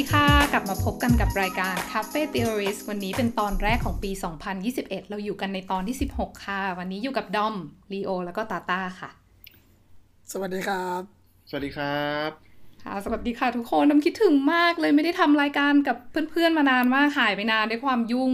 [0.00, 4.10] ดีค่ะ กลับมาพบกันกับรายการ Cafe Theorist วันนี้เป็นตอนแรกของปี
[4.60, 7.54] 2021 เราอยู่กันในตอนที่ 16 ค่ะ วันนี้อยู่กับดอม
[7.92, 9.10] ลีโอ แล้วก็ตาตาค่ะ
[10.32, 11.02] สวัสดีครับ
[11.48, 12.30] สวัสดีครับ
[12.82, 15.96] ค่ะสวัสดีค่ะทุกคนน้ำคิดถึงมากเลยไม่ได้ทำรายการกับ
[16.30, 18.32] เพื่อนๆมานานมากหายไปนานด้วยความยุ่ง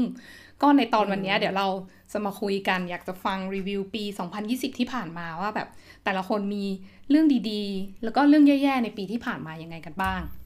[0.62, 1.66] ก็ในตอนวันนี้เดี๋ยวเรา
[2.12, 4.04] จะมาคุยกันอยากจะฟังรีวิวปี
[4.40, 5.68] 2020 ที่ผ่านมาว่าแบบ
[6.04, 6.64] แต่ละคนมี
[7.10, 10.39] เรื่องดีๆ แล้วก็เรื่องแย่ๆในปีที่ผ่านมายังไงกันบ้างอืม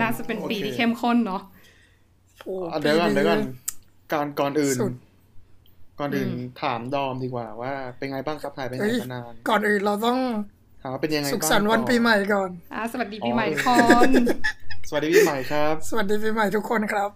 [0.00, 1.42] น่าจะเป็นปีโอคที่เข้มข้นเนาะ
[2.44, 3.40] โอ้อะเดี๋ยวก่อนปีเดี๋ยวก่อน
[4.12, 4.92] ก่อนก่อนอื่นสุด
[6.00, 10.18] ก่อนอื่นอืมถามดอมดีกว่าว่า เป็นไงบ้างครับหายไปไหนเฮ้ยมานาน ก่อนอื่นเราต้อง
[10.82, 14.10] ถามว่าเป็นยังไงสุขบ้างสันต์วันก่อปีใหม่ก่อนอะสวัสดีปีใหม่อ๋อทุกคน
[14.88, 17.10] สวัสดีปีใหม่ครับ สวัสดีปีใหม่ทุกคนครับ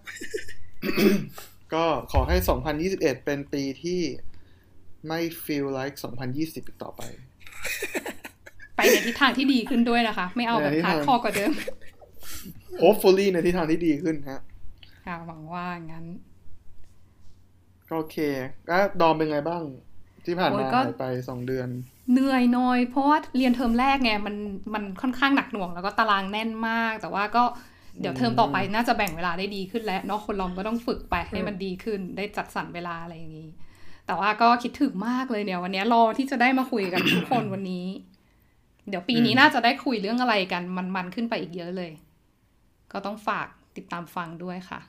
[1.75, 2.37] ก็ขอให้
[2.81, 4.01] 2021 เป็นปีที่
[5.09, 5.97] ไม่ feel like
[6.31, 7.03] 2020 อีกต่อไป
[8.77, 11.53] ไปในทิศทางที่ดีขึ้นด้วยนะคะ ไม่เอาแบบในทิศฮาทาง hardcore กว่าเดิม
[12.81, 14.41] hopefully ในทิศทางที่ดีขึ้นฮะ
[15.07, 16.05] ค่ะหวังว่างั้น
[17.89, 18.17] ก็โอเค
[18.69, 19.63] ก็ดอมเป็นไงบ้าง
[20.25, 21.69] ที่ผ่าน oh my ก็หายไปสองเดือน
[22.13, 24.37] เหนื่อยหน่อย เพราะว่าเรียนเทอมแรกไงมัน
[24.75, 27.45] มันค่อนข้างหนักหน่วง แล้วก็ตารางแน่นมาก แต่ว่าก็
[28.01, 33.51] เดี๋ยวเทอมต่อไปน่าจะแบ่งเวลาได้ดีขึ้นแล้วเนาะคนเราก็ต้องฝึกไปให้มันดีขึ้น ได้จัดสรรเวลาอะไรอย่างนี้
[34.07, 37.87] แต่ว่าก็คิดถึงมากเลยเนี่ย วันนี้รอที่จะได้มาคุยกันทุกคนวันนี้
[38.89, 40.63] เดี๋ยวปีนี้อืมน่าจะได้คุยเรื่องอะไรกัน
[40.97, 41.91] มันๆขึ้นไปอีกเยอะเลย
[42.93, 44.81] ก็ต้องฝากติดตามฟังด้วยค่ะ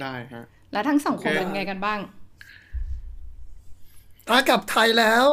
[0.00, 2.00] ได้ฮะ แล้วทั้งสองคนโอเคเป็นไงกันบ้าง
[4.28, 5.26] ตากลับไทยแล้ว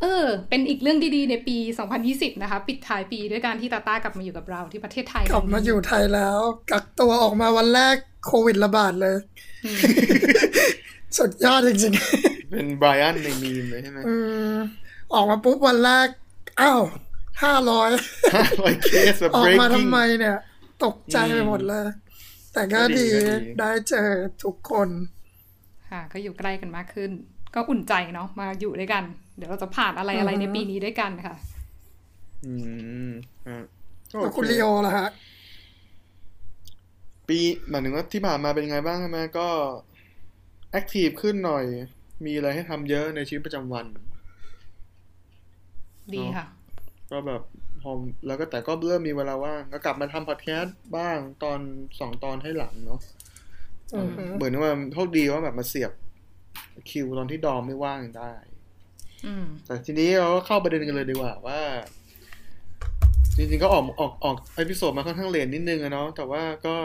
[0.00, 1.56] เออ เป็นอีกเรื่องดีๆในปี
[1.98, 6.38] 2020 นะคะ ปิดท้ายปีด้วยการที่ตาต้ากลับมาอยู่กับเราที่ประเทศไทย กลับมาอยู่ไทยแล้ว
[6.70, 9.16] กักตัวออกมาวันแรกโควิดระบาดเลย
[9.64, 9.78] อืม
[11.18, 11.92] สุดยอดจริง
[12.50, 14.14] เป็นไบรอันในมีมเลยใช่ไหมๆอื
[14.54, 14.56] ม
[15.14, 16.08] ออกมาปุ๊บวันแรก
[16.60, 16.80] อ้าว
[17.42, 17.90] ห้าร้อย
[18.62, 20.36] ร้อยเคสแบบออกมา breaking ทำไมเนี่ย
[20.84, 21.86] ตกใจไปหมดเลย
[22.52, 24.08] แต่ก็ก็ดีดีก็ดีได้เจอ
[24.44, 24.88] ทุกคน
[25.90, 27.10] ค่ะ ก็อยู่ใกล้กันมากขึ้น
[27.54, 29.04] ก็อุ่นใจเนาะมาอยู่ด้วยกัน
[29.36, 31.34] เดี๋ยวเราจะผ่านอะไรอะไรอือฮึในปีนี้ด้วยกันค่ะ
[32.44, 32.52] อื
[33.08, 33.10] ม
[33.48, 33.58] ฮะ
[34.12, 35.08] ก็แล้วโอคุณเคลีโอล่ะฮะ
[37.28, 37.38] ปี
[37.68, 39.48] หมายถึงว่าที่ผ่านมาเป็นยังไงบ้างใช่ไหมก็
[40.70, 41.64] แอคทีฟขึ้นหน่อย
[42.24, 43.86] มีอะไรให้ทำเยอะในชีวิตประจำวัน
[46.14, 46.46] ดีค่ะ
[47.10, 47.42] ก็แบบ
[47.82, 47.90] พอ
[48.26, 51.60] แล้วก็แต่ก็เริ่มมีเวลาว่างก็กลับมาทำพอดแคสต์บ้างตอน
[52.00, 53.00] สองตอนให้หลังเนาะ
[53.94, 55.92] อือฮึเหมือนว่าโชคดีว่าแบบมาเสียบ
[56.90, 58.32] คิวตอนที่ดอมไม่ว่างได้
[59.26, 61.60] อืมแต่ทีนี้เราก็เข้าประเด็นกันเลยดีกว่าว่า
[63.36, 66.76] จริงๆก็ออกออกออก episode มาค่อนข้าง late นิดนึงอะเนาะแต่ว่าก็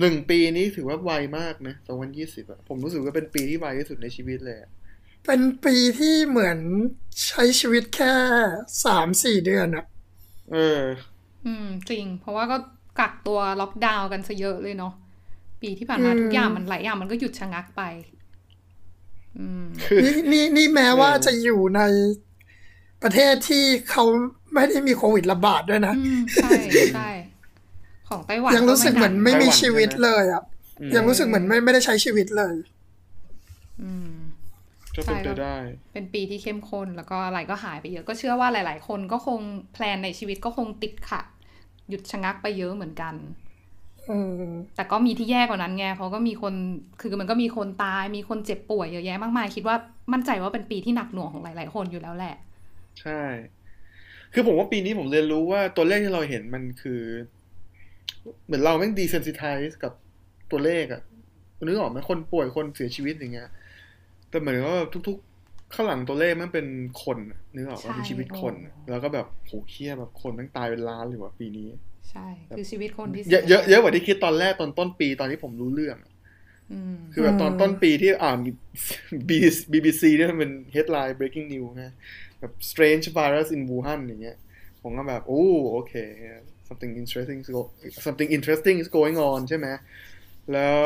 [0.00, 4.70] หนึ่งปีนี้ถือว่าไวมากนะสองพันยี่สิบอะผมรู้สึกว่า่าเป็นปีที่ไวที่สุดในชีวิตเลยอะ
[5.24, 6.58] เป็นปีที่เหมือน
[7.28, 8.14] ใช้ชีวิตแค่
[8.84, 9.84] สามสี่เดือนอะ
[10.52, 10.82] เออ
[11.46, 12.56] อืม จริง เพราะว่าก็
[12.98, 14.92] กักตัวล็อกดาวน์กันซะเยอะเลยเนาะ
[15.62, 17.82] ปีที่ผ่านมาทุกอย่างมันหลายอย่างมันก็หยุดชะงักไป
[19.38, 21.80] อืมคือนี่นี่นี่แม้ว่าเออจะอยู่ใน
[23.02, 24.04] ประเทศที่เขา
[24.54, 26.50] ไม่ได้มีโควิดระบาดด้วยนะอืมใช่
[26.94, 27.10] ใช่
[28.08, 30.42] ของไต้หวันยังรู้สึกเหมือนไม่มีไต้หวันชีวิตใช่ไหมเลยอะ
[30.80, 32.64] อืมยังรู้สึกเหมือนไม่ไม่ได้ใช้ชีวิตเลยอืม
[34.96, 35.56] ก็เป็นไปใช่ได้
[35.92, 39.40] เป็นปีที่เข้มข้นแล้วก็อะไรก็หายไปเยอะ ก็เชื่อว่าหลาย ๆ คนก็คง
[39.72, 41.26] แพลนในชีวิตก็คงติดขัด
[41.88, 43.14] หยุดชะงักไปเยอะเหมือนกัน
[44.08, 46.54] อืมแต่ก็มีที่แย่กว่านั้นไงเพราะก็มีคน
[47.00, 49.76] คือมันก็มีคนตาย มีคนเจ็บป่วยเยอะแยะมากมาย คิดว่า
[50.12, 52.34] มั่นใจว่าเป็นปีที่หนักหน่วงของหลาย ๆ คนอยู่แล้วแหละ
[53.00, 53.22] ใช่
[54.32, 57.00] คือผมว่าปีนี้ผมเรียนรู้ว่าตัวเลขที่เราเห็นมันคือ
[58.44, 59.92] เหมือนเราแม่งดีเซนซิไทส์กับ
[60.50, 61.02] ตัวเลขอะ
[61.64, 63.48] นึกออกไหมคนป่วยคนเสียชีวิตอย่างเงี้ย
[64.34, 64.78] แต่เหมือนว่า
[65.08, 66.66] ทุก ๆ ข้างหลังตัวเลขมันเป็น
[67.04, 71.68] คนอะนึกออกว่าใช่เป็นชีวิตคนอะโอ้แล้วก็แบบโหเครียดแบบคนแม่งตายเป็นล้านเลยว่ะปีนี้
[72.10, 76.12] ใช่ คือชีวิตคนที่เยอะเยอะเยอะกว่าที่คิดตอนแรกตอนต้นปีตอนที่ผมรู้เรื่องอะ
[76.70, 78.38] อืมคือแบบตอนอืมต้นปีที่อ่าน
[79.68, 81.92] BBC เนี่ยมันเป็น headline breaking news นะ
[82.40, 84.36] แบบ strange virus in Wuhan อย่างเงี้ย
[84.82, 85.94] ผมก็แบบ โอ้โอเค
[86.68, 87.70] something interesting is go-
[88.06, 89.66] something interesting is going on ใช่ไหม
[90.52, 90.78] แล้ว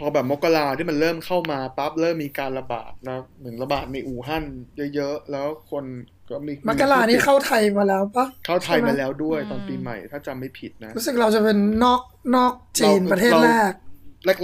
[0.00, 4.44] พอแบบมกราที่มันเริ่มเข้ามาปั๊บเริ่มมีการระบาดแล้วเหมือนระบาดในอู่ฮั่น
[4.94, 5.84] เยอะๆ แล้วคน
[6.30, 12.02] ก็มีมกรานี่เข้าไทยมาแล้วปะเข้าไทยใช่ไหมมาแล้วด้วยอืมตอนปีใหม่ถ้าจำไม่ผิดนะ รู้สึกเราจะเป็นนอก
[12.36, 13.72] นอกจีนเราประเทศเราแรก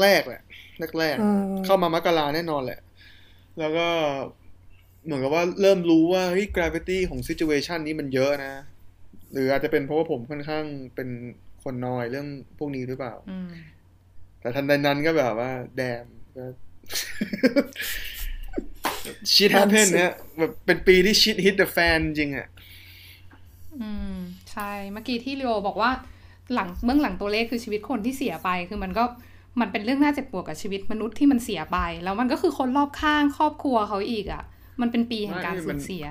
[0.03, 0.43] แรกๆแหละ
[0.99, 2.81] แรกอืมๆเข้ามามกราแน่นอนแหละ
[3.58, 3.88] แล้วก็
[5.05, 8.55] เหมือนกับว่าเริ่มรู้ว่าเฮ้ย gravity ของ situation นี้มันเยอะนะ
[9.32, 10.64] หรืออาจจะเป็นเพราะว่าผมค่อนข้าง
[10.94, 11.08] เป็น
[11.62, 13.49] คนนอยเรื่องพวกนี้หรือเปล่าอืม
[14.46, 16.04] แต่ทันใดนั้นก็แบบว่า แดม
[16.37, 16.44] ก็
[19.32, 22.48] shit happen เนี่ยแบบเป็นปีที่ shit hit the fan จริงอะ
[23.81, 24.14] อืม
[24.50, 25.90] ใช่ เมื่อกี้ที่เรียวบอกว่า
[26.54, 29.04] หลังเบื้องหลังตัวเลขคือชีวิตคนที่เสียไป คือมันก็
[29.60, 34.43] มันเป็นเรื่องน่าเจ็บปวดกับชีวิตมนุษย์ที่มันเสียไป แล้วมันก็คือคนรอบข้างครอบครัวเขาอีกอะ่ะ
[34.81, 36.06] มันเป็นปีแห่งการสูญเสีย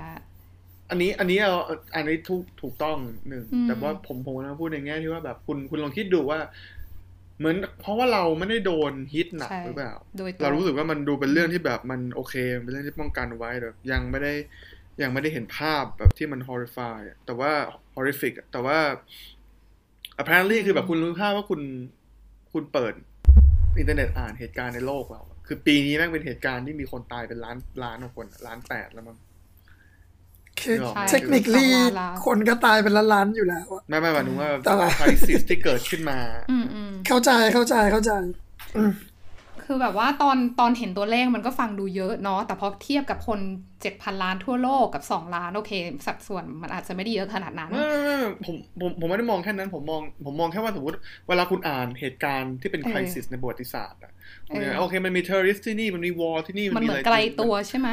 [0.90, 1.54] อันนี้ อันนี้เอา
[1.96, 2.98] อันนี้ถูกถูกต้อง
[3.28, 6.40] หนึ่งอืมแต่ว่าผมผมนะพูดในแง่ที่ว่าแบบคุณคุณลองคิดดูว่า
[7.40, 14.34] เหมือนเพราะว่าเราไม่ได้โดนฮิตหนักใช่หรือเปล่าโดยตงเรารู้สึกว่ามันดูเป็นเรื่องที่แบบมันโอเคมันเป็นเรื่องที่ป้องกันไว้แต่ยังไม่ได้
[15.02, 17.52] ยังไม่ได้เห็นภาพแบบที่มัน horrify อะแต่ว่า
[17.96, 18.78] horrific อะแต่ว่า
[20.22, 21.62] apparently คือแบบคุณรู้ภาพว่าคุณ
[22.54, 22.94] คุณเปิด
[23.80, 29.18] อินเทอร์เน็ตอ่านเหตุการณ์ในโลกเราอะคือปีนี้แม่งเป็นเหตุการณ์ที่มีคนตายเป็นล้านล้านกว่าคนอะล้านแปดแล้วมั้ง
[30.62, 36.20] คือใช่เทคนิคลี่สองล้านแล้วคนก็ตายเป็นล้านๆอยู่แล้วอะ ไม่ไม่หมายถึงว่าแต่ว่า crisis ที่เกิดขึ้นมา
[36.52, 38.12] อืมอืม เข้าใจเข้าใจเข้าใจ
[39.68, 43.40] คือแบบว่าตอนตอนเห็นตัวเลขมันก็ฟังดูเยอะเนาะแต่พอเทียบกับคน
[43.82, 45.72] เจ็ดพันล้านทั่วโลกกับสองล้าน โอเค
[46.08, 48.16] สัดส่วนมันอาจจะไม่ได้เยอะขนาดนั้น ไม่ไม่ไม่
[48.46, 50.98] ผมผมผมไม่ได้มองแค่นั้น ผมมองผมมองแค่ว่าสมมติ
[51.28, 54.12] เวลาคุณอ่านเหตุการณ์ที่เป็นเออ crisis ในประวัติศาสตร์อะ
[54.50, 57.90] เออ โอเคมันมี terrorist ที่นี่มันมี war ที่นี่มันเหมือนะรไกลตัวใช่ไหม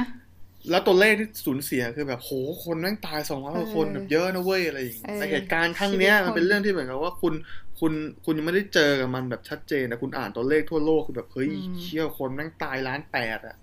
[0.71, 2.31] แล้วตัวเลขที่สูญเสียคือแบบโห
[2.65, 7.35] คนแม่งตายสองร้อยกว่าคนเออแบบเยอะนะเว้ยอะไรอย่างเงี้ยเออแต่เหตุการณ์ครั้งเนี้ยชีวิตคนมันเป็นเรื่องที่เหมือนกับว่าคุณ
[7.81, 7.93] คุณ
[8.25, 11.51] คุณยังไม่ได้เจอกับมันแบบชัดเจนนะคุณอ่านตัวเลขทั่วโลกคือแบบเฮ้ย
[11.81, 13.57] เชี่ยคนแม่งตายล้านแปดอะ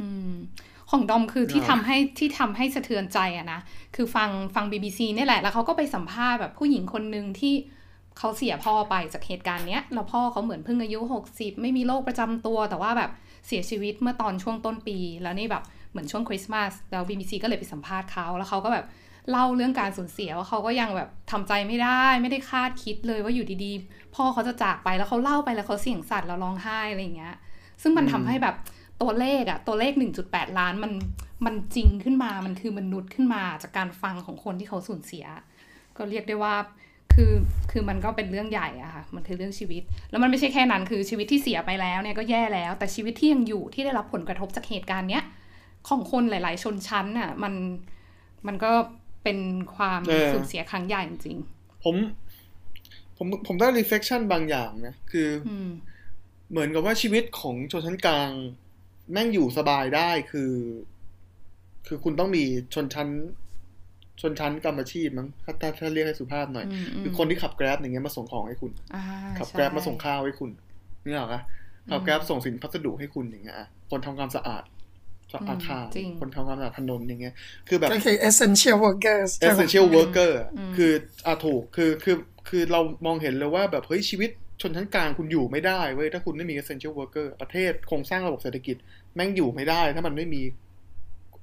[0.00, 0.34] อืม
[0.90, 3.60] ของดอมคือที่อ่าทำให้ที่ทำให้สะเทือนใจอะนะ
[3.96, 7.54] คือฟังฟัง BBC เนี่ยแหละ แล้วเขาก็ไปสัมภาษณ์แบบผู้หญิงคนหนึ่งที่
[8.18, 11.00] เขาเสียพ่อไปจากเหตุการณ์เนี้ยแล้วพ่อเขาเหมือนเพิ่งอายุ
[11.30, 13.10] 60 ไม่มีโรคประจำตัว แต่ว่าแบบ
[13.46, 18.86] เสียชีวิตเมื่อตอนช่วงต้นปี แล้วนี่แบบ เหมือนช่วงคริสต์มาสแล้ว BBC ก็เลยไปสัมภาษณ์เขาแล้วเขาก็แบบ
[19.30, 27.34] เล่าเรื่องการสูญเสียว่าเขาก็ยังแบบทำใจไม่ได้ ไม่ได้คาดคิดเลยว่าอยู่ดีๆ พ่อเขาจะจากไปแล้วเขาเล่าไปแล้วเขาเสียงสั่นแล้วร้องไห้อะไรอย่างเงี้ย
[27.82, 28.56] ซึ่งมันทำให้แบบ
[29.02, 29.92] ตัวเลขอะตัวเลข
[30.26, 30.92] 1.8 ล้านมัน
[31.46, 35.24] มันจริงขึ้นมามันคือมนุษย์ขึ้นมาจากการฟังของคนที่เขาสูญเสีย
[35.96, 36.54] ก็เรียกได้ว่า
[37.14, 37.32] คือ
[37.70, 45.22] คือมันก็เป็นเรื่องใหญ่อะค่ะมันคือเรื่องชีวิต แล้วมันไม่ใช่แค่นั้นคือชีวิตที่เสียไปแล้วเนี่ยก็แย่แล้ว แต่ชีวิตที่ยังอยู่ที่ได้รับผลกระทบจากเหตุการณ์เนี้ย
[45.88, 47.54] ของคนหลาย ๆ ชนชั้นน่ะ มัน
[48.46, 48.72] มันก็
[49.22, 49.38] เป็น
[49.76, 51.38] ความเออสูญเสียครั้งใหญ่จริง
[51.84, 51.96] ผม
[53.16, 55.70] ผมผมได้ reflection บางอย่างนะ คือๆอืม
[56.50, 58.30] เหมือนกับว่าชีวิตของชนชั้นกลาง
[59.12, 60.52] แม่งอยู่สบายได้คือ
[61.86, 62.44] คือคุณต้องมี
[62.74, 63.08] ชนชั้น
[64.20, 69.04] ชนชั้นกรรมอาชีพมั้งถ้าถ้าถ้าเรียกให้สุภาพหน่อยอืมอืมคือคนที่ขับแกร็บอย่างเงี้ยมาส่งของให้คุณอ่า
[69.38, 70.50] ขับใช่แกร็บมาส่งข้าวให้คุณ
[71.04, 71.42] นี่หรอกอะ
[71.90, 74.62] ขับแกร็บส่งสินพัสดุให้คุณอย่างเงี้ยอะคนทำความสะอาด
[75.50, 77.34] อาคารจริงคนทำความสะอาดถนนอย่างเงี้ย
[77.68, 80.92] คือแบบก็คือ essential workers ใช่ไหม essential worker อะอืมคือ
[81.26, 82.16] อะถูกคือคือ
[82.48, 84.30] คือเรามองเห็นเลยว่าแบบเฮ้ยชีวิต
[84.60, 88.76] ชนชั้นกลางคุณอยู่ไม่ได้เว้ยถ้าคุณไม่มี essential worker ประเทศโครงสร้างระบบเศรษฐกิจ
[89.14, 90.42] แม่งอยู่ไม่ได้ ถ้ามันไม่มี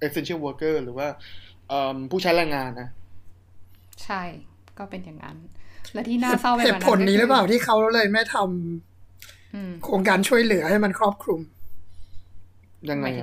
[0.08, 1.08] essential worker หรือว่า
[1.70, 2.90] เอิ่มผู้ใช้แรงงานนะ
[4.04, 4.22] ใช่
[4.78, 5.38] ก็เป็นอย่างนั้น
[5.94, 11.42] และที่น่าเศร้าไปเหกว่าตุนั้นผลนี้หรือเปล่าก็คืที่เขาเลยไม่ทำอืมโครงการช่วยเหลือให้มันครอบคลุม
[12.90, 13.14] ยังหไงมาย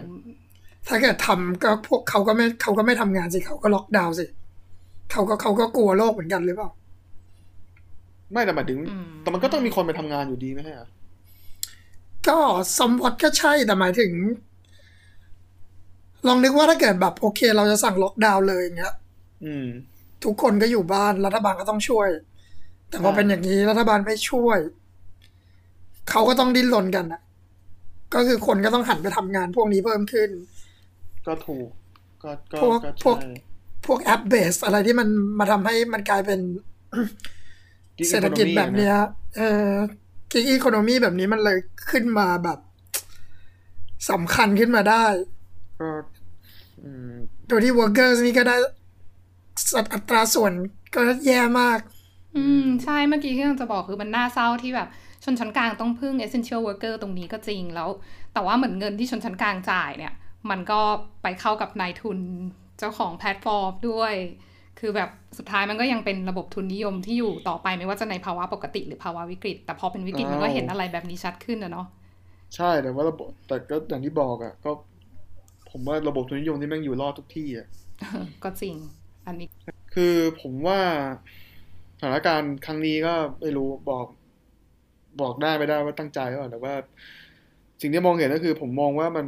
[0.89, 4.27] ถึอะงถ้าเกิดทำก็พวกเขาก็ไม่เขาก็ไม่ทำงานสิเขาก็ล็อกดาวน์สิ
[5.13, 6.71] เขาก็เขาก็กลัวโรคเหมือนกันหรือเปล่า
[8.33, 10.89] ไม่แต่หมายถึงอืมแต่มันก็ต้องมีคนไปทำงานอยู่ดีไหมฮะ
[12.29, 12.39] ก็
[12.79, 14.13] สมวัดก็ใช่แต่หมายถึง
[16.27, 18.95] ลองนึกว่าถ้าเกิดแบบโอเค เราจะสั่งล็อกดาวน์เลยอย่างเงี้ย
[19.45, 19.67] อืม
[20.25, 22.09] ทุกคนก็อยู่บ้านรัฐบาลก็ต้องช่วย
[22.89, 24.59] แต่พอใช่เป็นอย่างนี้รัฐบาลไม่ช่วย
[26.11, 27.23] เขาก็ต้องดิ้นรนกันนะ
[28.15, 30.31] ก็คือคนก็ต้องหันไปทำงานพวกนี้เพิ่มขึ้น
[31.27, 31.69] ก็ถูก
[32.23, 33.31] ก็ก็พวกก็พวกใช่
[33.87, 36.41] พวกแอปเบสอะไรที่มันมาทำให้มันกลายเป็น
[37.99, 38.97] Gig เศรษฐกิจ economy แบบเนี้ย
[39.37, 39.71] เออ
[40.31, 41.59] กิกอีโคโนมีแบบนี้มันเลย
[41.91, 42.59] ขึ้นมาแบบ
[44.11, 45.05] สำคัญขึ้นมาได้
[45.81, 45.89] ก็
[46.83, 47.13] อืม
[47.49, 48.57] โดยที่ workers นี่ก็ได้
[49.95, 50.53] อัตราส่วน
[50.95, 51.79] ก็แย่มาก
[52.37, 54.89] อืม ใช่เมื่อกี้ที่เราจะบอกคือมันน่าเศร้าที่แบบ
[55.25, 57.89] ชนชั้นกลางต้องพึ่ง essential worker ตรงนี้ก็จริงแล้ว
[58.33, 60.13] แต่ว่าเหมือนเงินที่ชนชั้นกลางจ่ายเนี่ย
[60.51, 60.81] มันก็
[61.23, 62.19] ไปเข้ากับนายทุน
[62.79, 64.15] เจ้าของแพลตฟอร์มด้วย
[64.81, 71.87] คือแบบสุดท้ายมันก็ยังเป็นระบบทุนนิยมที่อยู่ต่อไปไม่ว่าจะในภาวะปกติหรือภาวะวิกฤต แต่พอเป็นวิกฤตมันก็เห็นอะไรแบบนี้ชัดขึ้นนะเนาะ
[72.57, 74.71] ใช่แต่ว่าระบบแต่ก็อย่างที่บอกอะก็
[75.71, 77.67] ผมว่าระบบทุนนิยมที่แม่งอยู่รอดทุกที่อะ
[78.45, 78.75] ก็จริง
[79.27, 79.49] อันนี้
[79.95, 80.81] คือผมว่า
[81.99, 84.07] สถานการณ์ครั้งนี้ก็ไม่รู้บอก
[85.21, 86.75] บอกได้ไม่ได้ว่าตั้งใจหรือเปล่าแต่ว่า
[87.81, 89.27] สิ่งที่มองเห็นก็คือ ผมมองว่ามัน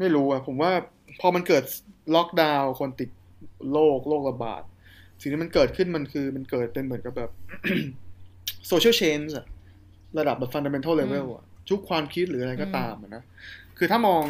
[0.00, 0.72] ไม่รู้อะผมว่า
[1.20, 1.64] พอมันเกิด
[2.14, 3.10] ล็อกดาวน์คนติด
[3.72, 4.62] โรคโรคระบาด
[5.20, 7.30] สิ่งที่มันเกิดขึ้นมันคือมันเกิดเป็นเหมือนกับแบบ
[8.70, 9.46] social change อะ
[10.18, 13.22] ระดับแบบ fundamental level อะทุกความคิดหรืออะไรก็ตามอะนะ
[13.78, 14.22] คือถ้ามอง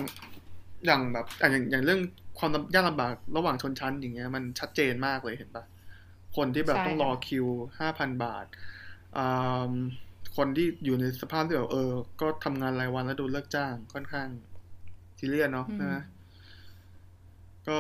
[0.87, 2.01] อย่างแบบอะอย่างอย่างเรื่อง
[2.39, 5.65] ความยากลำบากระหว่างชนชั้นอย่างเงี้ย มันชัดเจนมากเลยเห็นปะ
[6.37, 7.47] คนที่แบบใช่ต้องรอคิว
[7.79, 8.47] ห้าพันบาท
[9.17, 9.73] อ่า
[10.37, 14.29] คนที่อยู่ในสภาพที่แบบเออ ก็ทำงานรายวันแล้วโดนเลิกจ้างค่อนข้าง
[15.21, 16.03] ซีเรียสเนาะอืมนะ
[17.69, 17.79] ก็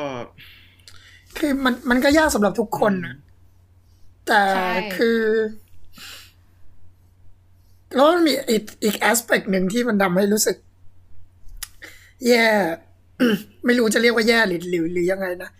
[1.38, 3.16] คือมันมันก็ยากสำหรับทุกคนนะ
[4.26, 5.20] แต่ใช่คือ
[7.94, 10.56] แล้วมันมีอีกอีกแอสเปกหนึ่งที่มันทำให้รู้สึก
[12.26, 12.46] แย่
[13.64, 15.50] ไม่รู้จะเรียกว่าแย่หรือหรือหรือยังไงนะ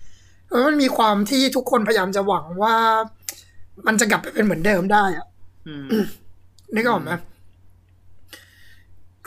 [0.46, 2.76] เพราะมันมีความที่ทุกคนพยายามจะหวังว่า
[3.86, 5.26] มันจะกลับไปเป็นเหมือนเดิมได้อะ
[5.68, 5.86] อืม
[6.74, 7.10] นึกออกไหม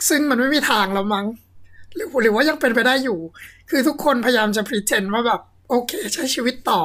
[0.08, 1.26] ซึ่งมันไม่มีทางแล้วมั้ง
[1.94, 3.18] หรือหรือว่ายังเป็นไปได้อยู่
[3.70, 6.82] คือทุกคนพยายามจะ pretend ว่าแบบ โอเค ใช้ชีวิตต่อ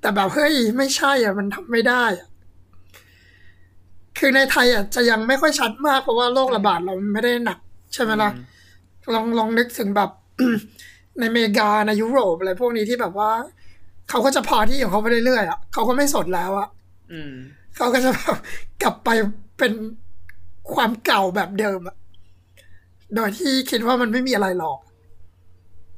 [0.00, 2.28] แต่แบบเฮ้ยไม่ใช่อะมันทำไม่ได้อะ
[4.18, 7.58] คือในไทยอะจะยังไม่ค่อยชัดมากเพราะว่าโรคระบาดเราไม่ได้หนัก
[7.94, 8.30] ใช่ไหมล่ะ
[9.14, 10.10] ลองลองนึกถึงแบบ
[11.18, 13.30] ในอเมริกาในยุโรปอะไรพวกนี้ที่แบบว่า
[14.10, 16.68] เขาก็จะพาที่ของเขาไปเรื่อยๆอะเขาก็ไม่สนแล้วอะ
[17.12, 17.32] อืม
[17.76, 18.36] เขาก็จะแบบ
[18.82, 19.08] กลับไป
[19.58, 19.72] เป็น
[20.74, 21.96] ความเก่าแบบเดิมอะ
[23.14, 24.78] โดยที่คิดว่ามันไม่มีอะไรหรอก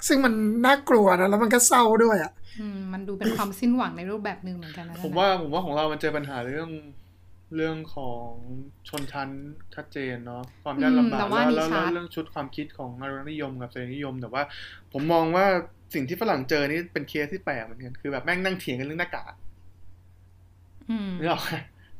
[0.06, 0.32] ซึ่งมัน
[0.66, 6.70] น่ากลัวนะแล้วมันก็เศร้าด้วยอะอืมมันดูเป็นความสิ้นหวังในรูปแบบหนึ่งเหมือนกันนะผมว่าผมว่าของเรามันเจอปัญหาเรื่อง
[7.56, 8.30] เรื่องของ
[8.88, 9.30] ชนชั้น
[9.74, 14.42] ชัดเจนเนาะความยากลำบากแต่ว่าแล้วนี่แล้วชัแล้วดเรื่องชุดความคิดของอนุรักษนิยมกับเสรีนิยม แต่ว่า
[14.92, 15.46] ผมมองว่า
[15.94, 19.34] สิ่งที่ฝรั่งเจอนี่เป็นเคสที่แปลกเหมือนกันคือแบบแม่งนั่งเถียงกันเรื่องหน้ากาก
[20.90, 21.50] อืมนึกออกไหม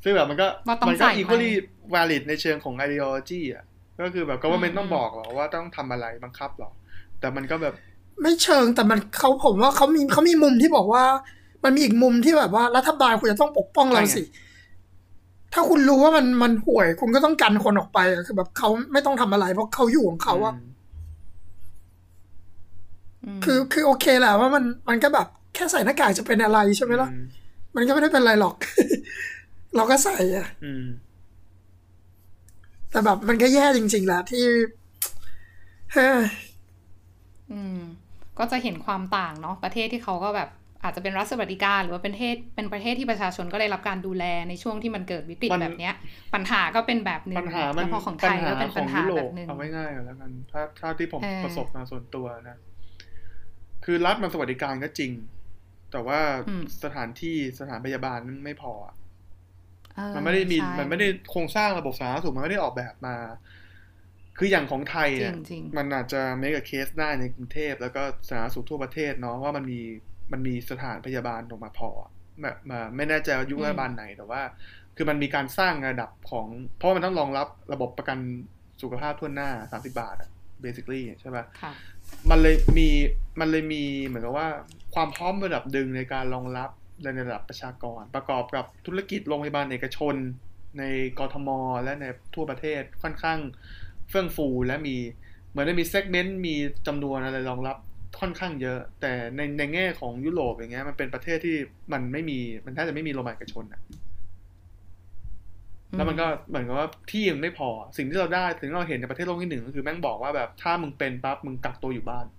[0.03, 1.53] ซึ่งแบบมันก็ว่าต้องมัก็ใส่ไหม equally
[1.95, 3.65] valid ในเชิงของ ideology อะ
[4.00, 6.71] ก็คือแบบ government อืมต้องบอกหรอว่าต้องทำอะไรบังคับหรอ
[7.21, 7.75] แต่มันก็แบบ
[8.23, 11.05] ไม่เชิงแต่มันเขาผมว่าเขามีเขามีมุมที่บอกว่า
[11.64, 14.23] มันมีอีกมุมที่แบบว่ารัฐบาลคุณจะต้องปกป้องเราสิ
[15.52, 20.55] ถ้าคุณรู้ว่ามันมันห่วย คุณก็ต้องกันคนออกไปอะคือแบบเขาไม่ต้องทำอะไร เพราะเขาอยู่ของเขาอะ
[23.38, 27.25] มคือคือโอเคแหละว่ามันมันก็แบบแค่ใส่หน้ากากจะเป็นอะไรใช่ไหมล่ะอืม
[27.76, 28.55] มันก็ไม่ได้เป็นอะไรหรอก
[29.76, 30.85] เราก็ใส่อะอืม
[32.90, 34.45] แต่แบบมันก็แย่จริง ๆแหละที่
[35.92, 36.23] เฮ้ย
[37.52, 37.78] อืม
[38.38, 40.49] ก็จะเห็นความต่างเนาะประเทศที่เขาก็แบบ
[40.83, 45.95] อาจจะเป็นรัฐสวัสดิการหรือว่าเป็นประเทศเป็นประเทศที่ประชาชนก็ได้รับการดูแลในช่วงที่มันเกิดวิกฤตมันแบบเนี้ย
[46.35, 52.57] ปัญหาก็เป็นแบบหนึ่งปัญหามันแล้วพอของไทปัญยหาก็เป็นขปัอญงหายุโรแบปบหนึ่งเอาไว้ง่ายๆก่อนแล้วกันถ้าถ้าที่ผมเออประสบมาส่วนตัวนะ
[53.85, 55.12] คือรัฐมันสวัสดิการก็จริง
[55.92, 58.98] แต่ว่าอืมสถานที่สถานพยาบาลมันไม่พออะเออ
[60.14, 63.17] มันไม่ได้มีใช่มันไม่ได้โครงสร้างระบบสาธารณสุขมันไม่ได้ออกแบบมา
[64.38, 69.81] คืออย่างของไทยจริอะงจริงมันอาจจะเมกะเคสได้ในกรุงเทพแล้วก็สาธารณสุขทั่วประเทศเนาะว่ามันมี
[70.33, 72.11] มันมีสถานพยาบาลออกมาพออะ
[72.43, 74.43] แบบมาไม่แน่ใจว่ายุครัฐบาลไหนแต่ว่า
[74.97, 78.19] คือมันมีการสร้างระดับของ เพราะว่ามันต้องรองรับระบบประกัน
[78.83, 80.31] สุขภาพทั่วหน้าสามสิบาทอะ
[80.64, 81.73] basically ใช่ปะค่ะ
[82.31, 82.88] มันเลยมี
[83.40, 84.49] มันเลยมีเหมือนกับว่า
[84.95, 86.71] ความพร้อมระดับดึงในการรองรับ
[87.02, 90.14] ในระดับประชากร ประกอบกับธุรกิจโรงพยาบาลเอกชน
[90.78, 90.85] ใน
[91.19, 91.49] กทม
[91.83, 93.38] และในทั่วประเทศค่อนข้าง
[94.09, 94.97] เฟื่องฟูและมี
[95.50, 96.55] เหมือนได้มีเซกเมนต์มี
[96.87, 97.76] จำนวนอะไรรองรับ
[98.21, 101.57] ค่อนข้างเยอะ แต่ในในแง่ของยุโรปอย่างเงี้ยมันเป็นประเทศที่
[101.93, 103.81] มันไม่มีมันแทบจะไม่มีโรงพยาบาลเอกชนอะ
[105.97, 112.38] แล้วมันก็เหมือนกับว่าที่ยังไม่พอสิ่งที่เราได้สิ่งที่เราเห็นในประเทศโลกที่หนึ่งก็คือแม่งบอกว่าแบบถ้ามึงเป็นปั๊บมึงกักตัวอยู่บ้านอ่า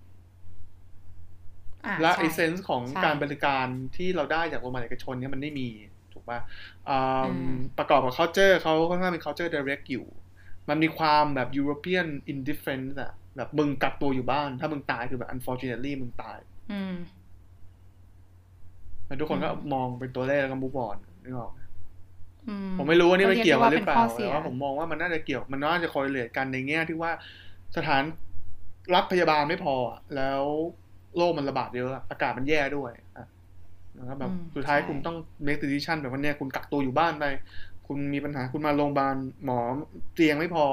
[2.01, 5.69] และใช่ไอเซนส์ของใช่การบริการที่เราได้จากโรงพยาบาลเอกชนเนี่ยมันไม่มี
[6.13, 6.39] ถูกป่ะ
[7.23, 10.05] อืมอืมประกอบกับ culture เขาค่อนข้างเป็น culture direct อยู่
[10.69, 16.39] มันมีความแบบ European indifference อะแบบมึงกักตัวอยู่บ้าน ถ้ามึงตายคือแบบ unfortunately มึงตาย
[16.71, 16.95] อืม
[19.05, 21.59] แล้วทุกคนก็อืมมองเป็นตัวเลขแล้วก็มูฟออนนึกออกไหม
[22.47, 27.11] อืผมไม่รู้ว่านี่มันเกี่ยวกันหรือเปล่าก็รียกได้ว่าเป็นข้อเสีแต่ยว่าผมมองว่ามันน่าจะเกี่ยว มันน่าจะคอ r e l a t e กันในแง่ที่ว่า
[27.77, 28.03] สถาน
[28.95, 30.43] รับพยาบาลไม่พออะแล้ว
[31.17, 33.27] โรคมันระบาดเยอะอะอากาศมันแย่ด้วยอะ
[33.93, 37.25] แล้วแบบอืมสุดท้ายใช่คุณต้อง make decision แบบว่าเนี่ยคุณกักตัวอยู่บ้านไป
[37.87, 39.59] คุณมีปัญหาคุณมาโรงพยาบาลหมอ
[40.13, 40.65] เตียงไม่พอ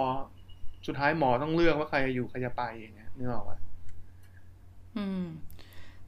[0.86, 3.58] สุดท้ายหมอต้องเลือกว่าใครจะอยู่ใครจะไปอย่างเงี้ยนึกออกปะ
[4.96, 5.24] อืม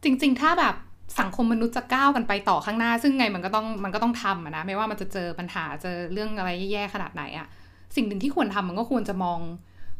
[0.03, 0.75] จริง ๆ ถ้าแบบ
[1.21, 7.47] สังคมมนุษย์จะก้าวกันไปต่อข้างหน้า ซึ่งไงมันก็ต้องมันก็ต้องทำอะนะไม่ว่ามันจะเจอปัญหาเจอเรื่องอะไรแย่ๆขนาดไหนอะ
[7.97, 9.39] สิ่งหนึ่งที่ควรทำมันก็ควรจะมอง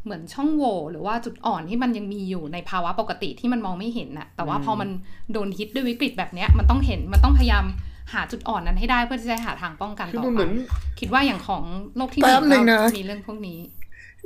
[0.09, 4.89] เหมือนช่องโหว่หรือว่าจุดอ่อนที่มันยังมีอยู่ในภาวะปกติที่มันมองไม่เห็นน่ะ แต่ว่าพอมัน
[5.33, 7.65] โดนฮิตด้วยวิกฤตแบบเนี้ยมันต้องเห็นมันต้องพยายาม
[8.13, 10.51] หาจุดอ่อนนั้นให้ได้เพื่อที่จะหาทางป้องกันคือต่อมันไปเหมือน
[10.99, 11.63] คิดว่าอย่างของ
[11.97, 13.59] โลกที่แป๊บหนึ่งนะก็มีเรื่องพวกนี้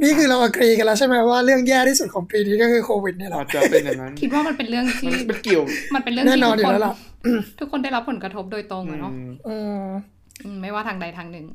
[0.02, 5.64] นี่คือเราอกรีกันแล้วใช่ไหมว่าเรื่องแย่ที่สุดของปีนี้ก็คือโควิดเนี่ยแหละอาจจะเป็นอย่างนั้นคิดว่ามันเป็นเรื่องที่มันเป็นเกี่ยว
[5.96, 6.96] มันเป็นเรื่องแน่ที่นอนทุกอยู่คนแล้วล่ะ
[7.60, 9.84] ทุกคนได้รับผลกระทบโดยตรงอะเนาะอืมอืม
[10.44, 11.46] อืมไม่ว่าทางใดทางหนึ่ง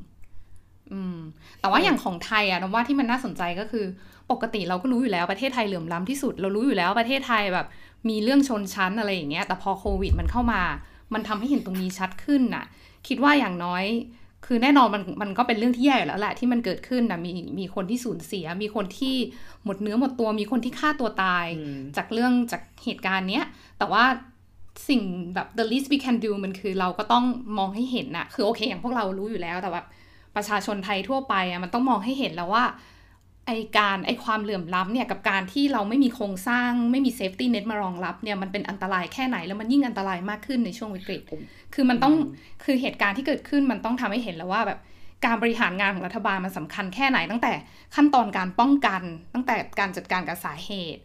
[0.93, 1.17] อืม
[1.59, 3.85] แต่ว่าอย่างของไทยอะน้ำว่าที่มันน่าสนใจก็คือ
[4.31, 7.67] ปกติเราก็รู้อยู่แล้วประเทศไทยเหลื่อมล้ำที่สุด เรารู้อยู่แล้วประเทศไทยแบบ
[8.09, 10.61] มีเรื่องชนชั้นอะไรอย่างเงี้ยแต่พอโควิดมันเข้ามา
[11.13, 12.65] มันทำให้เห็นตรงนี้ชัดขึ้นน่ะ
[13.07, 13.85] คิดว่าอย่างน้อย
[14.45, 19.15] คือแน่นอนมันมันก็เป็นเรื่องที่แย่อยู่แล้วแหละที่มันเกิดขึ้นนะมีมีคนที่สูญเสีย มีคนที่
[19.65, 23.45] หมดเนื้อหมดตัวมีคนที่ฆ่าตัวตายอืมจากเรื่องจากเหตุการณ์เนี้ย
[23.77, 24.03] แต่ว่า
[24.89, 25.01] สิ่ง
[25.35, 27.25] แบบ the least we can do มันคือเราก็ต้อง
[27.57, 29.85] มองให้เห็นน่ะ คือโอเคอย่างพวกเรารู้อยู่แล้วแต่แบบ
[30.35, 32.65] ประชาชนไทยทั่วไปอะมันต้องมองให้เห็นแล้วว่า
[33.49, 41.41] ไอการไอความเหลื่อมล้ำเนี่ยกับการที่เราไม่มีโครงสร้างไม่มี safety net มารองรับเนี่ยมันเป็นอันตรายแค่ไหนแล้วมันยิ่งอันตรายมากขึ้นในช่วงวิกฤตผม
[41.73, 42.13] คือมันต้อง
[42.63, 44.79] คือเหตุการณ์ที่เกิดขึ้นมันต้องทำให้เห็นแล้วว่าแบบ
[45.25, 47.53] การบริหารงานของรัฐบาลมันสำคัญแค่ไหนตั้งแต่
[47.95, 49.01] ขั้นตอนการป้องกัน
[49.33, 51.03] ตั้งแต่การจัดการกับสาเหตุ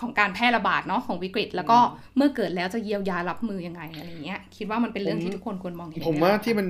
[0.00, 1.78] ของการแพร่ระบาดเนาะของวิกฤต แล้วก็
[2.16, 6.68] เมื่อเกิดแล้วจะเยียวยารับมือยังไงอะไรเงี้ยคิดว่ามันเป็นเรื่องที่ทุกคนควรมองเห็นผมว่าอยู่แล้วที่มัน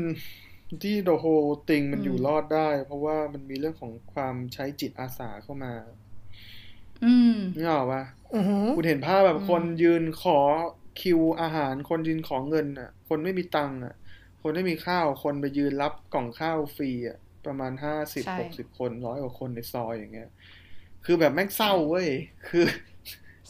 [0.83, 5.75] ที่ the whole thing มันอืมอยู่รอดได้ เพราะว่ามันมีเรื่องของความใช้จิตอาสาเข้ามา
[7.05, 8.03] อืมนี่ออกปะ
[8.35, 10.39] อือหือคุณเห็นภาพแบบอืมคนยืนขอ
[11.01, 13.95] คิวอาหาร คนยืนขอเงินอะ คนไม่มีตังค์อะ
[14.43, 20.31] คนไม่มีข้าว คนไปยืนรับกล่องข้าวฟรีอะ ประมาณห้าสิบหกสิบคนร้อยกว่าคนในซอยอย่างเงี้ย
[21.05, 22.09] คือแบบแม่งเศร้าเว้ย
[22.49, 22.65] คือ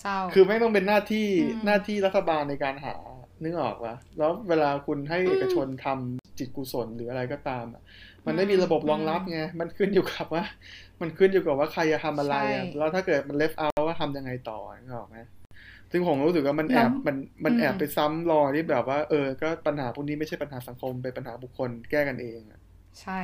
[0.01, 2.95] เศร้า คือไม่ต้องเป็นหน้าที่อืมหน้าที่รัฐบาลในการหา
[3.43, 7.83] นึกออกปะแล้วเวลาคุณให้อืมเอกชนทำ จิตกุศลหรืออะไรก็ตามอะ
[8.27, 10.45] มันไม่มีระบบรองรับไงมันขึ้นอยู่กับว่า
[11.01, 15.19] มันขึ้นอยู่กับว่าใครจะทำอะไรอะใช่แล้วถ้าเกิดมันเลฟเอาว่าทำยังไงต่อนึกออกไหม
[15.91, 22.61] ซึ่งผมรู้สึกว่ามันแอบแล้วมันมันอืมแอบไปซ้ำรอยที่แบบว่า เออ ก็ปัญหาพวกนี้ไม่ใช่ปัญหาสังคมเป็นปัญหาบุคคลแก้กันเองอะ
[23.01, 23.21] ใช่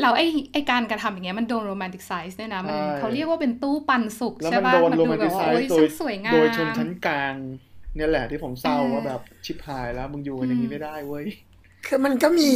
[0.00, 7.34] แล้วไอ้ไอ้การกระทำอย่างเงี้ยมันโดนโรแมนติกไซส์เนี่ยนะมันใช่เขาเรียกว่าเป็นตู้ปันสุกแล้วใช่มันป่ะโดนมันโรดูแมนแบติบไซว่าโอ้ยส์โดยสวยงามโดยชนชั้นกลาง
[7.96, 11.26] เนี่ยแหละที่ผมเศร้าเออว่าแบบชิบหายแล้วมึงอยู่กันอย่างอืนี้มไม่ได้เว้ย
[11.86, 12.48] คือมันก็มี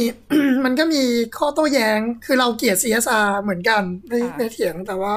[0.65, 1.03] มันก็มี
[1.37, 5.13] ข้อโต้แย้ง คือเราเกลียด CSR เหมือนกันไม่ค่ะไม่เถียงแต่ว่า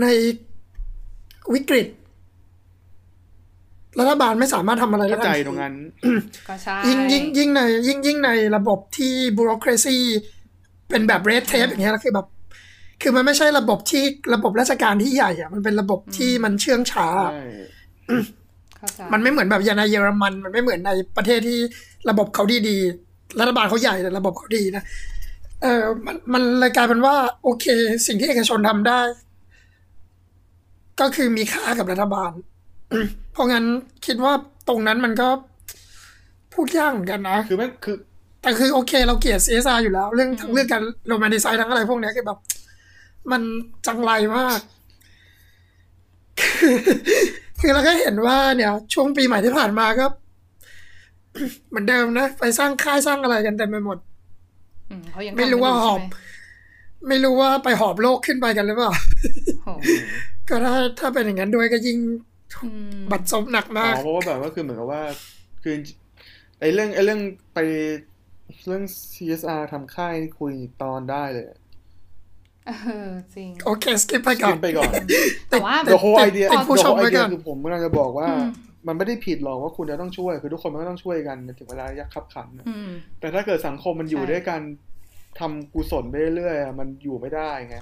[0.00, 0.06] ใน
[1.54, 1.88] วิกฤต
[3.98, 5.74] รัฐบาลไม่สามารถทำอะไรได้เข้าใจทันทีตรงนั้น
[6.48, 9.98] ก็ใช่ยิ่งยิ่งยิ่งในยิ่งยิ่งในระบบที่บูโร c r a ซี
[10.90, 12.26] เป็นแบบเรดเทปอย่างเงี้ยแล้วคือแบบ
[13.02, 14.04] คือมันไม่ใช่ระบบที่
[14.34, 17.42] ระบบราชการที่ใหญ่อะมันเป็นระบบที่มันเชื่องช้าใช่
[18.06, 18.37] เข้าใจ
[19.12, 21.58] มันไม่เหมือนแบบอย่างในเยอรมัน มันไม่เหมือนในประเทศที่
[22.10, 24.84] ระบบเขาดีๆรัฐบาลเขาใหญ่แต่ระบบเขาดีนะ
[25.62, 27.66] เออมันมันเลยกลายเป็นว่า โอเค
[28.06, 29.00] สิ่งที่เอกชนทำได้
[31.00, 32.32] ก็คือมีค่ากับรัฐบาล
[33.32, 33.64] เพราะงั้น
[34.06, 34.32] คิดว่า
[34.68, 35.28] ตรงนั้นมันก็
[36.54, 37.96] พูดยากเหมือนกันนะคือแม่งคือ
[38.42, 42.38] แต่คือโอเค เราเกลียด CSR อยู่แล้ว เรื่องทั้งเรื่องการโรแมนติไซด์ทั้งอะไรพวกเนี้ยคือแบบ
[43.30, 43.42] มัน
[43.86, 44.60] จังไรมาก
[47.60, 50.06] คือคือเราก็เห็นว่าเนี่ยช่วงปีใหม่ที่ผ่านมาก็
[51.68, 53.98] เหมือนเดิมนะ ไปสร้างค่ายสร้างอะไรกันเต็มไปหมด
[54.90, 56.28] อืมเขายังไม่รู้ว่าทำหกันอบยู่ใช่ไหม
[57.08, 58.92] ไม่รู้ว่าไปหอบโลกขึ้นไปกันหรือเปล่า
[59.62, 59.68] โห
[60.48, 61.98] ก็ถ้าถ้าเป็นอย่างนั้นด้วยก็ยิ่ง
[62.62, 62.68] อื
[62.98, 65.02] มบัตรซบหนักอ๋มากอเพราะว่าแบบว่าคือเหมือนกับว่า
[65.62, 65.74] คือ
[66.60, 67.20] ไอ้เรื่องไอ้เรื่อง
[67.54, 67.58] ไป
[68.66, 71.46] เรื่อง CSR ทำค่ายนี่คุยตอนได้เลย
[72.68, 74.92] เออจริง โอเคสกิปไปก่อนขึ้นไปก่อน
[75.50, 78.46] แต่ว่า the whole idea ติด the ผู้ชม whole ไว้ idea ก่อนคือผมกำลังจะบอกว่าอืม
[78.86, 84.60] มันไม่ได้ผิดหรอกว่าคุณจะต้องช่วย คือทุกคนมันก็ต้องช่วยกันถึงเวลายักขับขันนะอืมแต่ถ้าเกิดสังคมมันอยู่ใช่ด้วยกัน
[85.40, 87.76] ทำกุศลไปเรื่อยๆอะมันอยู่ไม่ได้ไง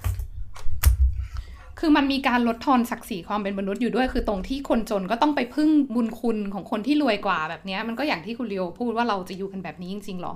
[1.80, 10.34] คือมันมีการลดทอนศักดิ์ศรีความเป็นมนุษย์อยู่ด้วย คือตรงที่คนจนก็ต้องไปพึ่งบุญคุณของคนที่รวยกว่าแบบเนี้ยมันก็อย่างที่คุณเลียวพูดว่าเราจะอยู่กันแบบนี้จริงๆหรอ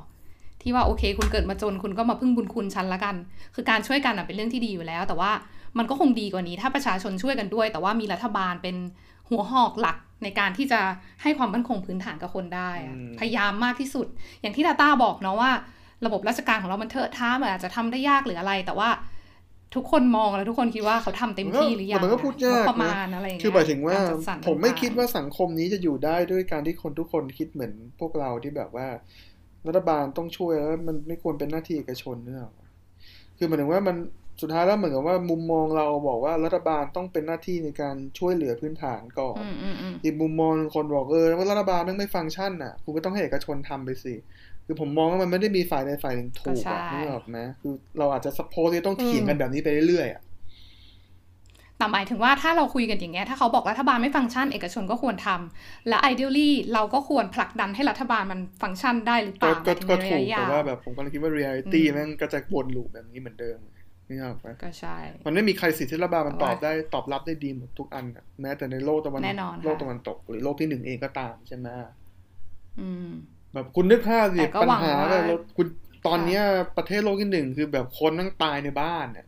[0.62, 3.14] ที่ว่าโอเค คุณเกิดมาจนคุณก็มาพึ่งบุญคุณฉันละกัน
[3.54, 5.30] คือการช่วยกันอะเป็นเรื่องที่ดีอยู่แล้ว แต่ว่า
[5.78, 8.76] มันก็คงดีกว่านี้ ถ้าประชาชนช่วยกันด้วย แต่ว่ามีรัฐบาลเป็น
[9.30, 10.80] หัวหอกหลักในการที่จะ
[11.22, 14.06] ให้ความมั่นคงพื้นฐานกับคนได้อะอืมพยายามมากที่สุด
[14.40, 15.50] อย่างที่ดาต้าบอกเนาะว่า
[16.06, 18.90] ระบบราชการของเรามันเถอะท้ามันอาจจะทำได้ยากหรืออะไร แต่ว่า
[19.74, 28.86] ทุกคนมองแล้วทุกคนคิดว่าเขาทำเต็มที่หรือยังมันก็พูดยากงบประมานะณอะไรอย่างเงี้ยคือหมายถึงว่ากรจัดสรรผมไม่ต่งๆคิดว่าสังคมนี้จะอยู่ได้ด้วยการที่คนทุกคนคิดเหมือนพวกเราที่แบบว่า
[29.66, 32.54] รัฐบาลต้องช่วยแล้วมันไม่ควรเป็นหน้าที่เอกชนเนอะ
[33.36, 33.96] คือหมายถึงว่ามัน
[34.40, 44.14] สุดท้ายแล้วเหมือนกับว่ามุมมองเราบอกว่ารัฐบาลต้องเป็นหน้าที่ในการช่วยเหลือพื้นฐานก่อนอืมอืมอืมอีกมุมมองหนึ่งคนบอกเออว่ารัฐบาลแม่งไม่ฟังก์ชันอะคุณก็ต้องให้เอกชนทำไปสิ
[44.66, 50.22] คือผมมองว่ามันไม่ได้มีฝ่ายใดฝ่ายหนึ่งถูกก็อะใช่นึกออกไหมคือเราอาจจะ support ที่ต้องเถียงกันแบบนี้ไปเรื่อยๆอะ
[51.80, 63.58] แต่หมายถึงว่าถ้าเราคุยกันอย่างเงี้ยถ้าเขาบอกรัฐบาลไม่ฟังก์ชันเอกชนก็ควรทำและ ideally เราก็ควรผลักดันให้รัฐบาลมันฟังก์ชันได้หรือเปก็ล่าก็ในก็ระถูยะกยาแต่วว่าแบบผมกำลังคิดว่า reality อืมแม่งก็จะวน loop แบบนี้เหมือนเดิม
[64.08, 71.68] นี่ออกไหมก็ใช่ มันไม่มีใครสิทธิ์ที่รัฐบาลมันแต่ตว่าอบได้ตอบรับได้ดีหมดทุกอันอะแม้แต่ในโลกตะวันแน่นอนค่ะโลกตะวันตก หรือโลกที่หนึ่งเองก็ตามใช่ไหม
[72.80, 73.10] อืม
[73.54, 75.66] แบบคุณนึกภาพสิแต่ก็ปัญหวังหาว่าแบบเราคุณ
[76.06, 76.42] ตอนเนี้ย
[76.76, 79.26] ประเทศโลกที่หนึ่งคือแบบคนนั่งตายในบ้านเนี่ย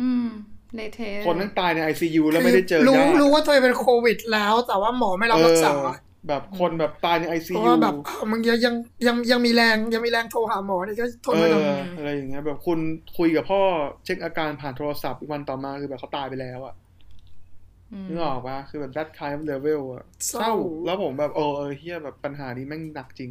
[0.00, 0.28] อืม
[0.76, 5.94] เละเทะคนนั่งตายใน ICU แล้วไม่ได้เจอรู้ญาติรู้ว่าตัวเองเป็นโควิด แล้ว แต่ว่าหมอไม่รับรักษาเออ
[6.28, 8.74] แบบคนแบบตายในไอซีเพราะยูว่าแบบอ้าวมึงยังยัง
[9.06, 12.78] ยังยังมีแรงยังมีแรงโทรหาหมอนี่ก็ทนเอไม่ได้ออะไรอย่างเงี้ย แบบคุณ
[13.18, 13.60] คุยกับพ่อ
[14.04, 16.74] เช็คอาการผ่านโทรศัพท์อีกวันต่อมาคือแบบเขาตายไปแล้วอะ
[18.02, 20.52] มนึกออกปะคือแบบ that kind of level อะเศร้า
[20.86, 23.30] แล้วผมแบบเออเออเฮียแบบปัญหานี้แม่งหนักจริง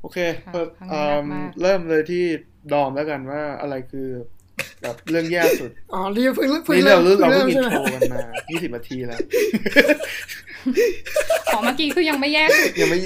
[0.00, 2.24] โอเคค่ะเปิดครั้งเอ่นี้หนัอกมากเริ่มเลยที่
[2.72, 4.08] ดอมแล้วกันว่าอะไรคือ
[4.82, 9.20] แบบเรื่องแย่สุด อ๋อรีบเพิ่งเพิ่งนี่เริ่เรามเริ่มเราเพิ่งอินใช่ไหมโทรกันมา20นาทีแล้ว
[11.52, 12.98] ขอเมื่อกี้คือยังไม่แย่สุดยังไม่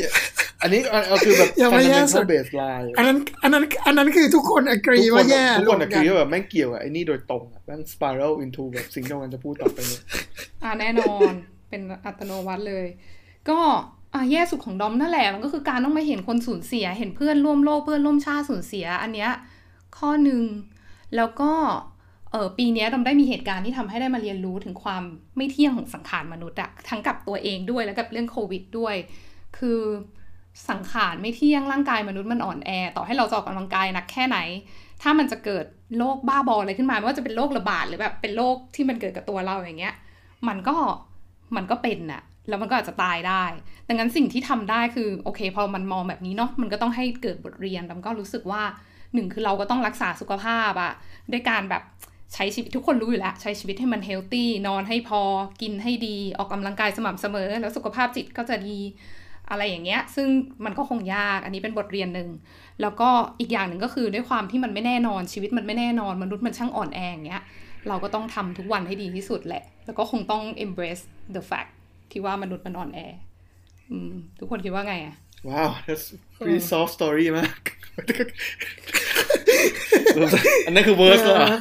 [0.62, 10.02] อันนี้เอาเอาคือแบบยังไม่แย่สุด fundamental baseline อันนั้นอันนั้นอันนั้นคือทุกคนอกรีทุกคว่านแย่ทุกคนรวอะมคือว่าแบบแม่งเกี่ยวกับไอ้นี่โดยตรงอะแม่ง spiral into แบบสิ่งที่เรากำลังจะพูดต่อไปเนี่ย
[10.62, 11.32] อ่าแน่นอน
[11.68, 12.86] เป็นอัตโนมัติเลย
[13.50, 13.58] ก็
[14.14, 19.30] อ่าแย่สุดของดอมนั่นแหละมันก็คือการต้องมาเห็นคนสูญเสีย เห็นเพื่อนร่วมโลกเพื่อนร่วมชาติสูญเสีย อันเนี้ย
[19.98, 20.40] ข้อหนึ่ง
[21.16, 21.50] แล้วก็
[22.30, 25.02] เออปีนี้ดอมได้มีเหตุการณ์ที่ทำให้ได้มาเรียนรู้ถึงความ
[25.36, 28.94] ไม่เที่ยงของสังขารมนุษย์อะทั้งกับตัวเองด้วยแล้วกับเรื่องโควิดด้วย
[29.58, 29.80] คือ
[30.70, 34.38] สังขารไม่เที่ยงร่างกายมนุษย์มันอ่อนแอ ต่อให้เราจะออกกำลังกายหนักแค่ไหน
[35.02, 35.64] ถ้ามันจะเกิด
[35.98, 39.94] โรคบ้าบออะไรขึ้นมาไม่ว่าจะเป็นโรคระบาดหรือแบบเป็นโรคที่มันเกิดกับตัวเราอย่างเงี้ย
[40.48, 40.76] มันก็
[41.56, 43.44] มันก็เป็นน่ะแล้วมันก็อาจจะตายได้
[43.88, 48.62] ดังนั้นสิ่งที่ทำได้คือโอเค พอมันมองแบบนี้เนาะมันก็ต้องให้เกิดบทเรียนแล้วก็รู้สึกว่า
[49.14, 50.92] หนึ่งคือเราก็ต้องรักษาสุขภาพอะ
[51.32, 51.82] ด้วยการแบบ
[52.34, 55.20] ใช้ชีวิตทุกคนรู้อยู่แล้ว ใช้ชีวิตให้มันเฮลตี้นอนให้พอ
[55.62, 58.78] กินให้ดีออกกำลังกายสม่ำเสมอ แล้วสุขภาพจิตก็จะดี
[59.50, 60.28] อะไรอย่างเงี้ย ซึ่ง
[60.64, 62.28] มันก็คงยากอันนี้เป็นบทเรียนหนึ่ง
[62.80, 63.08] แล้วก็
[63.40, 67.42] อีกอย่างหนึ่งก็คือด้วยความที่มันไม่แน่นอนชีวิตมันไม่แน่นอนมนุษย์มันช่างอ่อนแออย่างเงี้ย
[67.88, 71.72] เราก็ต้องทำทุกวันให้ดีที่สุดแหละ แล้วก็คงต้อง embrace the fact
[72.10, 72.98] ที่ว่ามนุษย์มันอ่อนแอ
[73.90, 75.16] อืมทุกคนคิดว่าไงอะ
[75.48, 77.60] ว้าว that's pretty soft story มาก
[80.66, 81.60] อันนั้นคือ worst แล้วอะ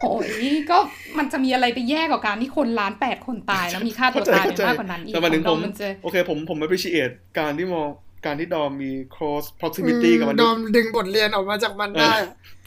[0.00, 0.12] โอ้
[0.48, 0.78] ยก็
[1.18, 7.88] มันจะมีอะไรไปแย่กว่าการที่คนล้านแปดคนตาย แล้วมีค่าตัวตายไปมากกว่านั้นอีกแต่มาถึงขผอมงเรามันจะโอเคผมผม appreciate การที่มอง
[8.26, 12.14] การที่ดอมมี close proximity กับมันดอมดึงบทเรียนออกมาจากมันได้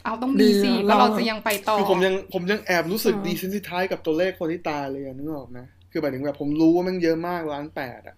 [0.04, 5.58] เอาต้องดีสิดีอะแล้วเราเราจะยังไปต่อคือผมยังผมยังแอบรู้สึกอืม desensitize กับตัวเลขคนที่ตายเลยอะนึกออกไหม
[5.90, 8.16] คือหมายถึงแบบผมรู้ว่ามันเยอะมากล้านแปดอะ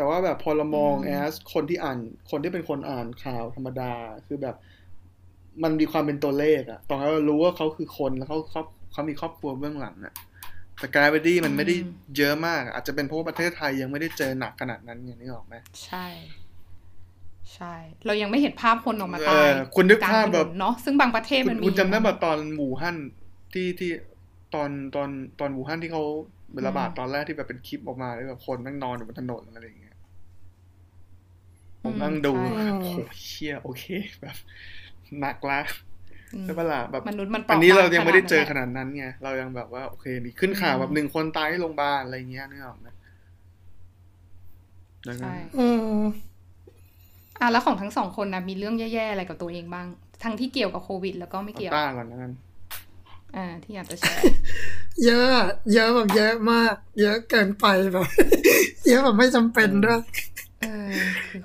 [0.00, 1.98] แต่ว่าแบบพอเรามองอืม as คนที่อ่าน
[2.30, 3.92] คนที่เป็นคนอ่านข่าวธรรมดา
[4.26, 4.56] คือแบบ
[5.62, 10.14] มันมีความเป็นตัวเลขอะตอนเรารู้ว่าเขาคือคนแล้วเขาเขาเขามีครอบครัวเบื้องหลังอะ
[10.78, 11.76] แต่ gravity มันไม่ได้
[12.16, 16.06] เยอะมาก อาจจะเป็นเพราะว่าประเทศไทยยังไม่ได้เจอหนักขนาดนั้นไงนึกออกไหมใช่
[17.54, 17.74] ใช่
[18.06, 22.96] เรายังไม่เห็นภาพคนออกมาเอตายอคุณนึกลงภาพถแบบนนเนาะซึ่งบางประเทศคุมันณมีคุณจำได้แบบตอนหมู่ฮั่น
[23.52, 23.90] ที่ที่
[24.54, 25.08] ตอนตอน
[25.40, 26.04] ตอนหมู่ฮั่นที่เขา
[26.66, 29.79] ระบาดตอนแรกที่แบบเป็นคลิปออกมาแล้วแบบคนนั่งนอนอยู่บนถนนอะไรอย่างเงี้ย
[31.82, 33.84] ผมนั่งดูใช่โอ้โหเชี่ยโอเค
[34.20, 34.36] แบบ
[35.20, 35.60] หนักละ
[36.34, 42.88] อืมใช่ปะล่ะแบบมนุษย์มันปอันนี้เรายังไม่ได้เจอขขนาดนั้นนาดนั้นไงเรายังแบบว่า โอเค มีขึ้นข่าวอืมแบบหนึ่งคนตายที่โรงพยาบาลอะไรเงี้ยนึกออกไหม
[45.08, 45.66] ดังนั้นใช่อื
[45.98, 46.00] ม
[47.40, 49.86] อะแล้วของทั้งสองคนนะมีเรื่องแย่ๆอะไรกับตัวเองบ้าง
[50.22, 52.32] ทั้งที่เกี่ยวกับโควิด แล้วก็ไม่เอาเกี่ยวต้าก่อนนะกัน
[53.36, 54.22] อ่า ที่อยากจะแชร์
[55.04, 55.36] เยอะ
[55.74, 58.06] เยอะแบบเยอะมาก เยอะเกินไปแบบ
[58.88, 60.29] เยอะแบบไม่จำเป็นด้วยเออ
[60.62, 60.82] คือ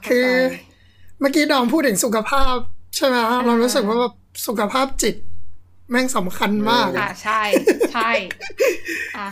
[0.07, 0.57] คืเข้าอใจ
[1.19, 2.55] เมื่อกี้ดอมพูดถึงสุขภาพ
[2.95, 4.13] ใช่ไหมฮะเรารู้สึกว่าแบบ
[4.47, 5.15] สุขภาพจิต
[5.89, 7.41] แม่งสำคัญมากอะอะใช่
[7.93, 8.09] ใช่
[9.17, 9.27] อะ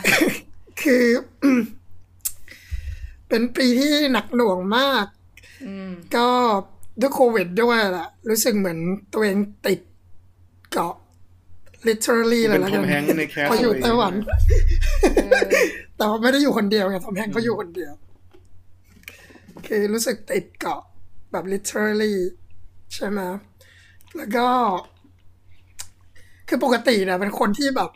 [0.81, 1.05] คือ
[1.43, 1.61] อืม
[3.29, 5.05] เป็นปีที่หนักหน่วงมาก
[5.65, 6.27] อืมก็
[6.99, 8.79] ด้วยโควิดด้วยแหละรู้สึกเหมือน
[9.13, 9.79] ตัวเองติด
[10.71, 10.95] เกาะ
[11.87, 14.13] literally กูเลยเป็นแล้วทกัอนมแฮงค์ในแคสเขาอยู่ไต้หวัน
[15.13, 15.49] เออ
[15.97, 17.93] แต่ว่าไม่ได้อยู่คนเดียวไงทอมแฮงค์เขาอยู่คนเดียว
[19.67, 20.81] คือรู้สึกติดเกาะ
[21.31, 22.15] แบบ literally
[22.93, 23.19] ใช่ไหม
[24.17, 24.47] แล้วก็
[26.47, 27.89] คือปกติเนี่ยเป็นคนที่แบบ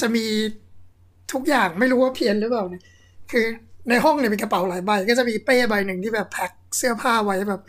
[0.00, 0.26] จะมี
[1.32, 2.84] ทุกอย่างไม่รู้ว่าเพี้ยนหรือเปล่าเนี่ย
[3.30, 3.44] คือ
[3.88, 7.62] ในห้องเนี่ยมีกระเป๋าหลายใบ ก็จะมีเป้ใบหนึ่งที่แบบแพ็คเสื้อผ้าไว้แบบ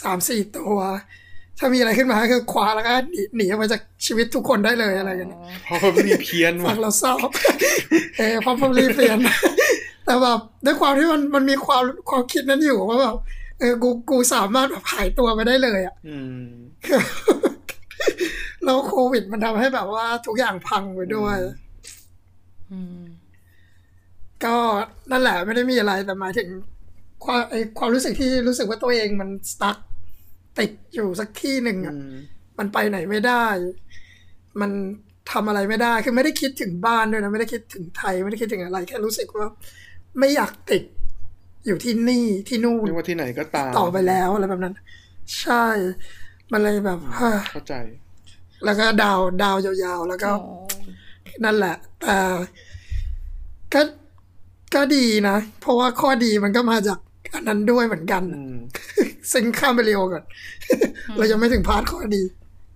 [0.00, 0.78] สามสี่ตัว
[1.58, 7.14] ถ้ามีอะไรขึ้นมาก็คือคว้าแล้วก็หนีหนีออกมาจากชีวิตทุกคนได้เลยอะไรกันเนี่ยเพราะว่ามีเพี้ยนฟัว่ะงเราเศร้า
[8.18, 9.18] เออพอผมรีเปลี่ยน
[10.04, 13.16] แต่แบบด้วยความที่มันมันมีความความคิดนั้นอยู่ว่าแบบ
[13.58, 16.44] เออกูกูสามารถแบบหายตัวไปได้เลยอะอืม
[18.64, 21.36] แล้วโควิดมันทำให้แบบว่าทุกอย่างพังไปด้วย
[22.70, 23.00] อืม
[24.44, 24.56] ก็
[25.10, 26.48] นั่นแหละไม่ได้มีอะไรแต่หมายถึง
[27.24, 29.76] ความไอความรู้สึกที่รู้สึกว่าตัวเองมันสตั๊ก
[30.58, 32.14] ติดอยู่สักที่หนึ่งอือะม
[32.58, 33.46] มันไปไหนไม่ได้
[34.60, 34.70] มัน
[35.32, 39.46] ทำอะไรไม่ได้ คือไม่ได้คิดถึงบ้านด้วยนะ ไม่ได้คิดถึงไทย ไม่ได้คิดถึงอะไร แค่รู้สึกว่า
[40.18, 40.82] ไม่อยากติด
[41.66, 44.74] อยู่ที่นี่ที่นู่นไม่ว่าที่ไหนก็ตามต่อไปแล้วอะไรแบบนั้น
[45.40, 45.64] ใช่
[46.52, 47.74] มันเลยแบบเฮ้ยเข้าใจ
[48.64, 50.54] แล้วก็ดาวดาวยาวๆ แล้วก็โอ้
[51.44, 52.16] นั่นแหละแต่
[53.74, 53.80] ก็
[54.74, 56.98] ก็ดีนะ เพราะว่าข้อดีมันก็มาจาก
[57.34, 58.56] อันนั้นด้วยเหมือนกันอืม
[59.32, 60.24] ซึ่งข้ามไปเร็วก่อน
[61.16, 62.22] เรายังไม่ถึงพาร์ทข้อดี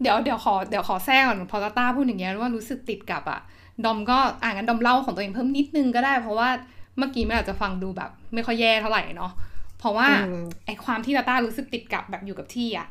[0.02, 3.40] เดี๋ยวเดี๋ยวขอเดี๋ยวขอแทรกก่อนพอตาต้าพูดอย่างเงี้ยว่ารู้สึกติดกับอะ
[3.84, 6.48] ดอมก็อ่างั้นดอมเล่าของตัวเองเพิ่มนิดนึงก็ได้ เพราะว่า
[6.98, 9.32] เมื่อกี้มันอาจจะฟังดูแบบ ไม่ค่อยแย่เท่าไหร่เนาะ
[9.78, 12.88] เพราะว่าอืมไอความที่ตาต้ารู้สึกติดกับแบบอยู่กับที่อะ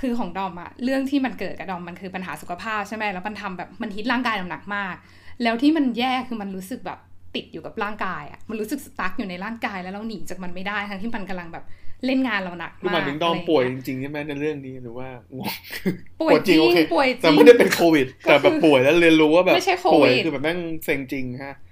[0.00, 4.94] คือของดอมอะเรื่องที่มันเกิดกับดอมมันคือปัญหาสุขภาพใช่ไหมแล้วมันทำแบบมันฮิตร่างกายดอมหนักมาก
[5.42, 6.98] แล้วที่มันแย่คือมันรู้สึกแบบ
[7.34, 11.64] ติดอยู่กับร่างกายอะมันรู้สึกสตั๊กอยู่ในร่างกายแล้วเราหนีจากมันไม่ได้ทั้งที่มันกำลังแบบ
[12.06, 15.08] เล่นงานเราหนักคือหมากมายถึงดอมะไรป่วยเจริงๆใช่ไหมในเรื่องนี้หรือว่า
[16.20, 21.71] ป่วยจริงโอเคป่วยจริงแต่ไม่ได้เป็นโควิด แต่แบบป่วยแล้วเรียนรู้ว่าแบบไม่ใช่โควิดป่วยคือแบบแม่งเซ็งจริงฮะโ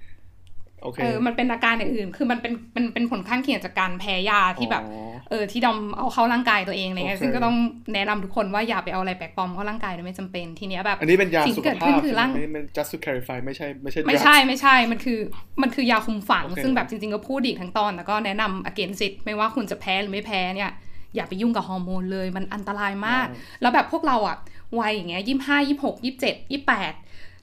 [0.91, 7.55] เคเออมันเป็นอาการอย่างอื่น คือมันเป็นมันเป็นผลข้างเคียงจากการแพ้ยาที่แบบอ๋อเออที่ดอมเอาเข้าร่างกายตัวเองอะไรเงี้ยโอเคซึ่งก็ต้อง
[7.93, 15.19] แนะนำทุกคนว่าอย่าไปเอาอะไรแปลกปลอมเข้าร่างกายโดยไม่จำเป็นทีเนี้ยแบบ อันนี้เป็นยาสิ่งสุที่ขเกิดภาขึ้นพคือร่างไม่ไม่ just to clarify ไม่ใช่ไม่ใช่ไม่ drugs ใช่ไม่ใช่มันคือ
[15.61, 20.71] มันคือยาคุมฝังโอเคซึ่งแบบจริงๆก็พูดอีกทั้งตอนแล้วก็แนะนำ against it ไม่ว่าคุณจะแพ้หรือไม่แพ้เนี่ย
[21.15, 23.27] อย่าไปยุ่งกับฮอร์โมนเลยมันอันตรายมาก
[23.61, 24.37] แล้วแบบพวกเราอะ
[24.79, 26.93] วัยอย่างเงี้ยยี่ห้ายี่หกยี่เจ็ดยี่แปด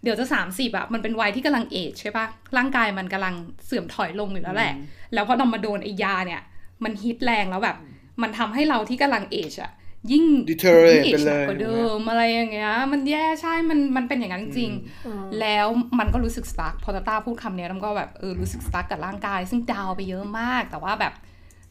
[0.03, 3.35] เดี๋ยวจะสามสิบอะมันเป็นวัยที่กำลังเอจใช่ปะร่างกายมันกำลัง
[3.67, 4.73] เสื่อมถอยลงอยู่แล้วแหละ
[5.15, 6.43] แล้วพอเรามาโดนไอ้ยาเนี่ย
[6.85, 7.77] มันฮิตแรงแล้วแบบ
[8.23, 9.73] มันทำให้เราที่กำลังเอจอะ
[10.13, 15.67] ยิ่ง Deteriorate ยิ่ง age ไปเลยหนักกว่าเดิมอะไรอย่างเงี้ย มันแย่ใช่มันมันเป็นอย่างนั้นจริงๆแล้ว
[15.99, 21.13] มันก็รู้สึกสตั๊กพอตาต้าพูดคำเนี้ยมันก็แบบเออรู้สึกสตั๊กกับร่างกาย ซึ่งดาวไปเยอะมาก แต่ว่าแบบ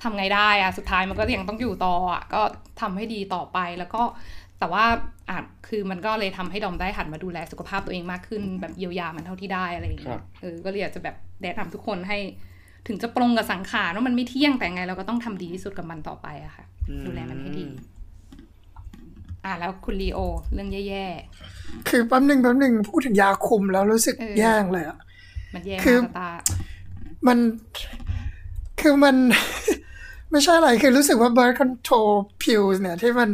[0.01, 2.41] ทำไงได้อะสุดท้ายมันก็ยังต้องอยู่ต่ออะก็
[2.81, 4.01] ทำให้ดีต่อไปแล้วก็
[4.59, 4.85] แต่ว่า
[5.29, 12.17] อาจคือมันก็เลยทำให้ดอมได้หันมาดูแลสุขภาพตัวเองมากขึ้น แบบเยียวยามันเท่าที่ได้อะไรอย่างเงี้ครัยบเออก็เลยอยากจะแบบแนะนำทุกคนให้
[12.87, 16.65] ถึงจะปรงกับสังขารว่ามันไม่เที่ยงแต่ไงเราก็ต้องทำดีที่สุดกับมันต่อไปอะค่ะ
[17.05, 17.65] ดูแลมันให้ดี
[19.45, 20.19] อะแล้วคุณลีโอ
[20.53, 21.05] เรื่องแย่
[21.89, 26.29] คือแป๊บหนึ่งแป๊บหนึ่งพูดถึงยาคุมแล้วรู้สึกเออแย่งเลยอะๆมันแย่คืมาอกตา
[27.27, 27.37] มัน
[28.81, 29.15] คือมัน
[30.31, 33.29] ไม่ใช่อะไรคือรู้สึกว่า birth control pills เนี่ย ที่มัน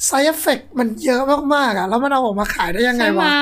[0.00, 1.22] อืม side effect มันเยอะ
[1.54, 3.36] มากๆอะแล้วมันเอาออกมาขายได้ยังไงใช่ไหมวะ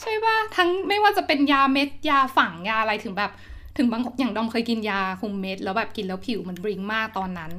[0.00, 3.30] ใช่ป่ะทั้งไม่ว่าจะเป็นยาเม็ดยาฝังยาอะไรถึงแบบ
[3.76, 7.52] ถึงบางอย่างดอมเคยกินยาคุมเม็ด แล้วแบบกินแล้วผิวมันบริงมากตอนนั้น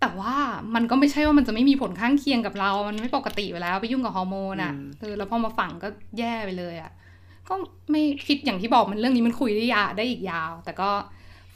[0.00, 0.34] แต่ว่า
[0.74, 6.90] มันก็ไม่ใช่ว่ามันจะไม่มีผลข้างเคียงกับเรา มันไม่ปกติอยู่แล้วไปยุ่งกับฮอร์โมนอะเออแล้วพอมาฝังก็แย่ไปเลยอะ
[7.48, 7.54] ก็
[7.90, 10.90] ไม่คิดอย่างที่บอกมันเรื่องนี้มันคุยได้ยาได้อีกยาว แต่ก็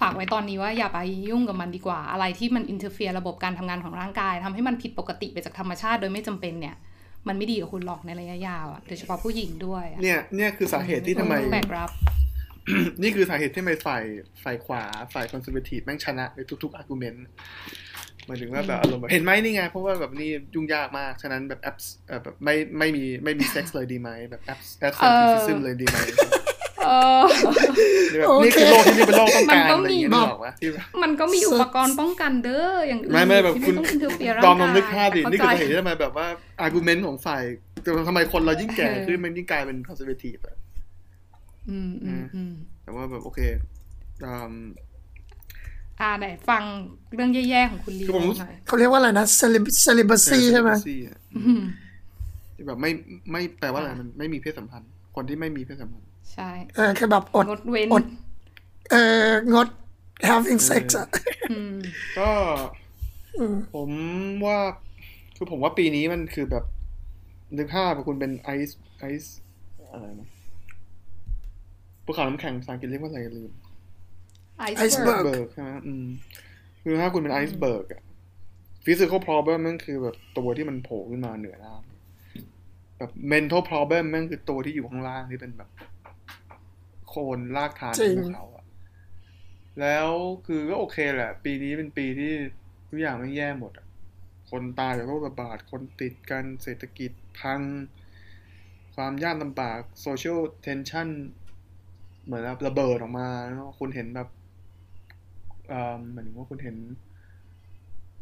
[0.01, 6.77] ฝากไว้ตอนนี้ว่าอย่าไปยุ่งกับมันดีกว่า อะไรที่มัน interfere ระบบการทำงานของร่างกายทำให้มันผิดปกติไปจากธรรมชาติโดยไม่จำเป็นเนี่ย
[7.29, 11.91] มันไม่ดีกับคุณหรอกในระยะยาวอะโดยเฉพาะผู้หญิงด้วยอะเนี่ยเนี่ยคือสาเหตุที่ทำไมต้องแบกรับ
[13.03, 14.05] นี่คือสาเหตุที่ทำไมฝ่าย
[14.43, 14.83] ฝ่ายขวา
[15.15, 17.27] ฝ่ายคอนเซอร์เวทีฟแม่งชนะในทุกๆอาร์กิวเมนต์
[18.27, 21.77] หมายถึงว่าแบบอารมณ์แบบเห็นไหมนี่ไง เพราะว่าแบบนี่ยุ่งยากมาก ฉะนั้นแบบแอป
[22.09, 25.99] เอ่อแบบไม่ไม่มีไม่มีเซ็กส์เลยดีไหมแบบแอปแอปเซนติซิซึมเลยดีไหม
[26.85, 27.21] เออ
[28.13, 36.27] นี่แบบโอเคนี่คือโลกที่นี่เป็นโลกต้องการมันก็อะไรอมีย่างเงี้ยนึกออกปะที่แบบมันก็มีอุปกรณ์ป้องกันเด้ออย่างอื่นไม่ไม่แบบที่คุณต้องอินเทอร์เฟียร่างดอมลกาองยนึกภาพดินี่คือเข้าสาใจเหตุที่ทำไมแบบว่า
[36.61, 37.43] argument ของฝ่าย
[38.09, 40.57] ทำไมคนเรายิ่งแก่เออขึ้นมันยิ่งกลายเป็น conservative อะ
[41.71, 43.41] อืมอืมอืมแต่ว่าแบบโอเค
[44.25, 44.55] อืม
[46.01, 46.63] อ่าไหนฟัง
[47.15, 51.63] เรื่องแย่ๆของคุณลีคือผมรู้หน่อยเขาเรียกว่าอะไรนะ celib- celibacy ใช่ไหม celibacy อะอืม
[52.55, 52.91] ที่แบบไม่
[53.33, 58.05] ไม่แปลว่าอะไรมันไม่มีเพศสัมพันธ์ คนที่ไม่มีเพศสัมพันธ์ ใช่ เออคือแบบอดงดเว้นอด
[58.91, 59.69] เอองด
[60.29, 61.09] having sex อะ
[61.51, 61.75] อืม
[62.19, 62.31] ก็
[63.39, 63.91] อืมผม
[64.47, 64.59] ว่า
[65.37, 66.65] คือผมว่าปีนี้มันคือแบบ
[67.57, 69.39] นึกภาพคุณเป็นไอซ์ไอซ์
[69.93, 70.29] อะไรนะ
[72.05, 73.51] ภูเขาน้ำแข็งภาษาอังกฤษเรียกว่าอะไรลืม
[74.59, 76.07] icebergใช่ไหมอืม
[76.83, 78.03] คือถ้าคุณเป็น iceberg อะ
[78.85, 88.65] physical problem มันคือแบบตัวที่มันโผล่ขึ้นมาเหนือน้ำแบบ mental problem มันคือตัวที่อยู่ข้างล่างที่เป็นแบบโคนลากฐานจริงภูเขาอะ
[89.81, 90.09] แล้ว
[90.47, 92.33] คือก็โอเคแหละ ปีนี้เป็นปีที่
[92.89, 93.87] ทุกอย่างไม่แย่หมดอะ
[94.51, 97.61] คนตายจากโรคระบาด คนติดกันเศรษฐกิจพัง
[98.97, 101.09] ความยากลำบาก social tension
[102.25, 104.29] เหมือนแบบระเบิดออกมาเนอะคุณเห็นแบบ
[105.69, 106.77] เอ่อหมายถึงว่าคุณเห็น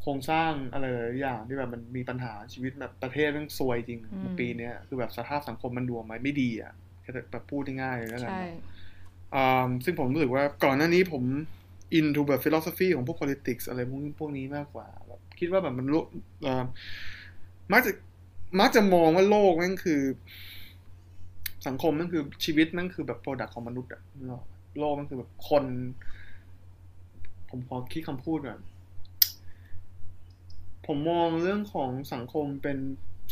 [0.01, 8.74] โครงสร้างอะไรหลายๆอย่างที่แบบมันมีปัญหาชีวิตแบบประเทศมันซวยจริงอืมปีเนี้ยคือแบบสภาพสังคมมันดูออกมาไม่ดีอะแค่แบบพูดง่ายๆเลยแล้วกันใช่อ่า
[9.85, 11.25] ซึ่งผมรู้สึกว่าก่อนหน้านี้ผม
[11.99, 16.07] into แบบ philosophy ของพวก politics อะไรพวกพวกนี้มากกว่าแบบคิดว่าแบบมันโลก
[16.42, 16.64] เอ่อ
[17.73, 17.92] มักจะ
[18.61, 20.01] มักจะมองว่าโลกนั่นคือ
[21.66, 25.64] สังคมนั่นคือชีวิตนั่นคือแบบ product ของมนุษย์อะนึกออกปะโลกมันคือแบบคน
[27.51, 28.61] ผมขอคิดคำพูดก่อน
[30.87, 32.79] ผมมองเรื่องของสังคมเป็น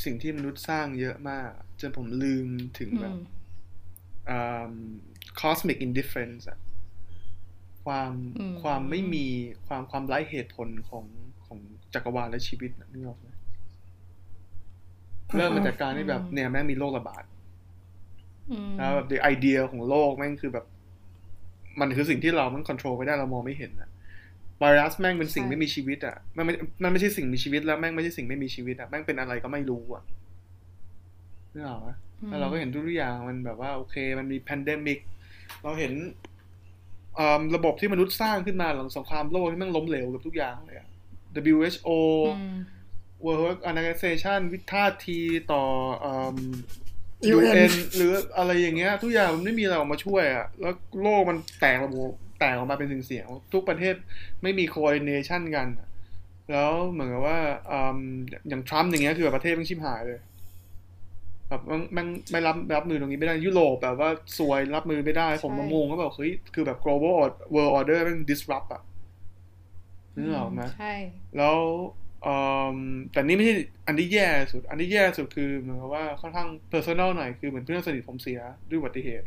[0.05, 2.47] สิ่งที่มนุษย์สร้างเยอะมาก จนผมลืม
[2.79, 3.19] ถึงอืแบบม
[4.31, 4.73] อ่า
[5.41, 6.59] cosmic indifference อะ
[7.85, 9.27] ความอืมความไม่มี
[9.67, 11.05] ความความไร้เหตุผลของ
[11.47, 11.59] ของ
[11.95, 13.29] จักรวาลและชีวิตน่ะนึกออกไหม
[15.37, 17.25] เริ่มมาจากการที่แบบเนี่ยแม่งมีโรคระบาด
[18.51, 20.67] อืมแล้วแบบไอเดียของโลกแม่งคือแบบ
[21.81, 23.89] มันคือสิ่งที่เรามันควบคุมไม่ได้เรามองไม่เห็นอะ
[24.59, 30.03] ไวรัสแม่งเป็นสิ่งใช่ไม่มีชีวิตอะมันไม่มันไม่ใช่สิ่งมีชีวิตแล้วแม่งไม่ใช่สิ่งไม่มีชีวิตอะแม่งเป็นอะไรก็ไม่รู้อะ
[31.53, 31.89] นึกออกไหม
[32.29, 35.01] แล้วเราก็เห็นทุกอย่างมันแบบว่าโอเค มันมี pandemic
[35.63, 35.93] เราเห็น
[37.19, 40.89] อ่าระบบที่มนุษย์สร้างขึ้นมาหลังสงครามโลกที่แม่งล้มเหลวกับทุกอย่างเลยอะ
[41.55, 41.91] WHO
[42.39, 42.57] อืม
[43.25, 45.21] World Organization วิท่าที
[45.53, 45.65] ต่อ
[46.05, 46.39] อืม
[47.35, 53.95] UN UN หรืออะไรอย่างเงี้ย ทุกอย่างมันไม่มีอะไรออกมาช่วยอะแล้วโลกมันแตกระบบแตกออกมาเป็นเสียงๆทุกประเทศ
[54.43, 55.89] ไม่มี coordination กันอะ
[56.51, 57.99] แล้วเหมือนกับว่าอืม
[58.49, 60.21] อย่างทรัมป์อย่างเงี้ยคือแบบประเทศมันชิบหายเลย
[61.53, 68.83] แบบมันมันไม่รับรับมือตรงนี้ไม่ได้ยุโรปแบบว่าซวยรับมือไม่ได้ ผมมางงก็แบบเฮ้ยคือแบบ global or- world order มัน disrupt อะ
[70.15, 70.95] นึกออกไหมใช่
[71.37, 71.59] แล้ว
[72.27, 72.37] อื
[72.77, 72.79] ม
[73.13, 73.55] แต่นี่ไม่ใช่
[73.87, 79.27] อันที่แย่สุด อันที่แย่สุดคือเหมือนกับว่าค่อนข้าง personal หน่อยคือเหมือนเพื่อนสนิทผมเสียด้วยอุบัติเหตุ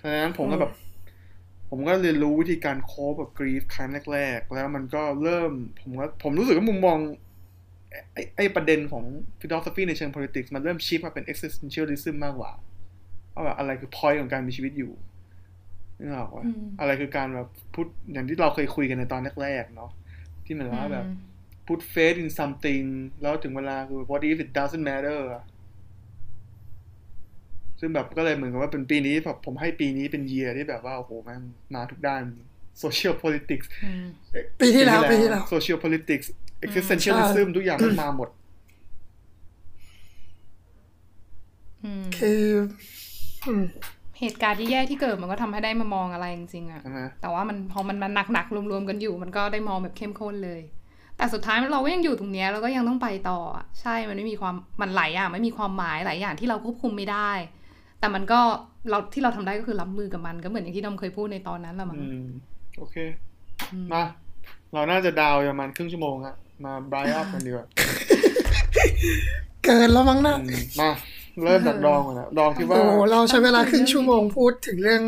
[0.00, 0.72] ฉะนั้นผมก็แบบ
[1.70, 6.98] ผมก็เรียนรู้วิธีการโคบกับกรีฟครั้งแรก ๆ แล้วมันก็เริ่ม ผมก็ผมรู้สึกว่ามุมมอง
[8.14, 9.04] ไอ้ไอ้ประเด็นของ
[9.40, 12.52] philosophy ในเชิง politics มันเริ่มชิปมาเป็น existentialism มากกว่า
[13.34, 14.92] ว่าแบบอะไรคือ point ของการมีชีวิตอยู่
[15.98, 19.90] นึกออกว่าอืมอะไรคือการแบบพูดอย่างที่เราเคยคุยกันในตอนแรกๆเนาะ
[20.44, 21.06] ที่เหมือนว่าแบบ
[21.66, 22.84] put faith in something
[23.22, 25.44] แล้วถึงเวลาคือ what if it doesn't matter อะ
[27.80, 31.42] ซึ่งแบบก็เลยเหมือนกับว่าเป็นปีนี้แบบผมให้ปีนี้เป็น year ที่แบบว่า โอ้โหแมัน
[31.74, 32.22] มาทุกด้าน
[32.82, 34.06] social politics อืม
[34.60, 36.26] ปีที่แล้วปีที่แล้ว social politics
[36.66, 38.28] existentialism ทุกอย่างมันมาหมด
[41.84, 42.44] อืมคือ
[43.46, 43.64] อืม
[44.20, 50.60] เหตุการณ์ที่แย่ที่เกิดมันก็ทำให้ได้มามองอะไรจริงๆอะใช่ไหมแต่ว่ามันพอมันมันหนักๆรวมๆกันอยู่ มันก็ได้มองแบบเข้มข้นเลย
[51.16, 57.30] แต่สุดท้ายเราก็ยังอยู่ตรงเนี้ยเราก็ยังต้องไปต่ออะใช่มันไม่มีความมันหลายอย่างไม่มีความหมายหลายอย่างที่เราควบคุมไม่ได้
[58.00, 58.40] แต่มันก็
[58.90, 62.26] เราที่เราทำได้ก็คือรับมือกับมันก็เหมือนอย่างที่ดอมเคยพูดในตอนนั้นแหละมั้งอืม
[62.78, 62.96] โอเค
[63.72, 64.04] อืมมา
[64.72, 67.66] เราน่าจะดาวประมาณครึ่งชั่วโมงอะ มาบรายอัพกันดีกว่า
[69.64, 70.90] เกินแล้วมั้งนะอืมมา
[71.44, 75.02] เริ่มจากดองก่อนนะดองคิดว่าโอ้โหเราใช้เวลาครึ่งชั่วโมงพูดถึงเรื่อง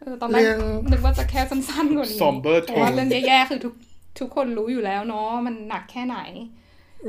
[0.00, 0.58] เออตอนแรกเรื่อง
[0.90, 3.74] นึกว่าจะแค่สั้นๆกว่านี้ Somber เพราะว่าเรื่องแย่ๆคือทุก
[4.20, 6.18] ทุกคนรู้อยู่แล้วเนาะมันหนักแค่ไหน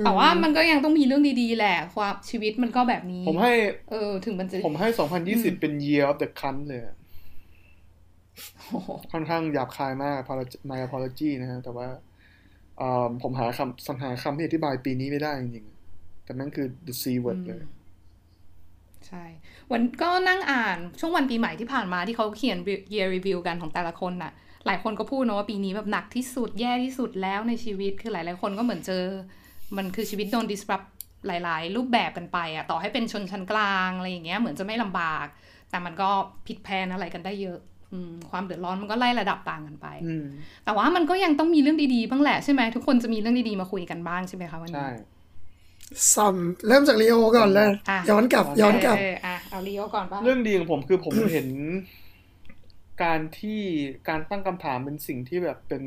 [0.05, 3.53] แต่ว่ามันก็ยังต้องมีเรื่องดีๆ แหละความชีวิตมันก็แบบนี้ ผมให้
[3.89, 4.87] เออ ถึงมันจะผมให้
[5.25, 6.95] 2020เป็น year of the cunt เลยอะ
[8.69, 12.14] โอ้โหค่อนข้างหยาบคายมาก apology my apology นะฮะแต่ว่าเอ่อ
[13.23, 17.63] ผมหาคำสัญหาคำที่อธิบายปีนี้ไม่ได้จริงๆ แต่นั่นคือ the c word เลย
[19.07, 19.25] ใช่
[19.71, 22.57] วันก็นั่งอ่านช่วงวันปีใหม่ที่ผ่านมาที่เขาเขียน
[22.93, 24.31] year review กันของแต่ละคนน่ะ
[24.65, 29.03] หลายคนก็พูดเนอะว่าปีนี้แบบหนักที่สุดแย่ที่สุดแล้วในชีวิต คือหลายๆคนก็เหมือนเจอ
[29.77, 30.87] มันคือชีวิตโดน disrupt
[31.27, 35.25] หลาย ๆ รูปแบบกันไปอะต่อให้เป็นชนชั้นกลางอะไรอย่างเงี้ยเหมือนจะไม่ลำบาก
[35.69, 36.09] แต่มันก็
[36.47, 37.74] ผิดแพลนอะไรกันได้เยอะอืม
[38.31, 40.25] ความเดือดร้อนมันก็ไล่ระดับต่างกันไปอืม
[40.65, 44.89] แต่ว่ามันก็ยังต้องมีเรื่องดีๆบ้างแหละใช่ไหมทุกคนจะมีเรื่องดีๆมาคุยกันบ้างใช่ไหมคะวันนี้ใช่
[46.13, 46.35] ซัม
[46.67, 51.47] เริ่มจากลีโอก่อนเลยอะย้อนกลับ ย้อนกลับเอออะเอาลีโอก่อนป่ะเรื่องดีของผมคือผมเห็น
[53.03, 53.61] การที่
[54.09, 55.83] การตั้งคำถามเป็นสิ่งที่แบบเป็น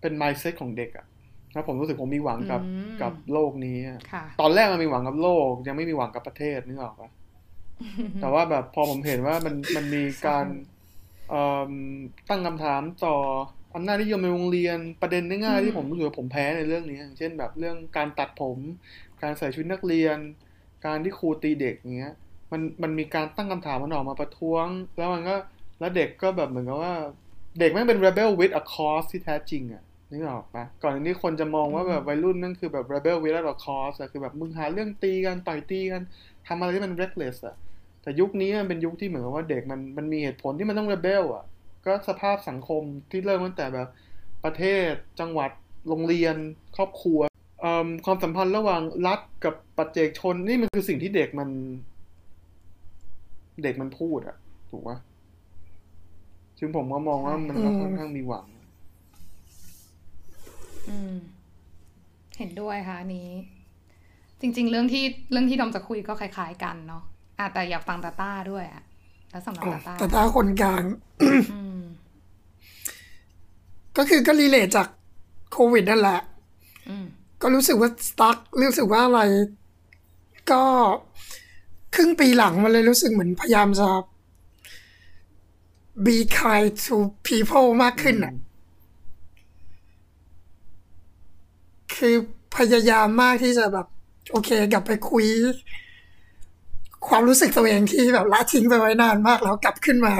[0.00, 1.06] เป็น mindset ของเด็กอะ
[1.52, 7.10] แล้วผมรู้สึกผมมีหวังกับอืมกับโลกนี้อะค่ะตอนแรกมันมีหวังกับโลก ยังไม่มีหวังกับประเทศนึกออกปะ
[8.20, 10.46] แต่ว่าแบบพอผมเห็นว่ามันมันมีการ
[11.30, 11.72] เอิ่ม
[12.28, 13.16] ตั้งคำถามต่อ
[13.74, 18.58] อำนาจนิยมในโรงเรียนประเด็นง่ายๆที่ผมรู้สึกว่าผมแพ้ในเรื่องนี้อย่างเช่นแบบเรื่องการตัดผม
[19.22, 20.18] การใส่ชุดนักเรียน
[20.86, 22.14] การที่ครูตีเด็กอย่างเงี้ย
[22.52, 24.66] มันมันมีการตั้งคำถามมันออกมาประท้วง
[24.96, 25.36] แล้วมันก็
[25.80, 26.94] แล้วเด็กก็แบบเหมือนกับว่า
[27.58, 36.02] เด็กแม่งเป็น rebel with a cause ที่แท้จริงอะนึกออกปะก่อนที่คนจะมองว่าแบบวัยรุ่นนั่นคือแบบ rebel without a cause อะคือแบบมึงหาเรื่องตีกันต่อยตีกัน
[36.46, 37.56] ทำอะไรที่มัน reckless อะ
[38.02, 41.44] แต่ยุคนี้มันเป็นยุคที่เหมือนว่าเด็กมันมันมีเหตุผลที่มันต้อง rebel อะ
[41.86, 43.88] ก็สภาพสังคมที่เริ่มตั้งแต่แบบ
[44.44, 44.90] ประเทศ
[45.20, 45.50] จังหวัด
[45.88, 46.36] โรงเรียน
[46.76, 47.20] ครอบครัว
[48.06, 51.48] ความสัมพันธ์ระหว่างรัฐกับปัจเจกชน นี่มันคือสิ่งที่เด็กมัน
[53.62, 54.36] เด็กมันพูดอะ
[54.70, 54.98] ถูกปะ
[56.58, 58.46] ซึ่งผมก็มองว่ามันก็ค่อนข้างมีหวัง
[60.88, 61.14] อืม
[62.38, 63.30] เห็นด้วยค่ะนี้
[64.40, 67.04] จริง ๆ เรื่องที่เรื่องที่ดอมจะคุยก็คล้าย ๆ กันเนาะ
[67.40, 68.82] อะแต่อยากฟังตาต้าด้วยอะ
[69.30, 70.84] แล้วสำหรับอ๋อตาต้าแต่ถ้าคนกลาง
[71.52, 71.80] อืม
[73.96, 74.88] ก็คือก็รีเลทจาก
[75.52, 76.20] โควิดนั่นแหละ
[76.88, 77.06] อืม
[77.42, 79.20] ก็รู้สึกว่าสตั๊กรู้สึกว่าอะไร
[80.50, 80.62] ก็
[81.94, 83.88] ครึ่งปีหลังมันเลยรู้สึกเหมือนพยายามจะ
[86.04, 88.34] be kind to people มากขึ้นอะ
[91.94, 92.14] คือ
[92.56, 93.86] พยายามมากที่จะแบบ
[94.30, 95.26] โอเค กลับไปคุย
[97.08, 100.12] ความรู้สึกตัวเองที่แบบละทิ้งไปไว้นานมากแล้วกลับขึ้นมา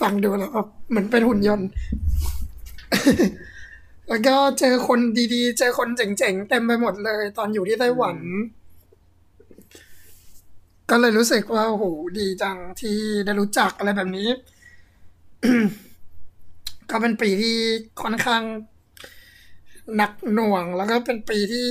[0.00, 1.68] ฟังดูแล้วแบบเหมือนเป็นหุ่นยนต์
[4.08, 5.00] แล้วก็เจอคน
[5.34, 8.16] ดีๆ เจอคนเจ๋งๆ เต็มไปหมดเลย ตอนอยู่ที่ไต้หวัน
[10.90, 11.84] ก็เลยรู้สึกว่าโห
[12.18, 14.28] ดีจังที่ได้รู้จักอะไรแบบนี้
[16.90, 17.56] ก็เป็นปีที่
[18.02, 18.42] ค่อนข้าง
[19.96, 21.64] หนักหน่วง แล้วก็เป็นปีที่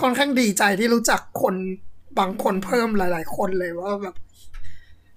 [0.00, 1.54] ค่อนข้างดีใจที่รู้จักคน
[2.18, 4.14] บางคนเพิ่มหลาย ๆ คนเลยว่าแบบ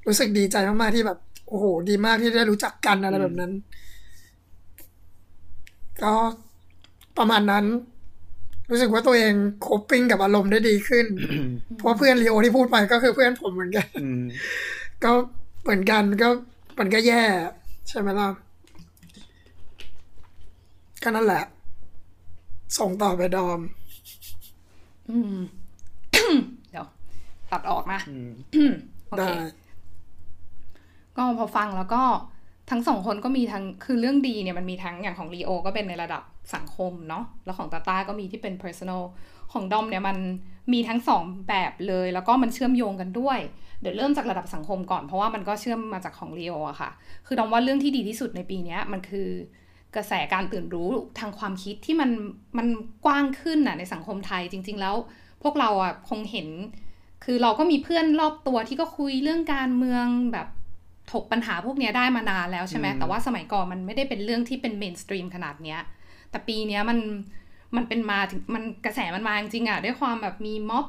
[0.07, 3.51] รู้สึกดีใจมาก ๆ ที่แบบ โอ้โห ดีมากที่ได้รู้จักกันอะไรแบบนั้น
[6.03, 6.13] ก็
[7.17, 7.65] ประมาณนั้น
[8.69, 11.05] รู้สึกว่าตัวเอง coping กับอารมณ์ได้ดีขึ้น
[11.75, 14.23] เพราะว่าเพื่อนลีโอที่พูดไปก็คือเพื่อนผมเหมือนกันอืม
[15.03, 15.11] ก็
[15.63, 16.29] เหมือนกันก็
[16.79, 17.23] มันก็แย่
[17.87, 18.29] ใช่ไหมล่ะ
[21.03, 21.43] ก็นั่นแหละ
[22.77, 23.59] ส่งต่อไปดอม
[25.09, 25.64] อืมเดี๋ยว
[27.55, 28.01] ตัดออกนะ
[28.55, 28.73] อืม
[29.09, 29.29] โอเคได้
[31.17, 32.03] ก็พอฟังแล้วก็
[32.71, 36.23] ทั้งสองคนก็มีทั้งคือเรื่องดีเนี่ยมันมีทั้งอย่างของลีโอก็เป็นในระดับ
[36.55, 39.01] สังคมเนาะแล้วของตาต้าก็มีที่เป็น personal
[39.51, 40.17] ของดอมเนี่ยมัน
[40.73, 43.39] มีทั้งสองแบบเลย แล้วก็มันเชื่อมโยงกันด้วย
[43.81, 46.91] เดี๋ยวเริ่มจากระดับสังคมก่อนเพราะว่ามันก็เชื่อมมาจากของลีโออะค่ะ
[47.25, 49.29] คือดอมว่าเรื่องที่ดีที่สุดในปีเนี้ยมันคือ
[49.95, 50.89] กระแสการตื่นรู้
[51.19, 52.09] ทางความคิดที่มัน
[52.57, 52.67] มัน
[53.05, 54.95] กว้างขึ้นน่ะในสังคมไทยจริง ๆ แล้ว
[55.43, 56.47] พวกเราอะคงเห็น
[57.25, 60.47] คือเราก็มีเพื่อนรอบตัวที่ก็คุยเรื่องการเมืองแบบ
[61.11, 65.79] ถกปัญหาพวกเนี้ยได้มานานแล้วใช่ไหมอืมแต่ว่าสมัยก่อนมันไม่ได้เป็นเรื่องที่เป็นเมนสตรีมขนาดเนี้ย
[66.29, 66.97] แต่ปีเนี้ยมัน
[67.75, 70.85] มันเป็นมาถึงมันกระแสมันมาจริงๆอะด้วยความแบบมีม็อบ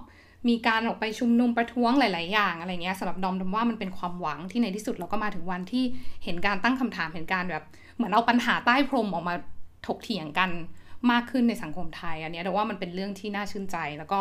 [0.48, 5.84] มีการออกไปชุมนุมประท้วงหลาย ๆ อย่างอะไรเงี้ยสำหรับดอมดอมว่ามันเป็นความหวังที่ในที่สุดเราก็มาถึงวันที่
[6.24, 7.64] เห็นการตั้งคำถามเห็นการแบบ
[7.96, 9.34] เหมือนเอาปัญหาใต้พรมออกมา
[9.86, 10.50] ถกเถียงกัน
[11.10, 14.20] มากขึ้นในสังคมไทย อันเนี้ยแต่ว่ามันเป็นเรื่องที่น่าชื่นใจแล้วก็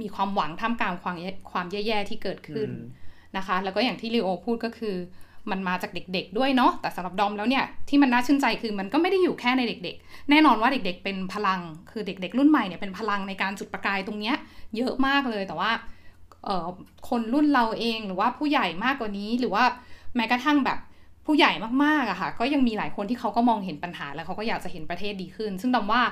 [0.00, 4.96] มีความหวังท่ามกลางความแย่ความแย่ๆที่เกิดขึ้นอืมนะคะ แล้วก็อย่างที่ลีโอพูดก็คือ
[5.50, 11.60] มันมาจากเด็กๆด้วยเนาะแต่สำหรับดอมแล้วเนี่ยที่มันน่าชื่นใจคือมันก็ไม่ได้อยู่แค่ในเด็ก ๆ แน่นอนว่าเด็กๆ เป็นพลัง
[11.90, 14.34] คือเด็ก ๆ รุ่นใหม่เนี่ยเป็นพลังในการจุดประกายตรงเนี้ย
[14.76, 15.70] เยอะมากเลยแต่ว่า
[16.44, 16.66] เอ่อ
[17.08, 19.64] คนรุ่นเราเองหรือว่าผู้ใหญ่มากกว่านี้หรือว่า
[20.16, 20.78] แม้กระทั่งแบบ
[21.26, 21.52] ผู้ใหญ่
[21.84, 26.02] มากๆอะค่ะ ก็ยังมีหลายคนที่เขาก็มองเห็นปัญหาแล้วเขาก็อยากจะเห็นประเทศดีขึ้น ซึ่งดำว่า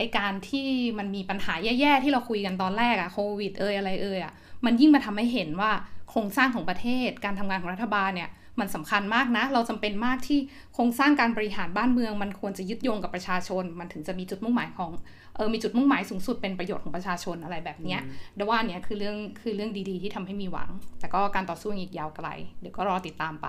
[0.00, 4.32] ไอการที่มันมีปัญหาแย่ๆที่เราคุยกันตอนแรกอะโควิดเอ่ยอะไรเอ่ยอะ
[4.64, 5.70] มันยิ่งมาทำให้เห็นว่า
[6.10, 8.30] โครงสร้างของประเทศ การทำงานของรัฐบาลเนี่ย
[8.60, 10.38] มันสำคัญมากนะ เราจำเป็นมากที่
[10.74, 14.90] โครงสร้างการบริหารบ้านเมือง มันควรจะยึดโยงกับประชาชน มันถึงจะมีจุดมุ่งหมายของ
[15.36, 18.00] เออมีจุดมุ่งหมายสูงสุดเป็นประโยชน์ของประชาชนอะไรแบบเนี้ย
[18.34, 20.70] เดยวว่าอันเนี้ยคือเรื่องคือเรื่องดีๆ ที่ทำให้มีหวัง
[21.00, 22.28] แต่ก็การต่อสู้ยังอีกยาวไกล
[22.60, 23.48] เดี๋ยวก็รอติดตามไป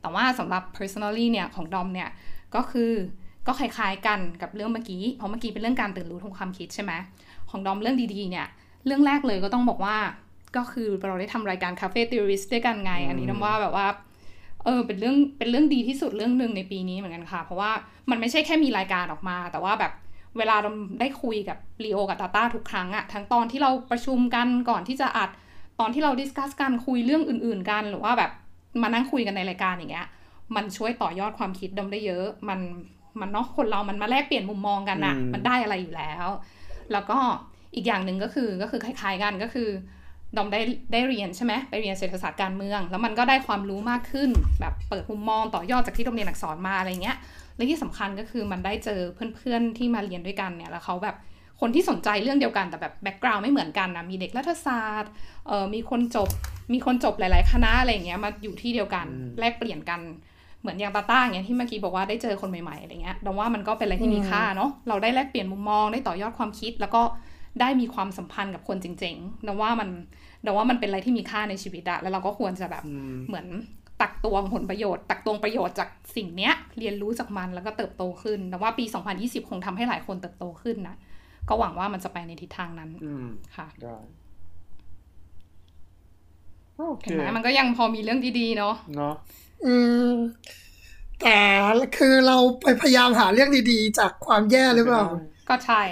[0.00, 2.08] แต่ว่าสำหรับ personally เนี่ยของดอมเนี่ย
[2.54, 2.92] ก็คือ
[3.46, 6.92] ก็คล้ายๆกันกับเรื่องเมื่อกี้ เพราะเมื่อกี้เป็นเรื่องการตื่นรู้ทางความคิดใช่ไหม
[7.50, 8.46] ของดอมเรื่องดีๆ เนี่ย
[8.86, 9.96] เรื่องแรกเลยก็ต้องบอกว่า
[10.56, 13.86] ก็คือเราได้ทำรายการ Cafe Theorist ด้วยกันไง อันนี้ดอมว่าแบบว่า
[14.64, 17.70] เออเป็นเรื่องเป็นเรื่องดีที่สุดเรื่องหนึ่งในปีนี้เหมือนกันค่ะ เพราะว่า
[18.10, 19.92] มันไม่ใช่แค่มีรายการออกมา แต่ว่าแบบ
[20.38, 20.70] เวลาเรา
[21.00, 25.30] ได้คุยกับลีโอกับตาต้าทุกครั้งอะทั้งตอนที่เราประชุมกันก่อนที่จะอัด
[25.80, 28.30] ตอนที่เราดิสคัสกันคุยเรื่องอื่น ๆ กัน หรือว่าแบบ
[28.82, 30.06] มานั่งคุยกันในรายการอย่างเงี้ย
[30.56, 32.60] มันช่วยต่อยอดความคิดดมได้เยอะ มัน
[33.20, 36.26] มันเนาะคนเรามันมาแลกเปลี่ยนมุมมองกันอะอืมมันได้อะไรอยู่แล้ว
[36.92, 37.18] แล้วก็
[37.74, 39.68] อีกอย่างหนึ่งก็คือก็คือคล้ายๆกันก็คือ
[40.36, 40.60] ดอมได้
[40.92, 47.16] ได้เรียนใช่ไหมไปเรียนเศรษฐศาสตร์การเมือง แล้วมันก็ได้ความรู้มากขึ้น แบบเปิดมุมมองต่อยอดจากที่ดอมเรียนอักษรมาอะไรเงี้ย
[47.56, 49.00] และที่สำคัญก็คือมันได้เจอ
[49.36, 51.16] เพื่อนๆที่มาเรียนด้วยกันเนี่ยแล้วเขาแบบ
[51.60, 55.10] คนที่สนใจเรื่องเดียวกันแต่แบบแบ็กกราวด์ไม่เหมือนกันนะมีเด็กรัฐศาสตร์
[55.46, 56.28] เออมีคนจบ
[56.72, 60.00] มีคนจบหลาย ๆ คณะอะไรเงี้ยมาอยู่ที่เดียวกันอืมแลกเปลี่ยนกัน
[60.64, 67.02] เหมือนอย่างตาต้าอย่างเงี้ยที่เมื่อกี้บอกว่าได้เจอคนใหม่ๆอะไรเงี้ยดอมว่ามันก็เป็นอะไรที่มีค่าเนาะเราได้แลกเปลี่ยนมุมมองได้ต่อยอดความคิด แล้วก็
[67.60, 69.88] ได้มีความสัมพันธ์กับคนจริงๆดอมว่ามัน
[70.44, 73.46] แต่ว่ามันเป็นอะไรที่มีค่าในชีวิตอะแล้วเราก็ควรจะแบบอืมเหมือน
[74.00, 78.84] ตักตวงผลประโยชน์ ตักตวงประโยชน์จากสิ่งเนี้ย เรียนรู้จากมันแล้วก็เติบโตขึ้นแต่ว่าปี
[79.16, 80.96] 2020 คงทำให้หลายคนเติบโตขึ้นนะ
[81.48, 83.96] ก็หวังว่ามันจะไปในทิศทางนั้นอืมค่ะได้
[86.76, 89.14] โอเคเห็นไหมมันก็ยังพอมีเรื่องดีๆเนาะเนาะ
[89.66, 89.76] อื
[90.08, 90.10] ม
[91.22, 91.38] แต่
[91.98, 95.04] คือเราไปพยายามหาเรื่องดีๆ จากความแย่หรือเปล่า
[95.48, 95.82] ก็ใช่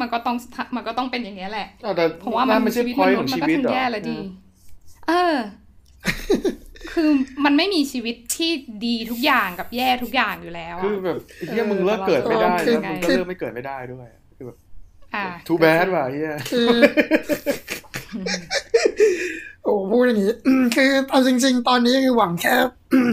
[0.00, 0.36] มันก็ต้อง
[0.76, 4.18] มันก็ต้องเป็นอย่างนี้ยแหละอะแต่เพราะว่ามันไม่ใช่ชีวิตพมอยนุขษองย์มันชีก็วิตทั้งหรอแย่และดี
[5.08, 5.36] เออ
[6.92, 7.10] คือ
[7.44, 8.50] มันไม่มีชีวิตที่
[8.86, 14.56] ดีทุกอย่างกับแย่ทุกอย่างอยู่แล้วอะคือแบบไอ้เฮียมึงเลิกเกิดไม่ได้คือแล้วมึงก็เลิกไม่เกิดไม่ได้ด้วยคือแบบ
[15.14, 16.68] อะ too bad ว่ะเฮียคือ
[19.62, 22.54] โอ้พูดอย่างนี้อืมคือเอาจริง ๆ ตอนนี้คือหวังแค่
[22.92, 23.10] อืม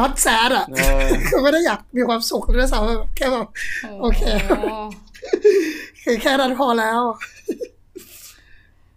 [0.00, 3.48] not sad อะเออคือไม่ได้อยากมีความสุขด้วยซ้ำแบบแค่แบบ
[4.00, 4.22] โอเค
[6.04, 7.00] คือแค่นั้นพอแล้ว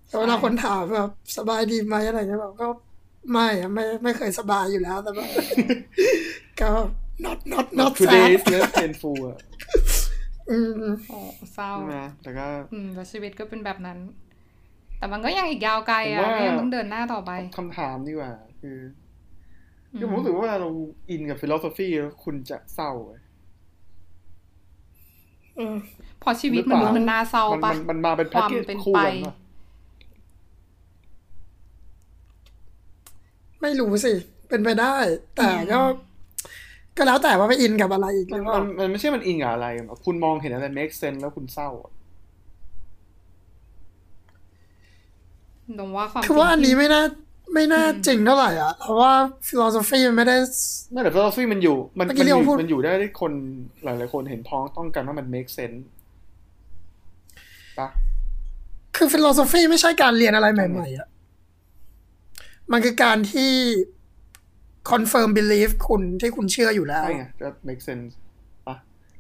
[0.08, 2.68] แต่เวลาคนถามแบบสบายดีไหมอะไรเงี้ยแบบก็
[3.32, 5.30] ไม่อะไม่ไม่เคยสบายอยู่แล้วแต่แบบ
[6.62, 6.70] ก็
[7.26, 9.40] not not not today sad is less painful อะ
[10.52, 10.72] อืม
[11.08, 11.18] โอ้
[11.54, 13.98] เศร้าใช่ไหมแต่ก็ อืมแล้วชีวิตก็เป็นแบบนั้น
[14.98, 18.32] แต่มันก็ยังอีกยาวไกลผมอะว่าก็ยังต้องเดินหน้าต่อไปคำถามดีกว่า
[18.62, 18.78] คือ
[19.98, 20.70] คือผมรู้สึกว่าเวลาเรา
[21.10, 23.22] อินกับ philosophy แล้วคุณจะเศร้าเว้ย
[25.60, 25.76] อืม
[26.24, 29.34] พอชีวิตหรือมันเปล่ามันน่าเศร้ามันปะมันมันมาเป็นคแพ็กวามเกจเป็นคู่ไปกันปะ
[33.62, 34.14] ไม่รู้สิ
[34.50, 34.96] เป็นไปได้
[35.38, 35.80] แต่ก็
[36.98, 41.92] ก็แล้วแต่ว่าไปอินกับอะไรอีกหมัรืนอเปมัล่านมันไม่ใช่มันอิงกับอะไรอะคุณมองเห็นอะไร make sense แล้วคุณเศร้าอะ
[45.80, 47.04] ตรงว่าความคือว่าอันนี้ไม่น่า
[47.54, 49.14] ไม่น่าจริงเท่าไหร่อะ เพราะว่า
[49.48, 50.36] philosophy มันไม่ได้
[50.92, 53.32] ไม่แต่ philosophy มันอยู่ มันเมื่มัอนกี้อยู่เราพูดมันอยู่ได้ที่คน
[53.84, 55.80] หลายๆคนเห็นพ้องต้องกันว่ามัน make sense
[57.80, 57.88] ปะ
[58.96, 61.08] คือ philosophy ไม่ใช่การเรียนอะไรใหม่ ๆอะ
[62.72, 63.52] มันคือการที่
[64.92, 68.12] confirm belief คุณที่คุณเชื่ออยู่แล้วใช่ไงก็ make sense
[68.68, 68.76] ปะ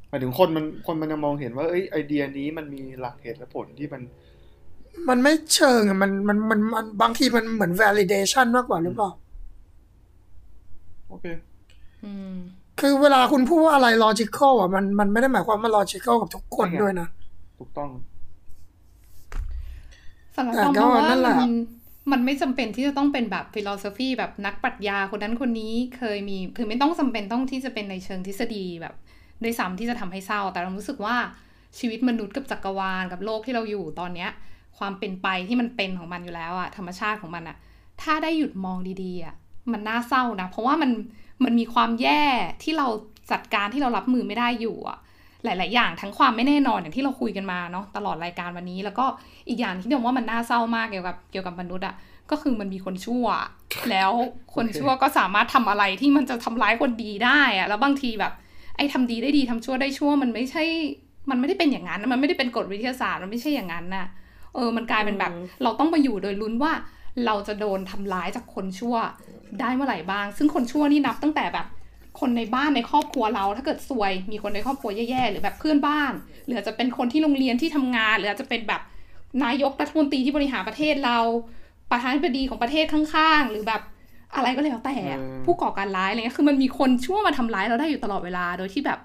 [0.10, 4.02] หมายถึงคนมันคนมันจะมองเห็นว่าเอ้ยไอเดียนี้มันมีหลักเหตุและผลที่มัน
[5.10, 9.10] มันไม่เชิงอะมันมันมันมันบางทีมันเหมือน validation มากกว่าหรือเปล่า
[11.10, 11.26] โอเค
[12.06, 12.36] อืม
[12.80, 17.08] คือเวลาคุณพูดว่าอะไร logical อะมันมันไม่ได้หมายความว่า logical กับทุกคนใช่ไงด้วยนะ
[17.60, 17.90] ถูกต้อง
[20.36, 21.54] สำหรับแต่ตองก็มองว่านั่นแหละมัน
[22.12, 28.94] มันไม่จำเป็นที่จะต้องเป็นแบบฟิโลโซฟีแบบนักปรัชญาคนนั้นคนนี้เคยมีคือไม่ต้องจำเป็นต้องที่จะเป็นในเชิงทฤษฎีแบบ
[29.44, 31.16] ด้วยซ้ำที่จะทำให้เศร้า แต่เรารู้สึกว่า
[31.80, 34.30] ชีวิตมนุษย์กับจักรวาลกับโลกที่เราอยู่ตอนเนี้ย
[34.78, 37.58] ความเป็นไปที่มันเป็นของมันอยู่แล้วอะธรรมชาติของมันอะ
[38.02, 39.36] ถ้าได้หยุดมองดีๆอะ
[39.72, 40.92] มันน่าเศร้านะ เพราะว่ามัน
[41.44, 42.24] มันมีความแย่
[42.64, 42.88] ที่เรา
[43.32, 44.98] จัดการที่เรารับมือไม่ได้อยู่อะ
[45.44, 49.06] หลาย ๆ อย่างทั้งความไม่แน่นอนอย่างที่เราคุยกันมาเนาะตลอดรายการวันนี้ แล้วก็
[49.50, 51.96] อีกอย่างที่เดี๋ยวว่ามันน่าเศร้ามากเกี่ยวกับเกี่ยวกับมนุษย์อะ
[52.32, 53.26] ก็คือมันมีคนชั่ว
[53.90, 54.12] แล้ว
[54.56, 58.34] คนชั่วก็สามารถทำอะไรที่มันจะทำร้ายคนดีได้อะแล้วบางทีแบบ
[58.78, 60.64] ไอ้ทำดีได้ดีทำชั่วได้ชั่ว มันไม่ใช่
[61.30, 64.08] มันไม่ได้เป็นอย่างนั้นนะมันไม่ได้เป็นกฎวิทยาศาสตร์มันไม่ใช่อย่างนั้นน่ะ
[64.58, 65.32] เออมันกลายเป็นแบบ
[65.64, 66.74] เราต้องมาอยู่โดยลุ้นว่า
[67.26, 68.96] เราจะโดนทำร้ายจากคนชั่ว
[69.60, 71.68] ได้เมื่อไหร่บ้าง ซึ่งคนชั่วนี่นับตั้งแต่แบบ
[72.20, 76.12] คนในบ้านในครอบครัวเรา ถ้าเกิดซวย มีคนในครอบครัวแย่ๆหรือแบบเพื่อนบ้าน
[76.46, 78.82] หรืออาจจะเป็นคนที่โรงเรียนที่ทำงาน หรืออาจจะเป็นแบบ
[79.44, 81.18] นายกรัฐมนตรีที่บริหารประเทศเรา
[81.92, 83.82] ประธานาธิบดีของประเทศข้างๆ หรือแบบ
[84.36, 89.00] อะไรก็แล้วแต่อะเออผู้ก่อการร้ายอะไรเงี้ยคือมันมีคนชั่วมาทำร้ายเราได้อยู่ตลอดเวลาโดยที่แบบ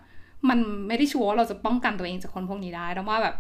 [0.49, 3.35] มันไม่ได้ชัวร์ว่าเราจะป้องกันตัวเองจากคนพวกนี้ได้แต่ว่าแบบ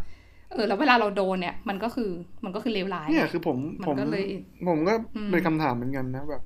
[0.52, 2.10] เออแล้วเวลาเราโดนเนี่ย มันก็คือ
[2.44, 4.24] มันก็คือเลวร้ายเนี่ยคือผมมันผมก็เลย
[4.68, 6.42] ผมก็อืมเป็นคำถามเหมือนกันนะแบบ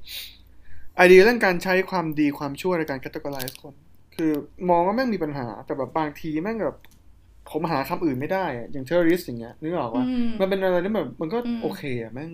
[0.97, 3.75] ไอเดียเรื่องการใช้ความดีความชั่วในการ categorize คน
[4.17, 4.33] คือ
[4.71, 6.79] มองว่าแม่งมีปัญหา แต่แบบบางทีแม่งแบบ
[7.51, 12.31] ผมหาคำอื่นไม่ได้อะอย่าง terrorist อย่างเงี้ยนึกออกว่าอืมมันเป็นอะไรที่แบบมันก็อืมโอเคอะแม่ง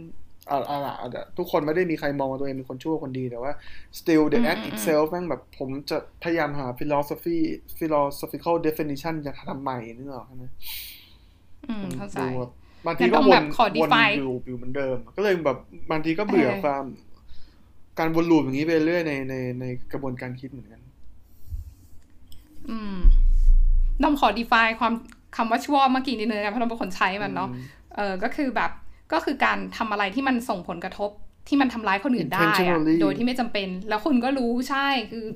[0.50, 3.52] อ่าอ่าอ่าอ่าทุกคนไม่ได้มีใครมองว่าตัวเองเป็นคนชั่วคนดี แต่ว่า
[3.98, 7.38] still the อืม act อืม itself แม่งแบบผมจะพยายามหา philosophy
[7.78, 10.44] philosophical definition จะทำใหม่นึกออกใช่ไหม
[11.68, 12.50] อืมเข้าใจดูแบบ
[12.86, 15.58] บางทีงั้นก็ต้องวแบนบขอวน define อยู่อยู่เหมือนเดิม ก็เลยแบบ
[15.90, 16.84] บางทีก็เบื่อเออความ
[17.98, 20.80] การวนลูปอย่างนี้ไปเรื่อยในในในกระบวนการคิดเหมือนกัน
[22.70, 22.96] อืม
[24.02, 24.92] น้องขอ define ความ
[25.36, 27.64] คำว่าชั่วเมื่อกี้นิดนึงนะเพราะเราเป็นคนใช้มันเนาะอืม
[27.96, 28.70] เออก็คือแบบ
[29.12, 31.10] ก็คือการทำอะไรที่มันส่งผลกระทบ
[31.48, 35.26] ที่มันทำร้ายคนอื่นได้อะ Intentionally โดยที่ไม่จำเป็น แล้วคุณก็รู้ใช่คือ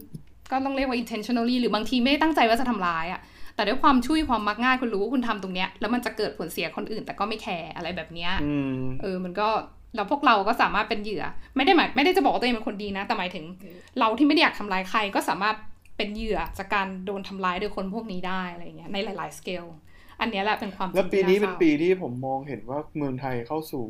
[0.51, 3.21] ก็ต้องเรียกว่า intentionally หรือบางทีไม่ได้ตั้งใจว่าจะทำร้ายอะ
[3.57, 9.49] แต่ด้วยความช่วยความมักง่ายคุณรู้ว่าคุณทำตรงเนี้ยแล้วมันจะเกิดผลเสียคนอื่น แต่ก็ไม่แคร์อะไรแบบเนี้ยอืมเออมันก็
[9.97, 11.25] แล้วพวกเราก็สามารถเป็นเหยื่อ
[11.57, 13.45] ไม่ได้หมายไม่ได้จะบอกว่าตัวเองเป็นคนดีนะ แต่หมายถึง
[13.99, 15.57] เราที่ไม่ได้อยากทำร้ายใครก็สามารถ
[15.97, 19.65] เป็นเหยื่อจากการโดนทำร้ายโดยคนพวกนี้ได้อะไรเงี้ยในหลาย ๆ สเกล
[20.21, 23.85] อันเนี้ยแหละเป็นความจริงแล้วปีนี้เป็นที่าศร้าปีที่ผมมองเห็นว่าเมืองไทยเข้าสู่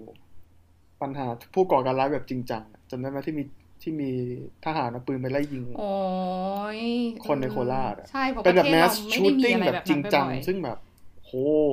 [1.03, 3.45] ปัญหาผู้ก่อการร้ายแบบจริงจังอะจำได้ไหมที่มี
[3.83, 4.11] ที่มี
[4.65, 5.93] ทหารเอาปืนไปไล่ยิงโอ้
[6.79, 6.81] ย
[7.27, 10.79] คนในโคราชอะใช่เพราะปเป็นระแบบเทศ mass เราไม่ได้มี shooting อะไรแบแบบบจรินั้งนจังบ่อยๆซึ่งแบบ
[11.23, 11.33] โห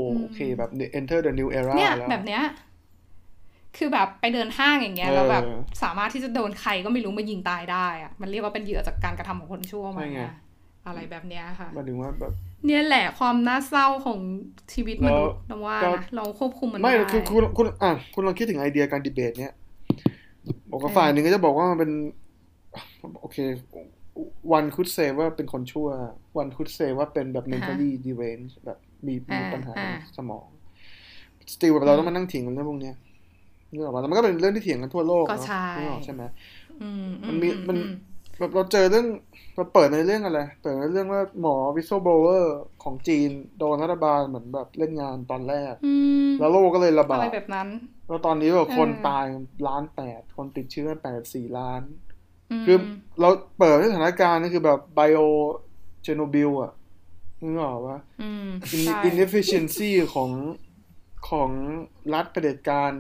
[0.10, 2.44] อืมโอเคแบบ enter the new era เนี่ยแล้วแบบเนี้ย
[3.78, 10.22] คือแบบไปเดินห้างอย่างเงี้ยแล้วแบบเออสามารถที่จะโดนใครก็ไม่รู้มายิงตายได้อะมันเรียกว่าเป็นเหยื่อจากการกระทำของคนชั่วมาใช่ไง
[10.88, 12.34] อะไรแบบเนี้ยค่ะหมายถึงว่าแบบ
[12.66, 14.20] เนี่ยแหละความน่าเศร้าของ
[14.74, 19.54] ชีวิตมนุษย์แล้วนะว่าก็นะเราควบคุมมันไม่ไม่ได้คือคุณคุณอะคุณลองคิดถึงไอเดียการดีเบต เนี้ย
[20.72, 21.92] บอกว่าเออฝ่ายหนึ่งก็จะบอกว่ามันเป็น
[23.22, 23.38] โอเค
[24.58, 25.88] one could say ว่าเป็นคนชั่ว
[26.42, 29.78] one could say ว่าเป็นแบบ mentally deranged แบบมีมีปัญหา
[30.18, 30.48] สมอง
[31.54, 32.96] still แบบเราต้องมานั่งเถียงกันเรื่องพวกเนี้ย
[33.72, 36.24] นึกออกปะแล้วมันก็เป็นเรื่องที่เถียงกันทั่วโลกก็เนาะใช่นึกออกใช่ไหม
[36.82, 36.90] อื
[37.28, 37.80] มันมีอืมันอื
[38.40, 39.08] แบบเราเจอเรื่อง
[39.56, 45.94] เราเปิดในเรื่องอะไร เปิดในเรื่องว่าหมอวิ s โ l เบลเวอร์ของจีนโดนรัฐบาลเหมือนแบบเล่นงานตอนแรกอื
[46.28, 47.68] มแล้วโรคก็เลยระอะบาไรดแบบนั้น
[48.08, 49.26] แล้วตอนนี้แบบคนเออตาย
[49.68, 51.82] ล้านแปดคนติดเชื้อแปดสี่ล้าน
[52.62, 52.78] มคือ
[53.20, 55.22] เราเปิดในสถานการณ์นี่คือแบบไบโอ
[56.04, 56.74] เจโนบิลอะ
[57.42, 60.32] นึกออกว่าอืม in ใช่ inefficiency ของ
[61.30, 61.50] ของ
[62.14, 62.92] รัฐเผด็จการ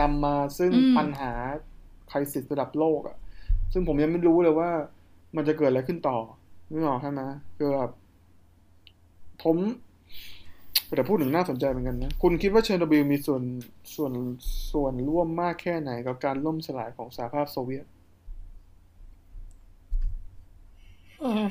[0.00, 1.32] นำมาซึ่งอืมปัญหา
[2.10, 3.16] crisis ระดับโลกอะ
[3.72, 4.70] ซึ่งผมยังไม่รู้เลยว่า
[5.36, 6.18] มันจะเกิดอะไรขึ้นต่อ
[6.70, 7.22] นึกออกใช่ไหม
[7.56, 7.90] คือแบบ
[9.42, 9.56] ผม
[10.96, 13.42] แต่พูดถึงน่าสนใจเหมือนกันนะ คุณคิดว่าเชอร์โนบิลมีส่วน
[13.94, 14.12] ส่วน
[14.72, 17.86] ส่วนร่วมมากแค่ไหนกับการล่มสลายของสหภาพโซเวียต
[21.22, 21.44] อืม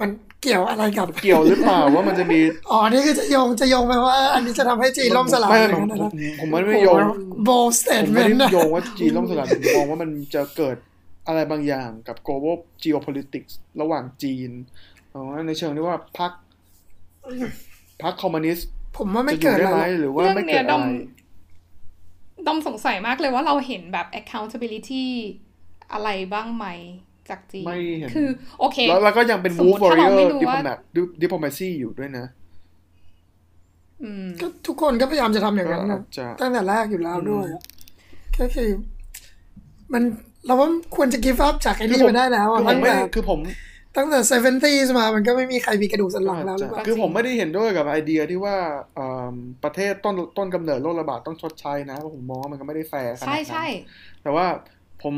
[0.00, 0.10] มัน
[0.42, 6.98] เกี่ยวอะไรกับเกี่ยวหรือเปล่าว่ามันจะมี อ๋อ นี่คือจะโยงจะโยงไปว่า อันนี้จะทำให้จีนล่มสลายไม่อะไรผมนั่นผมนะผมไม่ได้โยง
[7.44, 10.76] โบสเตผทมเมไม่นต์ได้นะโยงว่าจีนล่มสลายผมมองว่ามันจะเกิด
[11.26, 14.50] อะไรบางอย่างกับ global geopolitics ระหว่างจีน
[15.10, 16.32] เอาว่าในเชิงที่ว่าพรรค
[18.02, 20.88] พรรคคอมมิวนิสต์ผมว่าไม่จะอยู่เกิดได้อะไรไหมหรอกหรือว่าเรื่องไม่เนี้เกิยดดอะอมไร
[22.46, 25.04] ดอมสงสัยมากเลยว่าเราเห็นแบบ accountability
[25.92, 26.66] อะไรบ้างไหม
[27.28, 28.28] จากจีนไม่เห็นคือ
[28.60, 30.78] โอเค แล้วแล้วก็ยังเป็นสมมุ move ติถ้าเรา warrior ไม่รู้ว่า diplomat
[31.22, 32.26] diplomacy อยู่ด้วยนะ
[34.02, 37.46] อืมก็ทุกคนก็พยายามจะทำอย่างก็นั้นอานะจจะตั้งแต่แรกอยู่แล้วด้วย
[38.40, 38.70] ก็คือ
[39.92, 40.02] มัน
[40.46, 43.38] เราว่าควรจะ give up จากไอ้นี่มาได้แล้วอะคือผตั้มงไม่แต่ได้คือผม
[43.98, 48.56] ตั้งแต่ 70s มา มันก็ไม่มีใครมีกระดูกสันหลังแล้วหรือเปล่าคือผมไม่ได้เห็นด้วยกับไอเดียที่ว่า
[48.94, 49.34] เอิ่ม
[49.64, 53.66] ประเทศต้นต้นกำเนิดโรคระบาดต้องชดใช้นะ เพราะผมมองว่ามันก็ไม่ได้แฟร์ขนาดใช่นั้นใช่
[54.22, 54.46] แต่ว่า
[55.02, 55.14] ผม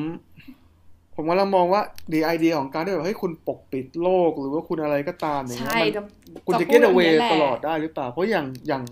[1.14, 6.02] ผมกำลังมองว่า the idea ของการที่แบบเฮ้ยคุณปกปิดโลกหรือว่าคุณอะไรก็ตามอย่างเงี้ยใช่มันจะ
[6.46, 8.82] คุณจะ get away นี้แหละตลอดได้หรือเปล่า เพราะอย่างอย่าง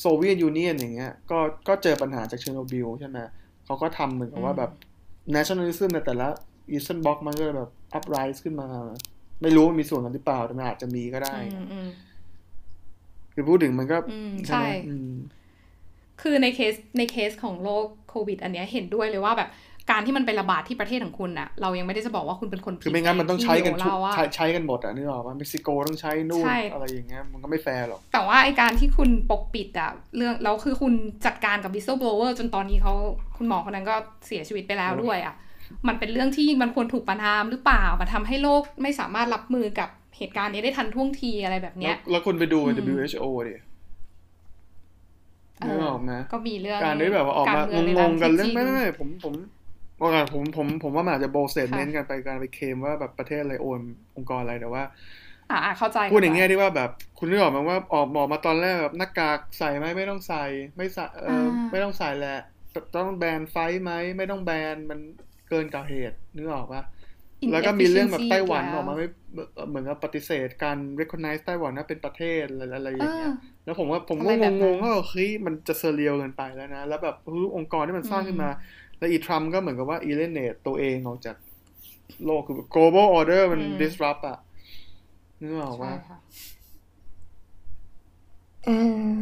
[0.00, 3.18] Soviet Union อย่างเงี้ยก็ก็เจอปัญหาจากเชอร์โนบิลใช่ไหม
[3.66, 4.70] เขาก็ทำเหมือนกับว่าแบบ
[5.34, 6.28] nationalism ในแต่ละ
[6.74, 8.68] eastern bloc มันก็แบบ uprise ขึ้นมา
[9.42, 11.88] ไม่รู้ว่ามีส่วนนั้นหรือเปล่าแต่มันอาจจะมีก็ได้อืมอืม
[13.34, 15.12] คือพูดถึงมันก็อืมไหมใช่อืม
[16.22, 19.50] คือในเคสในเคสของโรคโควิด อันเนี้ยเห็นด้วยเลยว่าแบบ
[19.90, 30.92] การที่มันไประบาดที่ประเทศของคุณน่ะ เรายังไม่ได้จะบอกว่าคุณเป็นคนผิดคือไม่งั้นมันต้องใช้กันที่ทุกเราว่าใช้ใช้กันหมดอะนึกออกป่ะเม็กซิโกต้องใช้นู่นใช่อะไรอย่างเงี้ยมันก็ไม่แฟร์หรอก แต่ว่าไอการที่คุณปกปิดอะเรื่องแล้วคือคุณ
[31.26, 32.92] จัดการกับ whistleblower จนตอนนี้เขา
[33.36, 33.94] คุณหมอคนนั้นก็
[34.26, 35.34] เสียชีวิตไปแล้วด้วยอะ
[35.88, 43.54] มันเป็นเรื่องที่มันควรถูกประนามหรือเปล่ามันทำให้โลกไม่สามารถรับมือกับเหตุการณ์นี้ได้ทันท่วงทีอะไรแบบเนี้ยแล้วแล้วคุณไปดูอืม WHO ดิ
[45.66, 49.34] นึกออกไหมก็มีเรื่องการที่แบบว่าออกมาเมืงในงๆกันเรื่องที่ไม่ไม่จไม่ผมผม
[50.00, 53.80] ว่าไงผมผมผมว่ามันอาจจะโบสเตทเมนต์ค่ะกันไปการไปเคลมว่าแบบประเทศอะไรโอน
[54.16, 54.82] องค์กรอะไรแต่ว่า
[55.50, 60.44] อ่าอ่าเข้าใจพูดในแง่ที่ว่าแบบคุณนึกออกไหมว่าออกหมอกมาตอนแรกแบบหน้ากากใส่ไหมไม่ต้องใส่
[60.76, 62.38] ไม่ใส่เอออไม่ต้องใส่แหละ
[62.96, 65.00] ต้องแบนไฟท์ไหมไม่ต้องแบนมัน
[65.48, 66.82] เกินกว่าเหตุนึกออกปะ
[67.44, 69.06] Inefficiency แล้วก็มีเรื่องแบบไต้หวันแล้วออกมาไม่
[69.68, 73.34] เหมือนกับปฏิเสธการ recognize ไต้หวันว่าเป็นประเทศอะไรอะไรอเอย่างเงี้อย
[73.64, 78.50] แล้วผมว่าผมอะไรก็แบบงนั้งนๆว่าเฮ้ยมันจะเซเรียลเกินไปแล้วนะ แล้วแบบเฮ้ยองค์กรที่มันสร้างขึ้นมา
[78.98, 81.36] แล้วอีทรัมป์ก็เหมือนกับว่า eliminate ตัวเองออกจาก
[82.24, 84.38] โลกคือ global order มัน disrupt อะ
[85.40, 86.18] นึกออกใช่ว่าค่ะ
[88.68, 88.76] อื
[89.16, 89.18] ม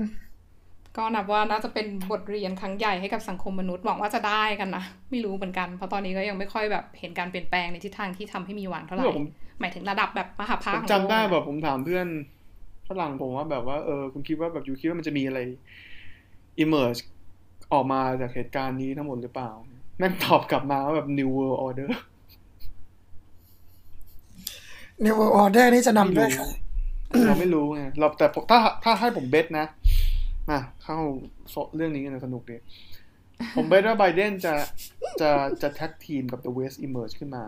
[0.96, 9.26] ก็นับว่าน่าจะเป็นบทเรียนครั้งใหญ่ให้กับสังคมมนุษย์หวังว่าจะได้กันนะ ไม่รู้เหมือนกัน เพราะตอนนี้ก็ยังไม่ค่อยแบบเห็นการเปลี่ยนแปลงในทิศทางที่ทำให้มีหวังเท่าไหร่เมื่อผม
[9.60, 12.06] หมายถึงระดับแบบมหาภาผคมของจำได้โลกอะแบบผมถามเพื่อน
[12.88, 15.40] ฝรั่งผมว่าแบบว่าเออคุณคิดว่าแบบอยู่คิดว่ามันจะมีอะไร
[16.64, 17.00] emerge
[17.72, 19.50] ออกมาจากเหตุการณ์นี้ทั้งหมดหรือเปล่า
[19.98, 21.88] แม่งตอบกลับมาว่าแบบ new world order
[25.04, 26.44] New World Order นี่จะนำด้วยใคร
[27.26, 29.66] เราไม่รู้ไงเราแต่ผมถ้าถ้าให้ผมเบสนะ
[30.48, 30.98] มาเข้า
[31.76, 32.56] เรื่องนี้กันนะสนุกดี
[33.56, 34.54] ผม based ว่าไบเดนจะ
[35.20, 35.30] จะ
[35.62, 37.44] จะแท็กทีมกับ The West Emerge ขึ้นมา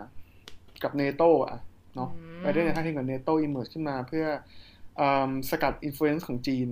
[0.83, 1.59] กับเนโตอะ
[1.95, 2.09] เนาะ
[2.41, 4.25] ไบเดนจะแท็กทีมกับเนโต Emerge ขึ้นมาเพื่อ
[4.99, 6.69] อืมสกัดอิ f l u e n c e ของจีน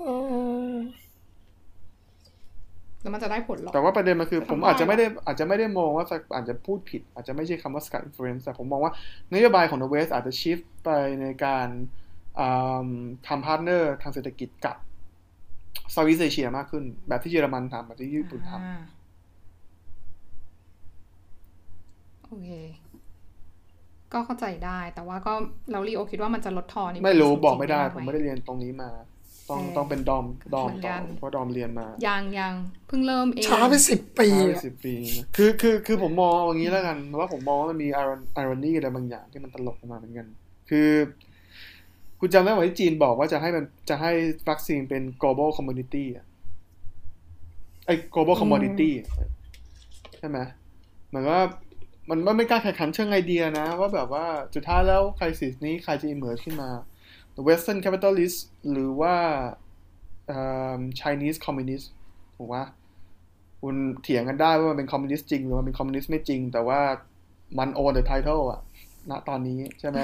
[0.00, 0.12] อื
[0.74, 0.76] ม
[3.00, 8.92] แล้วมันจะได้ผลหรอ แต่ว่าประเด็นมันคือแต่ผมทำไมอาจจะไม่ได้อะอาจจะไม่ได้มองว่าสักอาจจะพูดผิด อาจจะไม่ใช่คำว่า สกัด influence แต่ผมมองว่า
[9.34, 10.90] นโยบายของ The West อาจจะ shift ไป
[11.20, 12.05] ในการอืม
[13.26, 14.76] ทำพาร์ทเนอร์ทางเศรษฐกิจกับ
[15.94, 18.78] Southeast Asia มากขึ้น แบบที่เยอรมันทำแบบที่ญี่ปุ่นทอ่า
[22.24, 22.50] โอเค
[24.12, 25.32] ก็เข้าใจได้ แต่ว่าก็
[25.72, 28.90] เราลีโอคิดว่ามันจะลดทอนำไม่รู้จงๆบอกไม่ได้หผมไม่ได้เรียนตรงนี้มา
[29.50, 32.54] ต้องเออต้องเป็นดอมดอมเหมือนต่กัอนเพราะดอมเรียนมายังยัง
[32.86, 40.26] เพิ่งเริ่มเองช้าไปสิบปีห้าอะสิบปีนะคือคือคือผมมองอย่างนี้แล้วกันว่าผมมองว่ามันมี iron irony อะไรบางอย่างที่มันตลกออกมาเหมือนกัน
[40.70, 40.88] คือ
[42.20, 44.12] คุณจำได้ไหมที่จีนบอกว่าจะให้มันจะให้
[44.48, 46.24] วัคซีนเป็น global community อะ
[47.86, 49.08] ไอ้ global commodity อะ
[50.18, 50.38] ใช่ไหม
[51.08, 51.40] เหมือนว่า
[52.10, 56.70] มันไม่การแข่งขันเชิงไอเดียนะ ว่าแบบว่าสุดท้ายแล้ว crisis นี้ใครจะ emerge ขึ้นมา
[57.36, 58.38] The Western Capitalist
[58.70, 59.14] หรือว่า
[61.00, 61.86] Chinese Communist
[62.36, 62.56] ถูกไหม
[63.60, 66.80] คุณเถียงกันได้ว่ามันเป็นคอมมิวนิสต์จริง หรือมันเป็นคอมมิวนิสต์ไม่จริง แต่ว่า
[67.58, 68.60] มัน own the title อะ
[69.10, 69.98] ณตอนนี้ใช่ไหม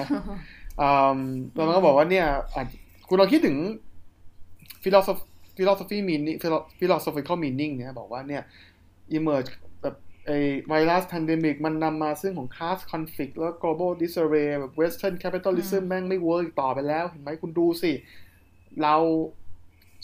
[1.54, 2.26] แล้วมันก็บอกว่าเนี่ย
[3.08, 3.56] คุณลองคิดถึง
[4.82, 5.24] philosophy
[5.56, 6.36] philosophy meaning
[6.78, 8.42] philosophical meaning เนี่ยบอกว่าเนี่ย
[9.18, 9.50] emerge
[9.82, 9.96] แบบ
[10.26, 10.30] ไอ
[10.68, 17.92] ไวรัส pandemic มันนำมาซึ่งของ class conflict แล้ว global disarray แบบ western capitalism แม่งไม่เวิร์กต่อไปแล้ว เห็นไหมคุณดูสิ
[18.82, 18.96] เรา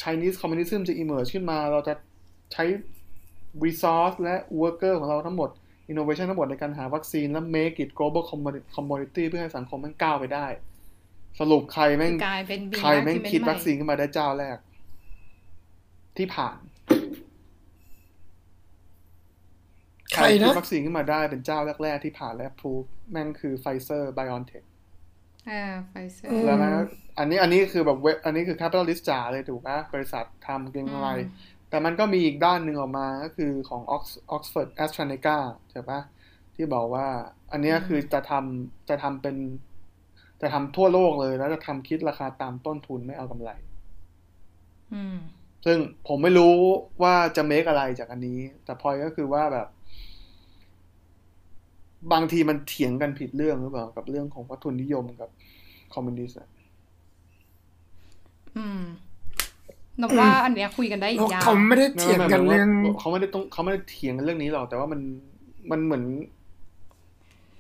[0.03, 1.95] Chinese communism จะ emerge ขึ้นมา เราจะ
[2.53, 2.65] ใช้
[3.65, 5.51] resource และ worker ของเราทั้งหมด
[5.91, 8.23] innovation ทั้งหมดในการหาวัคซีนและ make it global
[8.77, 10.47] commodity เพื่อให้สังคมมันก้าวไปได้
[11.41, 12.15] สรุปใครแม่ง
[12.81, 14.59] ใครแม่งคิดวัคซีนขึ้นมาได้เจ้าแรก
[16.19, 16.59] ที่ผ่าน
[20.15, 22.71] ใครคิดวัคซีนขึ้นมาได้เป็นเจ้าแรก ๆ ที่ผ่าน approve
[23.11, 24.63] แม่งคือไฟเซอร์ไบออนเทค
[25.51, 26.73] อ่าไฟเซอร์แล้วนะ
[27.19, 31.09] อันนี้อันนี้คือแบบเว็บอันนี้คือ capitalist จ๋าเลยถูกไหมบริษัททำเก่งอะไร
[31.69, 33.83] แต่มันก็มีอีกด้านหนึ่งออกมาก็คือของ
[34.35, 35.39] Oxford AstraZeneca
[35.71, 36.01] ใช่ปะ
[36.55, 37.07] ที่บอกว่า
[37.53, 39.37] อันนี้คือจะทำจะทำเป็น
[40.41, 43.51] จะทำทั่วโลกเลย แล้วจะทำคิดราคาตามต้นทุนไม่เอากำไร
[45.65, 46.55] ซึ่งผมไม่รู้
[47.03, 49.69] ว่าจะเมคอะไรจากอันนี้ แต่พอยก็คือว่าแบบ
[52.13, 55.31] บางทีมันเถียงกันผิดเรื่องหรือเปล่ากับเรื่องของวัตถุนิยมกับ
[55.95, 56.39] คอมมิวนิสต์
[58.57, 58.83] อืม
[60.01, 62.69] นับว่าอันเนี้ยคุยกันได้อีกยาวเขาไม่ได้เถียงกันเรื่อง
[63.01, 65.01] เขาไม่ได้ต้องเขาไม่ได้เถียงกันเรื่องนี้หรอกแต่ว่ามัน
[65.71, 66.05] มันเหมือน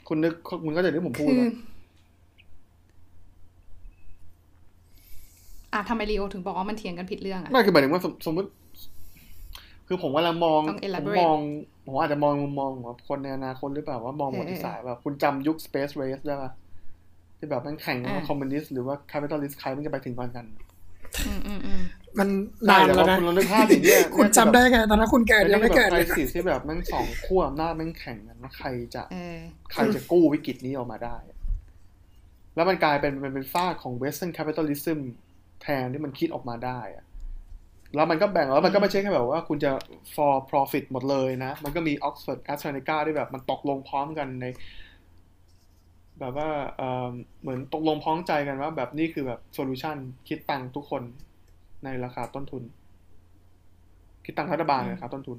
[0.09, 0.35] คุณนึก
[0.65, 1.31] คุณก็จะที่ผมพูด
[5.73, 8.49] อะทำไมลีโอถึงบอกว่ามันเถียงกันผิดเรื่องอะไม่คือหมายถึงว่าสมมติ
[9.87, 10.61] คือผมกำลังมอง
[11.01, 11.39] ผมมอง
[11.87, 16.51] ผมอาจจะมองมุมมองของคนในอนาคตหรือเปล่าว่ามองหมดที่สายแบบคุณจำยุค Space Race ได้ป่ะ
[17.39, 20.47] ที่แบบมันแข่งว่าคอมมิวนิสต์หรือว่า capitalist ใครมันจะไปถึงก่อนกัน
[22.19, 22.29] มัน
[22.69, 29.03] นานแล้วนะคุณนึกภาพอย่างนี้คุณจำได้ไงตอนนั้นคุณเกิดยังไม่เกิดเลยสิที่แบบมันสองขั้วอำนาจมันแข่งกันว่าใครจะ
[29.73, 31.17] ใครจะกู้วิกฤตนี้ออกมาได้
[32.55, 35.01] แล้วมันกลายเป็นมันเป็นฝ้าของ Western capitalism
[35.63, 37.05] แทนที่มันคิดออกมาได้อะ
[37.95, 39.73] แล้วมันก็แบ่งแล้วมันก็ไม่ใช่แค่แบบว่าคุณจะ
[40.15, 44.47] for profit หมดเลยนะ มันก็มี Oxford AstraZeneca ที่แบบมันตกลงพร้อมกันใน
[46.19, 46.49] แบบว่า
[47.41, 49.97] เหมือนตกลงพร้อมใจกันว่าแบบนี้คือแบบ solution
[50.29, 51.03] คิดตังทุกคน
[51.85, 52.63] ในราคาต้นทุน
[54.25, 55.39] คิดตังรัฐบาลนะครับ ต้นทุน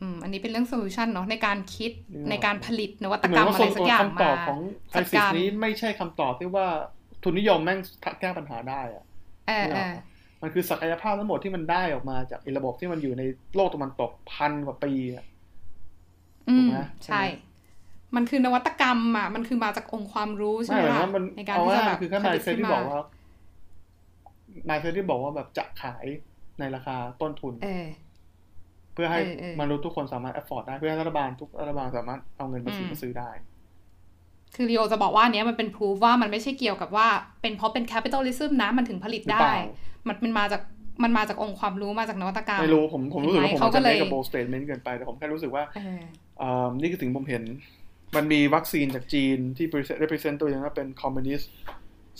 [0.00, 1.92] อืมอันนี้เป็นเรื่อง solution เนาะในการคิด
[2.30, 4.58] ในการผลิตนวัตกรรมอะไรสักอย่างมาของ
[4.90, 6.66] ไครสิสนี้ไม่ใช่คำตอบที่ว่า
[7.22, 7.78] ทุนนิยมแม่ง
[8.20, 9.04] แก้ปัญหาได้อะ
[10.42, 13.22] มันคือศักยภาพทั้งหมดที่มันได้ออกมาจากระบบที่มันอยู่ใน
[13.54, 15.24] โลกตะวันตกพันกว่าปีอะ
[16.56, 17.22] ถูกไหมใช่
[18.16, 21.00] มันคือนวัตกรรมอะมันคือมาจากองค์ความรู้ใช่ไหมล่ะ
[21.36, 23.00] ในการที่จะแบบคือแค่นายเซนที่บอกว่า
[24.68, 26.04] นายเซนที่บอกว่าแบบจะขาย
[26.58, 27.54] ในราคาต้นทุน
[28.94, 29.20] เพื่อให้
[29.60, 33.30] มนุษย์ทุกคนสามารถ afford ได้เพื่อให้รัฐบาลทุกรัฐบาลสามารถเอาเงินภาษีมาซื้อได้
[34.54, 37.08] คือลีโอจะบอกว่าเนี้ยมันเป็นพูฟว่ามันไม่ใช่เกี่ยวกับว่า
[37.42, 39.48] เป็นเพราะเป็น capitalism นะมันถึงผลิตได้
[40.08, 40.62] มันเป็นมาจาก
[41.02, 45.62] มันมาจากองค์ความรู้มาจากนวัตกรรมไม่รู้ผมผมรู้สึกว่าผมจะไม่กับโบสเตทเมนต์เกินไปแต่ผมแค่รู้สึกว่า
[46.40, 47.42] อ่านี่คือสิ่งผมเห็น
[48.16, 49.66] มันมีวัคซีนจากจีนที่
[50.02, 51.50] represent ตัวเองว่าเป็นคอมมิวนิสต์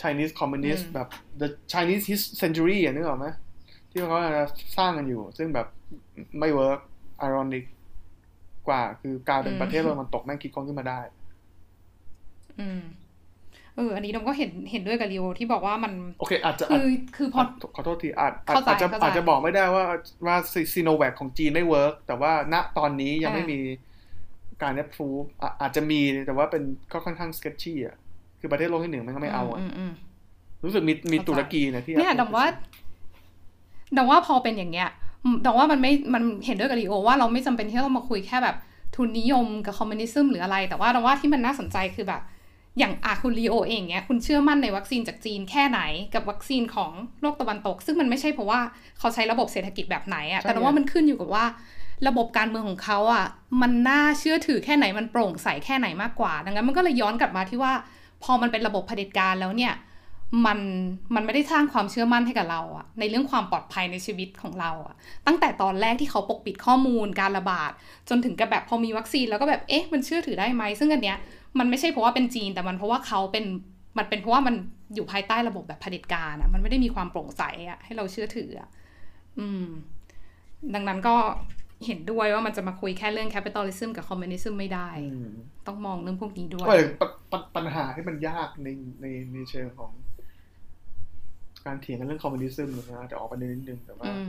[0.00, 1.08] Chinese communist แบบ
[1.40, 3.26] the Chinese century อะนึกออกไหม
[3.90, 4.18] ที่เขา
[4.78, 5.66] สร้างกันอยู่ ซึ่งแบบ
[6.38, 6.80] ไม่เวิร์ก
[7.28, 7.64] ironic
[8.68, 11.00] กว่า คือกลายเป็นประเทศตะวันตกแม่งคิดค้นขึ้นมาได้
[12.60, 12.82] อืม
[13.76, 16.86] เอออันนี้น้องก็เห็นเห็นด้วยกับลีโอที่บอกว่ามันโอเคอาจจะคือ
[17.16, 17.42] คือพอ
[17.74, 19.84] ขอโทษทีอาจอาจจะอาจจะบอกไม่ได้ว่า
[20.26, 20.36] ว่า
[20.72, 23.58] ซีโนแวคของจีนไม่เวิร์กแต่ว่าณตอนนี้ยังไม่มี
[24.62, 25.06] การแอปพู
[25.60, 27.96] อาจจะมีแต่ว่าเป็นก็ค่อนข้าง sketchy อะ
[28.40, 29.60] คือประเทศโลกที่หนึ่งมันก็ไม่เอาอะ
[30.64, 32.44] รู้สึกมีมีตุรกีนะที่เนี่ยดังว่า
[33.96, 34.88] ดังว่าพอเป็นอย่างเงี้ย
[35.46, 38.56] ดังว่ามันไม่มันเห็นด้วยกับลีโอว่าเราไม่จำเป็นที่ต้องมาคุยแค่แบบ
[38.96, 42.22] ทุนนิยมกับคอมมิวนิซึมหรืออะไร แต่ว่าดังว่าที่มันน่าสนใจคือแบบ
[42.78, 45.80] อย่างอาคุณลีโอเองเนี้ยคุณเชื่อมั่นในวัคซีนจากจีนแค่ไหน
[46.14, 46.90] กับวัคซีนของ
[47.20, 48.60] โลกตะวันตก ซึ่งมันไม่ใช่เพราะว่า
[48.98, 51.44] เขาใช้ระบบเศรษฐกิจแบบไหนอะแต่ว่ามันขึ้นอยู่กับว่า
[52.06, 53.26] ระบบการเมืองของเขาอะ
[53.62, 57.72] มันน่าเชื่อถือแค่ไหนมันโปร่งใสแค่ไหนมากกว่า ดังนั้นมันก็เลยย้อนกลับมาที่ว่า
[58.22, 59.74] พอมันเป็นระบบเผด็จการแล้วเนี่ย
[60.46, 60.58] มัน
[61.14, 64.94] มันไม่ได้สร้างความเชื่อมั่นให้กับเราอะในเรื่องความปลอดภัยในชีวิตของเราอะ
[65.26, 67.72] ตั้งแต่ตอนแรกที่เขาปกปิดข้อมูลการระบาด
[68.08, 71.18] จนถึงกับแบบพอมีวัคซีนแล้วก็แบบเอ๊ะมันเชื่อถือได้ไหมซึ่งอันเนี้ย
[71.58, 73.44] มันไม่ใช่เพราะว่าเป็นจีนแต่มันเพราะว่าเขาเป็น
[73.98, 74.54] มันเป็นเพราะว่ามัน
[74.94, 78.68] อยู่ภายใต้ระบบแบบเผด็จการอะมันไม่ได้มีความโปร่งใสอะให้เราเชื่อถืออะ
[79.38, 79.64] อืม
[80.74, 81.16] ดังนั้นก็
[81.86, 85.30] เห็นด้วยว่ามันจะมาคุยแค่เรื่อง capitalism กับ communism ไม่ได้อืม
[85.66, 88.68] ต้องมองเรื่องพวกนี้ด้วยก็เลยปะปะปัญหาที่มันยากใน
[89.00, 89.90] ในในเชิงของ
[91.66, 94.28] การเถียงกันเรื่อง communism นะจะออกประเด็นนิดนึงแต่ว่าอืม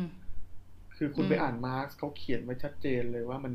[0.97, 3.53] คือคุณอืมไปอ่านมาร์กเขาเขียนไว้ชัดเจนเลยว่ามัน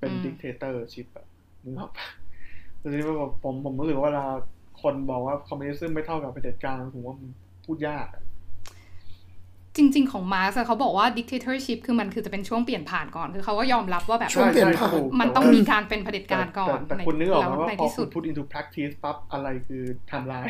[0.00, 1.26] เป็นอืม dictatorship อะ
[1.64, 2.06] นึกออกปะ
[2.80, 4.26] ทีนี้ว่าผมผมรู้สึกว่าเวลา
[4.82, 7.28] คนบอกว่า communism ไม่เท่ากับเผด็จการผมว่ามัน
[7.64, 8.21] พูดยากอะ
[9.76, 20.48] จริง ๆ ของมาร์กเขาบอกว่า dictatorship คือมันคือจะเป็นช่วงเปลี่ยนผ่านก่อน คือเขาก็ยอมรับว่าแบบช่วงเปลี่ยนผ่านใช่ถูกมันแต่ต้องว่ามีการเป็นเผด็จการก่อนแต่แต่คุณนึกออกไหมแล้วว่าในพอที่สุดคุณ put into practice ปั๊บอะไรคือทำลาย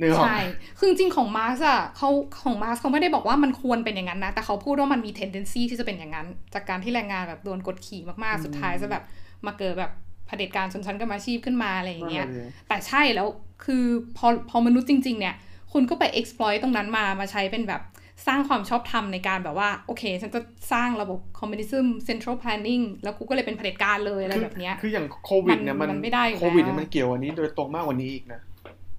[0.00, 0.38] นึกออกใช่
[0.78, 2.10] คือจริงๆของมาร์กอะเขา
[2.42, 9.02] ของมาร์กเขาไม่ได้บอกว่ามันควรเป็นอย่างนั้นนะ แต่เขาพูดว่ามันมี tendency ที่จะเป็นอย่างนั้น จากการที่แรงงานแบบโดนกดขี่มากๆ สุดท้ายจะแบบ
[9.46, 9.92] มาเกิดแบบ
[10.26, 13.26] เผด็จการชนชั้นกรรมอาชีพขึ้นมาอะไรอย่างเงี้ยนั่นแหละดิแต่ใช่แล้ว
[13.64, 13.84] คือ
[14.16, 15.34] พอพอมนุษย์จริง ๆ เนี่ย
[15.72, 17.82] คุณก็ไป exploit ตรงนั้นมามาใช้เป็นแบบ
[18.26, 20.40] สร้างความชอบธรรมในการแบบว่า โอเค ฉันจะ
[20.72, 28.40] สร้างระบบ communism central planning แล้วกูก็เลยเป็นเผด็จการเลยอะไรคือแบบเนี้ยคืออย่างโควิดเนี่ยมัมันนไม่ได้อยู่โควิดแล้วเนี่ยมันเกี่ยวอันนี้โดยตรงมากกว่านี้อีกนะ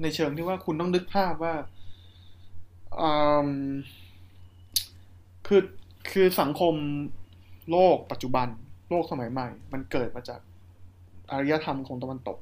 [0.02, 1.54] ในเชิงที่ว่าคุณต้องนึกภาพว่า
[3.00, 3.12] อื
[3.48, 3.50] ม
[5.48, 5.62] คือ
[6.12, 6.76] คือสังคม
[7.72, 8.48] โลกปัจจุบัน
[8.90, 10.40] โลกสมัยใหม่ มันเกิดมาจาก
[11.32, 12.38] อารยธรรมของตะวันตก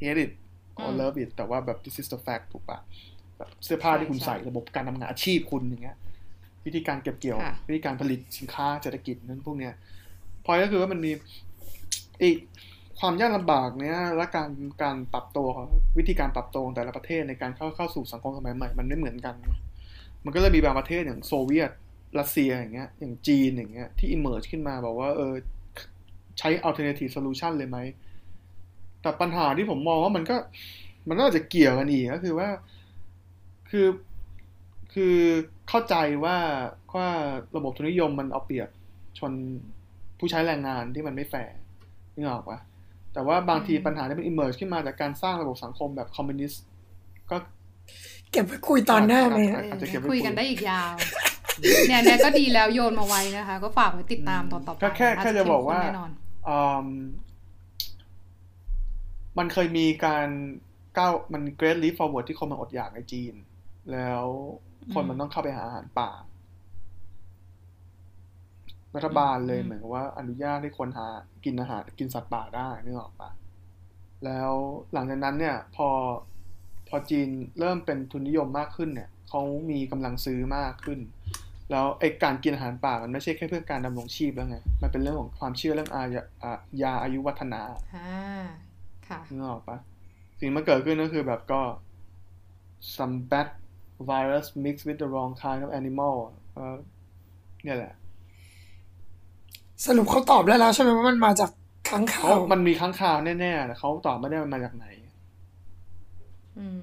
[0.00, 0.47] hate it อื
[0.84, 2.78] or ม love it แต่ว่าแบบ this is the fact ถูกปะ
[3.38, 5.96] แบบเสื้อผ้าที่คุณใช่ใส่ระบบการทำงานอาชีพคุณอย่างเงี้ย
[6.66, 9.72] วิธีการเก็บเกี่ยวค่ะวิธีการผลิตสินค้าเศรษฐกิจนั้นพวกเนี้ย
[10.44, 11.12] พอยก็คือว่ามันมี
[12.22, 12.36] อีก
[13.00, 14.50] ความยากลำบากเนี้ยและการ
[14.82, 15.68] การปรับตัวของ
[15.98, 19.34] วิธีการปรับตัวของแต่ละประเทศในการเข้าเข้าสู่สังคมสมัยใหม่มันไม่เหมือนกัน
[20.24, 21.70] มันก็เลยมีบางประเทศอย่างโซเวียต
[22.18, 25.34] รัสเซียอย่างเงี้ยอย่างจีนอย่างเงี้ยที่ emerge ขึ้นมาบอกว่าเออ
[26.38, 27.78] ใช้ alternative solution เลยไหม
[29.02, 30.36] แต่ปัญหาที่ผมมองว่ามันก็
[31.08, 32.48] มันน่าจะเกี่ยวกันอีกก็คือว่า
[33.70, 33.86] คือ
[34.94, 35.16] คือ
[35.68, 35.94] เข้าใจ
[36.24, 36.36] ว่า
[36.94, 37.08] ว่า
[37.56, 38.68] ระบบทุนนิยมมันเอาเปรียบ
[39.18, 39.32] ชน
[40.18, 41.56] ผู้ใช้แรงงานที่มันไม่แฟร์
[42.14, 42.58] นึกออกปะ
[43.12, 46.62] แต่ว่าบางทีอืมปัญหาที่มัน emerge ขึ้นมาจากการสร้างระบบสังคมแบบคอมมิวนิสต์
[47.30, 47.36] ก็
[48.32, 49.40] เก็บไว้คุยตอนหน้าไหม
[49.70, 50.92] อาจจะเก็บไว้คุยกันได้อีกยาว
[51.88, 55.90] เนี่ยเนี่ยก็ดีแล้วโยนมาไว้นะคะ ก็ฝากไว้ติดตามตอนต่อไปก็แค่แค่จะบอกว่าน่
[56.44, 56.56] เข้
[59.38, 60.28] มข้นแน่นอนอืมมันเคยมีการ
[60.98, 63.34] ก้าวมัน Great Leap Forward ที่คนมันอดอยากในจีน
[63.92, 64.24] แล้ว
[64.94, 66.10] คนอืมมันต้องเข้าไปหาอาหารป่า
[68.94, 71.06] รัฐบาลเลยอืมเหมือนกับว่าอนุญาตให้คนหา
[71.44, 73.30] กินอาหารกินสัตว์ป่าได้นึกออกปะ
[74.24, 74.52] แล้ว
[74.92, 75.88] หลังจากนั้นเนี่ย พอ
[76.88, 77.28] พอจีน
[77.58, 81.00] เริ่มเป็นทุนนิยมมากขึ้นเนี่ยเขามีกำลังซื้อมากขึ้น
[81.70, 88.67] แล้วไอ้การกินอาหารป่ามันไม่ใช่แค่เพื่อการดำรงชีพแล้วไง มันเป็นเรื่องของความเชื่อเรื่องอายาอ่ายาอายุวัฒนะอ่าค่ะ
[89.36, 89.78] นึกออกปะ
[90.38, 91.60] สิ่งที่มันเกิดขึ้นก็คือแบบก็
[92.96, 93.48] some bad
[94.10, 96.14] virus mixed with the wrong kind of animal
[96.54, 96.76] เอ่อ
[97.64, 97.94] เนี่ยแหละ
[99.84, 101.50] สรุปเขาตอบได้แล้วใช่ไหมว่ามันมาจาก
[101.88, 104.86] ค้างคาเขาวมันมีค้างคาวแน่ๆแต่เขาตอบไม่ได้มันมาจากไหน
[106.58, 106.82] อืม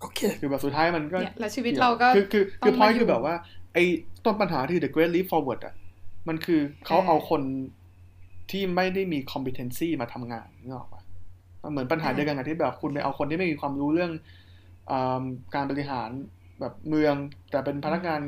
[0.00, 3.34] โอเค คือแบบสุดท้ายมันก็เนี่ยแล้วชีวิตเราก็ คือคือต้คือองพอยมาอยู่คือแบบว่า
[3.74, 3.84] ไอ้
[4.24, 5.74] ต้นปัญหาที่ the great leap forward อะ
[6.28, 7.42] มันคือเขาเออเอาคน
[8.50, 11.02] ที่ไม่ได้มี competency มาทำงานนึกออกปะ
[11.62, 14.12] มันเหมือนปัญหาเออเดียวกันกับที่แบบคุณไปเอาคนที่ไม่มีความรู้เรื่อง
[14.90, 15.22] อ่า
[15.54, 16.10] การบริหาร
[16.60, 17.14] แบบเมือง
[17.50, 18.20] แต่เป็นพนักงาน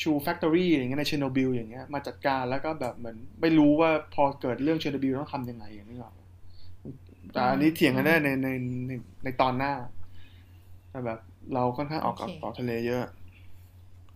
[0.00, 6.14] shoe factory อย่างเงี้ยในเชอร์โนบิลอย่างเงี้ยมาจัดการแล้วก็แบบเหมือนไม่รู้ว่าพอเกิดเรื่องเชอร์โนบิลต้องทำยังไงอย่างนี้หรอก
[7.32, 8.48] แต่อันนี้เถียงกันได้ในใน
[8.86, 8.92] ใน
[9.24, 9.72] ในตอนหน้า
[10.90, 11.18] แต่แบบ
[11.54, 13.04] เราค่อนข้างออกกับโอเคต่อทะเลเยอะ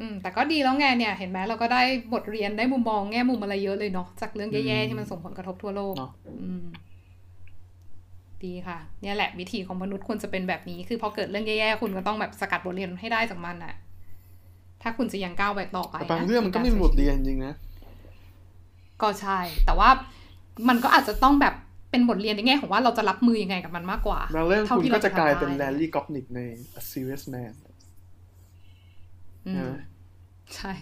[0.01, 1.83] อืมแต่ก็ดีแล้วไงเนี่ยเห็นไหมเราก็ได้
[2.15, 6.11] บทเรียนได้มุมมองแง่มุมอะไรเยอะเลยเนาะจากเรื่องแย่อืๆมที่มันส่งผลกระทบทั่วโลกเนาะ
[6.43, 6.67] อืม
[8.45, 13.75] ดีค่ะ เนี่ยแหละวิธีของมนุษย์ควรจะเป็นแบบนี้ คือพอเกิดเรื่องแย่ๆคุณก็ต้องแบบสกัดบทเรียนให้ได้จากมันอะ
[14.83, 17.55] ถ้าคุณจะยังก้าวไปต่อไปแต่บางนะเรื่องมันก็ไม่มีบทเรียนจริงๆนะ
[19.03, 19.91] ก็ใช่ แต่ว่า
[20.69, 21.55] มันก็อาจจะต้องแบบ
[21.91, 26.41] เป็นบทเรียนในแง่ของว่าเราจะรับมือยังไงกับมันมากกว่าบางเรื่องท่คุณที่ก็จะกลายเป็นทำแลได้ลี่กอฟนิกใน
[26.79, 27.66] A Serious Man อื
[29.53, 29.79] ใช่มไหม
[30.55, 30.73] ใช่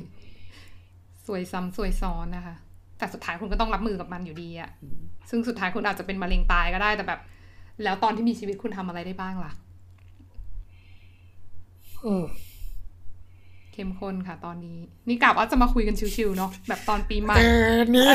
[1.27, 2.55] สวยซ้ำสวยซ้อนนะคะ
[2.99, 4.71] แต่สุดท้ายคุณก็ต้องรับมือกับมันอยู่ดีอะ
[5.31, 7.21] ซึ่งสุดท้ายคุณอาจจะเป็นมะเร็งตายก็ได้แต่แบบ
[7.85, 9.53] แล้วตอนที่มีชีวิตคุณทำอะไรได้บ้างล่ะ
[12.07, 12.25] อืม
[13.73, 17.43] เข้มข้นค่ะตอนนี้ นี่กลับว่าจะมาคุยกันชิวๆเนาะแบบตอนปีใหม่เอ
[17.77, 18.09] อนี่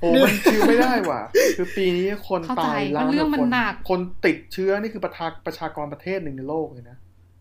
[0.00, 1.20] โอ้มันชิวไม่ได้ว่ะ
[1.56, 6.96] คือปีนี้คนเข้าใจตายล้านเพราะเรื่องมันกว่าหนักคนติดเชื้อนี่คือประชาประชากรประเทศหนึ่งในโลกเลยนะ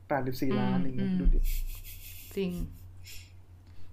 [0.10, 1.40] แปดสิบสี่ล้านอย่างเงี้ยอืมดูดิ
[2.38, 2.52] จริง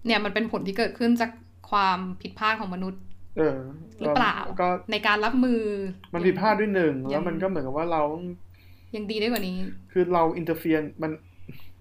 [0.07, 1.30] เนี่ยมันเป็นผลที่เกิดขึ้นจาก
[1.70, 3.03] ความผิดพลาดของมนุษย์
[3.39, 3.59] เออ
[4.01, 5.62] หรือเปล่าก็ในการรับมือ
[6.14, 8.03] มันผิดพลาดด้วยหนึ่งยัแล้วงมันก็เหมือนกับว่าเรา
[8.97, 9.57] ยังดีได้กว่านี้
[9.93, 11.11] คือเรา interfere มัน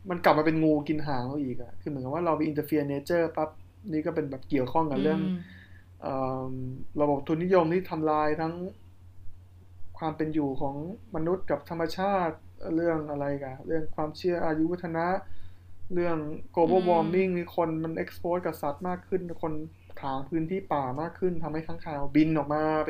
[0.09, 3.49] มันกลับมาเป็นงูกินหางเราอีกอะคือเหมือนกับว่าเราไป interfere nature ปั๊บ
[3.91, 5.37] นี่ก็เป็นแบบเกี่ยวข้องกับเรื่องอืม
[6.01, 6.13] เอ่
[6.49, 6.53] อ
[7.01, 8.53] ระบบทุนนิยมที่ทำลายทั้ง
[9.97, 10.75] ความเป็นอยู่ของ
[11.15, 12.35] มนุษย์กับธรรมชาติ
[12.75, 15.05] เรื่องอะไรกันเรื่องความเชื่ออายุวัฒนะ
[15.93, 16.17] เรื่อง
[16.55, 19.53] global อืม warming มีคนมัน expose กับสัตว์มากขึ้น คน
[20.01, 22.89] ถางพื้นที่ป่ามากขึ้นทำให้ค้างคาวบินออกมาไป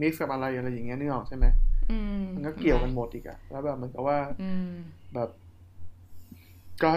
[0.00, 1.46] mix กับอะไรอะไรอย่างเงี้ยนึกออกใช่ไหม
[1.90, 4.72] อืมมันก็เกี่ยวกันหมดอีกอะแล้วแบบเหมือนกับว่าอืม
[5.14, 5.30] แบบ
[6.82, 6.92] ก็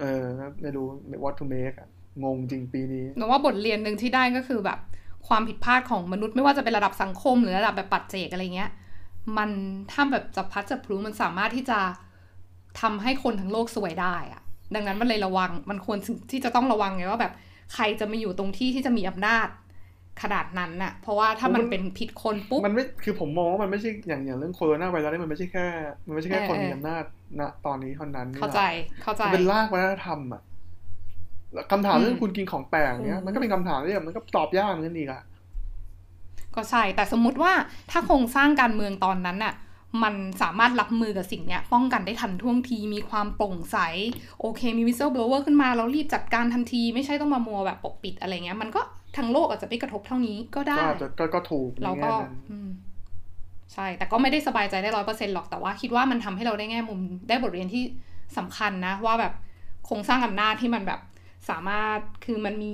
[0.00, 0.24] เออ
[0.62, 0.86] ไม่รู้
[1.22, 1.88] what to make อะ
[2.24, 4.78] งงจริงปีนี้หนูว่าบทเรียนหนึ่งที่ได้ก็คือแบบ
[5.28, 8.70] ความผิดพลาดของมนุษย์ไม่ว่าจะเป็นระดับสังคมหรือระดับแบบปัจเจกอะไรเงี้ย
[9.36, 9.50] มัน
[9.90, 11.78] ถ้าแบบจับพลัดจับพลูมันสามารถที่จะ
[12.80, 14.42] ทำให้คนทั้งโลกสวยได้อะ
[14.74, 15.98] ดังนั้นมันเลยระวังมันควร
[16.30, 17.32] ที่จะต้องระวังไงว่าแบบ
[17.74, 19.48] ใครจะมาอยู่ตรงที่ที่จะมีอำนาจ
[20.22, 25.66] ขนาดนั้นน่ะ เพราะว่าถ้ามันเป็นผิดคนปุ๊บ มันไม่ คือผมมองว่ามันไม่ใช่ อย่างอย่างเรื่องโคโรนาไวรัสนี่มันไม่ใช่แค่
[26.06, 27.04] มันไม่ใช่แค่เออคนมีเอออำนาจ
[27.40, 28.60] ณตอนนี้เท่านั้นนี่เข้าใจ
[29.02, 30.42] เข้าใจมันเป็นรากวัฒนธรรมอะ
[31.52, 35.22] แล้วคำถามเรื่องอืมคุณกินของแปลกเนี้ยอืมมันก็เป็นคำถามที่แบบมันก็ตอบยากเหมือนกันอีกอะ
[36.54, 37.52] ก็ใช่ แต่สมมุติว่า
[37.90, 39.54] ถ้าโครงสร้างการเมืองตอนนั้นน่ะ
[40.02, 43.76] มันสามารถรับมือกับสิ่งเนี้ยป้องกันได้ทันท่วงทีมีความโปร่งใส
[44.40, 48.80] โอเคมี whistleblower ขึ้นมาแล้วรีบจัดการทันที ไม่ใช่ต้องมามัวแบบปกปิดอะไรเงี้ย มันก็
[49.16, 52.70] ทั้งโลกอาจจะไม่กระทบเท่านี้ก็ได้ ก็อาจจะก็ก็ถูกในเราแง่ก็นั้นอืม
[53.72, 57.82] ใช่ แต่ก็ไม่ได้สบายใจได้ร้อยเปอร์เซ็นหรอกแต่ว่าคิดว่ามันทำให้เราได้แง่มุมได้บทเรียนที่
[58.38, 59.32] สำคัญนะ ว่าแบบ
[59.86, 61.00] โครงสร้างอำนาจที่มันแบบ
[61.50, 62.72] สามารถคือมันมี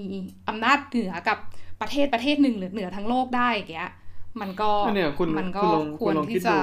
[0.48, 1.38] อำนาจเหนือกับ
[1.80, 3.90] ประเทศประเทศหนึ่งหรือเหนือทั้งโลกได้อย่างเงี้ย
[4.40, 6.60] มันก็ก็เนี่ยคุณมันก็คุณลองคคุวณรลองคิที่ดจะดู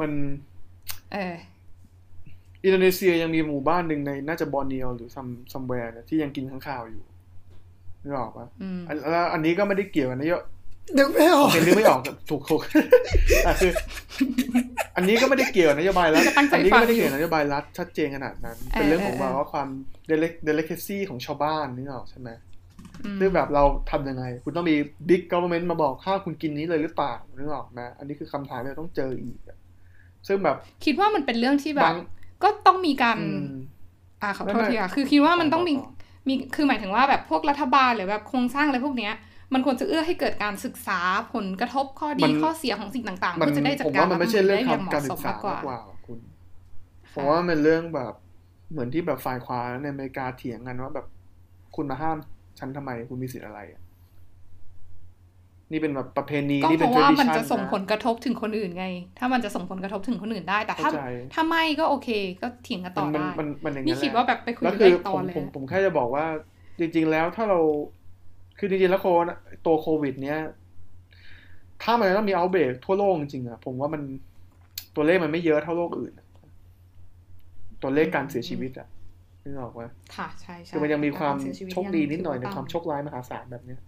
[0.00, 0.10] มัน
[1.12, 1.34] เออ
[2.64, 7.04] อินโดนีเซียยังมีหมู่บ้านหนึ่งในน่าจะบอร์เนียวหรือ some somewhere ที่ยังกินค้างคาวอยู่
[8.02, 10.42] นึกออกปะอืมอันแล้วอันนี้ก็ไม่ได้เกี่ยวกันนะเยอะ
[10.96, 12.60] นึกไม่ออกเห็นนึกไม่ออกถูกถูก
[13.46, 13.72] อะคือ
[14.96, 19.68] อันนี้ก็ไม่ได้เกี่ยวกับนโยบายรัฐก็ตั้งใจอันนี้ก็ไม่ได้ฟังอยู่เกี่ยวกับนโยบายรัฐชัดเจนขนาดนั้นเออเป็นเรื่องของเออแบบว่าความ
[20.06, 22.30] deli delicacy ของชาวบ้านนี่หรอกใช่ไหม
[23.04, 24.76] อืมซึ่งแบบเราทำยังไง คุณต้องมี
[25.08, 29.58] บิ๊กก v ว r n เมนต์มาบอกค่าคุณกินนี้เลยหรือเปล่านึกออกไหมอันนี้คือคำถามที่เราต้องเจออีกอะ
[30.28, 31.98] ซึ่งแบบ คิดว่ามันเป็นเรื่องที่แบบบาง
[32.42, 33.44] ก็ต้องมีการอืม
[34.22, 39.14] อ่าขอไม่โทษไม่ทีค่ะคือคิดว่ามันต้องมีต่อต่อมีคือหมายถึงว่าแบบพวกรัฐบาลหรือแบบโครงสร้างอะไรพวกเนี้ย
[39.52, 40.98] มันควรจะเอื้อให้เกิดการศึกษา
[41.34, 46.18] ผลกระทบข้อดีมันข้อเสียของสิ่งต่างๆมันเพื่อจะได้จัดผมการว่ามันไม่ใช่เรื่องได้อย่างเหการมาะศึสมกษามากกว่ามากกว่าคุณ
[47.14, 48.14] ผมว่ามันเป็นเรื่องแบบ
[48.70, 51.06] เหมือนที่แบบฝ่ายขวาในอเมริกาเถียงกันว่าแบบ
[51.76, 52.16] คุณมาห้าม
[52.58, 53.82] ฉันทำไมคุณมีสิทธิ์อะไรอะ
[55.72, 58.86] นี่เป็นแบบประเพณีก็นี่เพเป็นราะว่ามัน tradition จะส่งผลนะกระทบถึงคนอื่นไง
[59.18, 61.02] ถ้ามันจะส่งผลกระทบถึงคนอื่นได้ แต่ถ้าเข้าใจ
[61.34, 62.08] ถ้าไม่ก็โอเค
[62.42, 66.24] ก็เถียงกันต่อมันได้มันมันอย่างนี่นั้นคิดแหละว่าแบบไปคุยแล้วกันคือตผอมนเลยผมผมแค่จะบอกว่า
[66.78, 67.58] จริง ๆ แล้วถ้าเรา
[68.58, 69.26] คือจริงๆแล้วโควิด
[69.66, 70.38] ตัวโควิด เนี้ย
[71.82, 74.02] ถ้ามันต้องมีเอาเบรกทั่วโลกจริงๆอะผมว่ามัน
[74.96, 76.26] ตัวเลขมันไม่เยอะเท่าโรคอื่นอะ
[77.82, 78.88] ตัวเลขการเสียชีวิตอะ
[79.44, 83.80] นึกออกว่าค่ะใช่ใช่คือมันยังมีความกรเสียชีวิตโชคดีนิดหน่อยงในถืความโชคร้ายมหาศาลแบบเนี้ย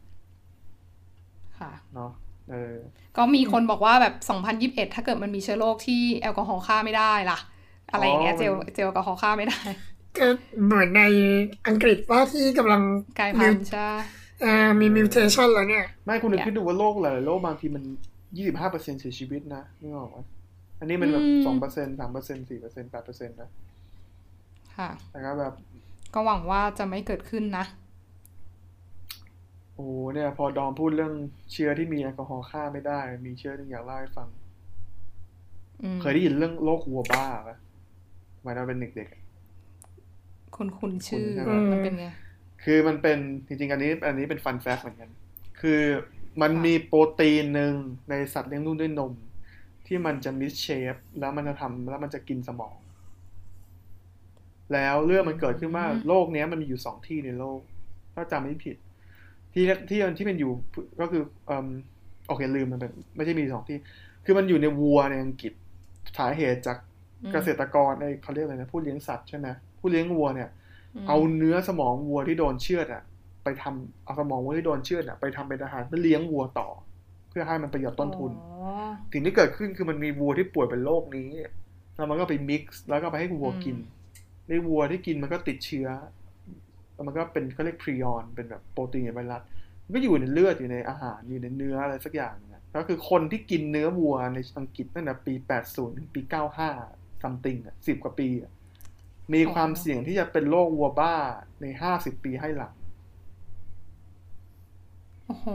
[1.63, 2.11] ค่ะเนาะ
[2.51, 2.75] เออ
[3.17, 4.15] ก็มีคนบอกว่าแบบ
[4.71, 7.39] 2021 ถ้าเกิดมันมีเชื้อโรคที่แอลกอฮอล์ฆ่าไม่ได้ล่ะ
[7.93, 9.61] อะไรอย่างเงี้ยอ๋อเจลมันเจลแอลกอฮอล์ฆ่าไม่ได้
[10.19, 10.27] ก็
[10.65, 11.03] เหมือนใน
[11.69, 12.83] อังกฤษว่าที่กำลัง
[13.19, 13.91] กลายพันธุ์ใช่
[14.41, 17.85] เอ่อมีมิวเทชันแล้วเนี่ย ไม่คุณนึกเนี่ยคิดดูว่าโรคหลายๆโรคบางทีมัน
[18.37, 20.19] ยี่สิบห้าเปอร์เซ็นเสียชีวิตนะนึกออกไหม
[20.81, 23.51] อันนี้มันแบบอืมสองเปอร์เซ็นสามเปอร์เซ็นสี่เปอร์เซ็นแปดเปอร์เซ็นนะ
[24.77, 25.53] ค่ะ แต่ก็แบบ
[26.15, 27.65] ก็หวังว่าจะไม่เกิดขึ้นนะ
[29.75, 31.13] โอ้เนี่ย พอดอมพูดเรื่อง
[31.53, 34.29] เชื้อที่มีแอลกอฮอล์ฆ่าไม่ได้ มีเชื้อหนึงอยากเล่าให้ฟัง
[35.83, 37.57] อืมเคยได้ยินเรื่องโรควัวบ้าปะ
[38.39, 39.23] สมัยเราเป็นเด็กๆอะ
[40.57, 42.07] คุณคุณชื่อคุณใช่ไหมมันเป็นไง
[42.65, 45.11] คือมันเป็นจริงๆอันนี้ อันนี้เป็นฟันแฟกเหมือนกัน
[45.61, 45.83] คือ
[46.43, 47.75] มันค่ะมีโปรตีนหนึ่ง
[48.11, 49.13] ในสัตว์เลี้ยงลูกด้วยนม
[49.87, 52.77] ที่มันจะมิสเชฟแล้วมันจะทำแล้วมันจะกินสมอง
[54.73, 57.61] แล้วเรื่องมันเกิดขึ้นว่าโลกเนี้ยมันมีอยู่สองที่ในโลก
[58.15, 58.77] ถ้าจำไม่ผิด
[59.53, 60.53] ที่ที่ที่มันอยู่
[61.01, 61.67] ก็คือเอม
[62.27, 63.79] โอเคลืมมันเป็นไม่ใช่มีสองที่
[64.25, 65.53] คือมันอยู่ในวัวในอังกฤษ
[66.19, 66.79] สาเหตุจาก
[67.23, 69.49] อืมเกษตรกรในเขาเรียกอะไรนะผู้เลี้ยงสัตว์ใช่ไหม
[69.81, 70.49] ผู้เลี้ยงวัวเนี่ย
[71.05, 73.03] มเอาเนื้อสมองวัวที่โดนเชือดอะ
[73.45, 76.69] ไปทำเอาสมองวัวที่โดนเชือดอะไปทำเป็นอาหารเพื่อเลี้ยงวัวต่อ
[77.31, 81.29] เพื่อให้มันประหยัดต้นทุนอ๋อสิ่งที่เกิดขึ้นคือมันมีวัวที่ป่วยเป็นโรคนี้
[81.95, 83.77] แล้วมันก็ไป mix แล้วก็ไปให้วัวกิน
[84.49, 86.11] ในวัวที่กินมันก็ติดเชื้อแล้ว
[87.07, 89.43] มันก็เป็นเขาเรียก prion เป็นแบบโปรตีนไวรัส
[89.85, 95.35] มันก็อยู่ในเลือดอยู่ในอาหารอยู่ในเนื้ออะไรสักอย่างเนี่ยก็คือคนที่กินเนื้อวัวในอังกฤษตั้งแต่ปี
[95.67, 96.21] 80 ถึงปี
[96.73, 98.53] 95 something อะ10กว่าปีอะ
[99.35, 101.15] มีความเสี่ยงที่จะเป็นโรควัวบ้า
[101.63, 102.75] ใน 50 ปีให้หลัง
[105.27, 105.49] โอ้โห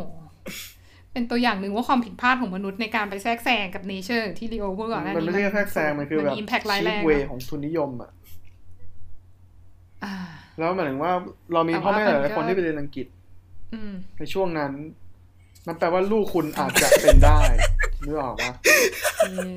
[1.11, 8.11] เป็นตัวอย่างหนึ่งว่าความผิดพลาดของมนุษย์ในการไปแทรกแซงกับ nature ที่ลีโอพูดก่อนหน้ามันนี้ไม่ใช่แค่แทรกแซงมันคือแบบ impact ร้ายแรง severeของทุนนิยมอะ
[10.57, 11.11] แล้วหมายถึงว่า
[11.53, 13.07] เรามีแต่พ่อว่าแม่มันหลายๆคนก็ที่ไปเรียนอังกฤษ
[13.73, 14.71] อืมในช่วงนั้น
[15.67, 17.39] มันแปลว่าลูกคุณอาจจะเป็นได้
[18.05, 18.53] นึกออกปะ
[19.31, 19.51] เนี่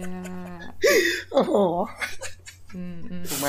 [0.59, 0.61] ย
[1.33, 1.53] โอ้โห
[2.77, 3.49] อืมอืมถูกไหม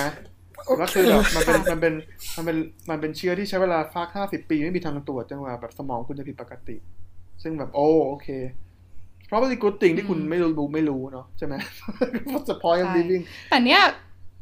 [0.77, 1.93] แล้วคือแบบมันเป็นมันเป็น
[2.37, 2.57] มันเป็น
[2.89, 6.75] มันเป็นเชื้อที่ใช้เวลาฟักห้าสิบปีไม่มีทางตรวจจนกว่าแบบสมองคุณจะผิดปกติ
[7.43, 8.27] ซึ่งแบบโอ้โอเค
[9.29, 11.53] probably good thing ที่คุณไม่รู้ไม่รู้เนาะใช่ไหม
[12.31, 13.81] What's the point of ใช่ living แต่เนี้ย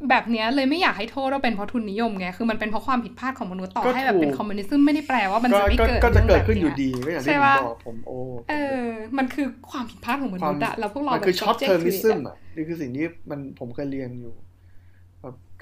[0.09, 8.17] แบบเนี้ยเลยไม่อยากให้โทษว่าเป็นเพราะทุนนิยมไง คือมันเป็นเพราะความผิดพลาดของมนุษย์ต่อก็ให้แบบเป็นถูกคอมมิวนิซึมไม่ได้แปลว่ามันก็จะไม่ก็เกิดก็จะเกิดรื่องขึ้นแบบอยู่เดีก็อย่างที่ใช่ผมปะบอกผมโอ้
[8.49, 8.83] เออ
[9.17, 14.45] มันคือความผิดพลาดของมนุษย์อะแล้วพวกเรามันคือแบบช็อต subject เทอร์ to มิ it ซึมอะอะนี่คือสิ่งที่มันผมเคยเรียนอยู่แบบ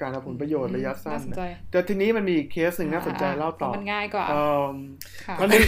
[0.00, 4.76] การเอาผลประโยชน์ระยะสั้นน่าสนใจนะแต่ทีนี้มันมีอีกเคสหนึ่งน่าสนใจเล่าต่อมันง่ายกว่าเอิ่ม
[5.26, 5.58] ค่ะมันมี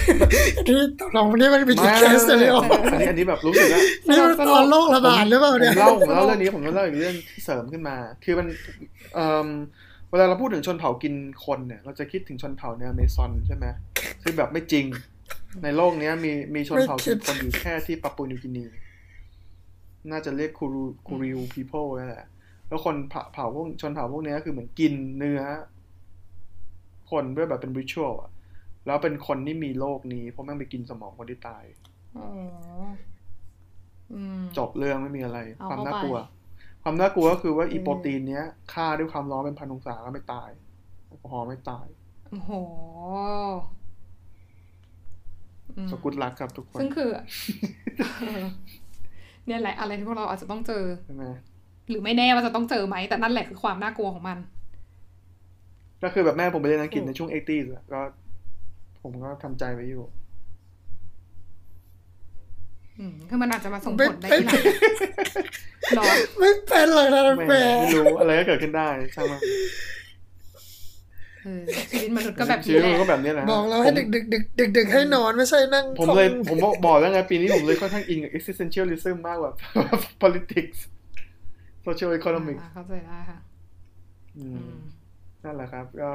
[0.66, 8.46] ที่ตอนนี้มันมีกี่เคสเลยเหรออันนี้อันนี้แบบรู้สึกว่านี่มันตอนโรคระบาดหรือเปล่าผมเนี่ยเล่าผมเล่าเรื่องนี้ผมเล่าอีกเรื่องที่เสริมขึ้นมา คือมัน
[9.14, 9.48] เอ่ม
[10.10, 11.14] เวลาเราพูดถึงชนเผ่ากิน
[11.44, 13.66] คนเนี่ย เราจะคิดถึงชนเผ่าในอเมซอนใช่ไหม
[14.22, 14.86] ซึ่งแบบไม่จริง
[15.62, 18.64] ในโลกเนี้ยมีมีชนเผ่ากินคนอยู่แค่ที่ปาปัวนิวกินี
[20.10, 22.26] น่าจะเรียกคูรูคูริวพีเพิลนั่นแหละ
[22.70, 25.42] แล้วคนเผ่าเผ่าพวกชนเผ่าพวกเนี้ยคือเหมือนกินเนื้อ
[27.10, 28.30] คนเพื่อแบบเป็นริชวลอะ
[28.86, 31.64] แล้วเป็นคนที่มีโรคนี้ เพราะแม่งไปกินสมองคนที่ตาย
[32.16, 32.26] อ๋อ
[34.12, 36.16] อืมจบเรื่องไม่มีอะไรเอาความเข้าน่าไปกลัว
[36.82, 40.50] ความน่ากลัวก็คือว่าอีอืมโปรตีนเนี้ยฆ่าด้วยความร้อนเป็นพันองศาก็ไม่ตาย
[41.06, 41.86] แอลกอฮอล์ไม่ตาย
[42.30, 42.52] โอ้โห
[45.76, 47.10] อืมสกุลรักครับทุกคน ซึ่งคือ
[48.20, 48.42] เออ
[49.46, 51.24] เนี่ยแหละอะไรที่พวกเราอาจจะต้องเจอใช่ไหม
[51.90, 54.38] หรือไม่แน่ว่าจะต้องเจอไหม แต่นั่นแหละคือความน่ากลัวของมัน
[56.02, 58.00] ก็คือแบบแม่ผมไปเรียนอังกฤษอืมในช่วง 80s อะก็
[59.02, 60.04] ผมก็ทำใจไว้อยู่
[62.98, 64.60] อืมคือมันอาจจะมาส่งไม่ผลได้ไม่ที่
[65.94, 69.40] หลังหรอไม่เป็นเลยนะไม่แม่ไม่รู้อะไรก็เกิดขึ้นได้ช่างมัน
[71.44, 79.52] เออชีวิตมนุษย์ก็แบบชีนี้วิตแหมันละก็แบบนี้แหละบอกเราให้ดึกดึกดึกดึกดึกให้นอนไม่ใช่นั่ง ผมเลยผมบอกบอกแล้วไงปีนี้ผมเลยค่อนข้างอินกับ existentialism มากกว่า
[80.22, 80.78] politics
[81.84, 83.38] social economics อ่าเข้าใจได้ค่ะ
[84.38, 84.74] อือืมม
[85.44, 86.10] นั่นแหละครับ ก็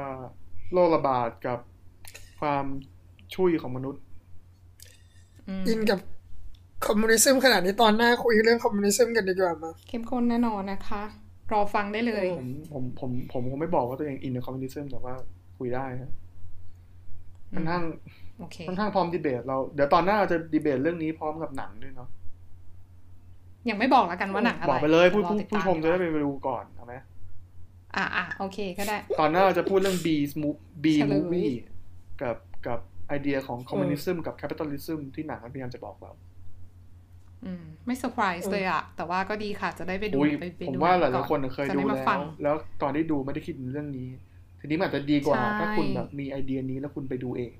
[0.72, 1.58] โรคระบาดกับ
[2.40, 2.64] ความ
[3.34, 4.02] ชั่วของมนุษย์
[5.48, 6.00] อืมอินกับ
[6.86, 11.02] communism ขนาดนี้ตอนหน้าคุยเรื่อง communism กันดีกว่ามาเข้มข้นแน่นอนนะคะ
[11.52, 15.14] รอฟังได้เลย ผมผมผมผมคงไม่บอกว่าตัวเองอินกับคอมมิวนิสต์แต่ว่า
[15.58, 16.10] คุยได้นะ
[17.54, 17.82] ค่อนข้าง
[18.38, 22.08] โอเคค่อนข้างพร้อมดีเบต เราเดี๋ยวตอนหน้าเราจะดีเบตเรื่องนี้พร้อมกับหนังด้วยเนาะ
[23.70, 26.94] ยังไม่บอกแล้วกันว่าหนังอะไรบอกไปเลยผู้ดี๋วรผู้อติดผู้ตาชมจะได้ไปดูก่อนเอาไหม
[27.96, 30.08] อะอะโอเคก็ได้ ตอนหน้าเราจะพูดเรื่อง B
[30.84, 31.52] B เฉลย movie
[32.22, 32.36] กับ
[32.66, 36.12] กับไอเดียของคอมมิวนิสต์กับแคปิตอลิซึมที่หนังมันพยายามจะบอกเรา
[37.44, 44.08] อืมไม่เซอร์ไพรส์เลยอะแต่ว่าก็ดีค่ะจะได้ไปดูอุ้ยไปไปผมดูว่าหก่ลายๆคนเคยจะดูไมาแล้ฟัวงแล้วตอนที่ดูไม่ได้คิดถึงเรื่องนี้
[44.60, 47.52] ทีนี้มันอาจจะดีกว่าใช่ถ้าคุณแบบมีไอเดียนี้แล้วคุณไปดูเอง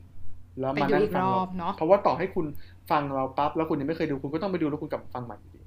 [0.61, 2.47] แล้วไปมาดูนั่งอีกฟังรอเราบเนาะเพราะว่าต่อให้คุณ
[2.91, 5.63] ฟังเราปั๊บแล้วคุณยังไม่เคยดูคุณก็ต้องไปดูแล้วคุณกลับมาฟังใหม่อยู่ดี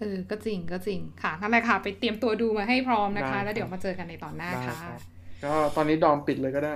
[0.00, 5.00] เออ ก็จริงก็จริงค่ะนั่นแหละค่ะ ไปเตรียมตัวดูมาให้พร้อมนะคะได้แล้วเดี๋ยวมาเจอกันในตอนหน้าได้ค่ะครับ
[5.44, 6.74] ก็ตอนนี้ดอมปิดเลยก็ได้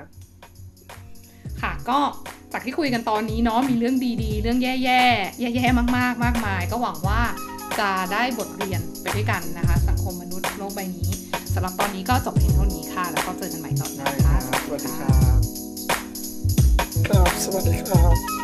[1.62, 1.98] ค่ะ ก็
[2.52, 7.20] จากที่คุยกันตอนนี้เนาะ มีเรื่องดีๆ เรื่องแย่ๆ แย่ๆ มากๆ มากมาย ก็หวังว่า
[7.80, 11.10] จะได้บทเรียนไปด้วยกันนะคะ สังคมมนุษย์โลกใบนี้
[11.54, 15.38] สำหรับตอนนี้ก็จบเพียงเท่านี้ค่ะ แล้วก็เจอกันใหม่ตอนหน้าได้คค่ะรับสวัสดีครับ
[17.06, 18.43] ครับ สวัสดีครับ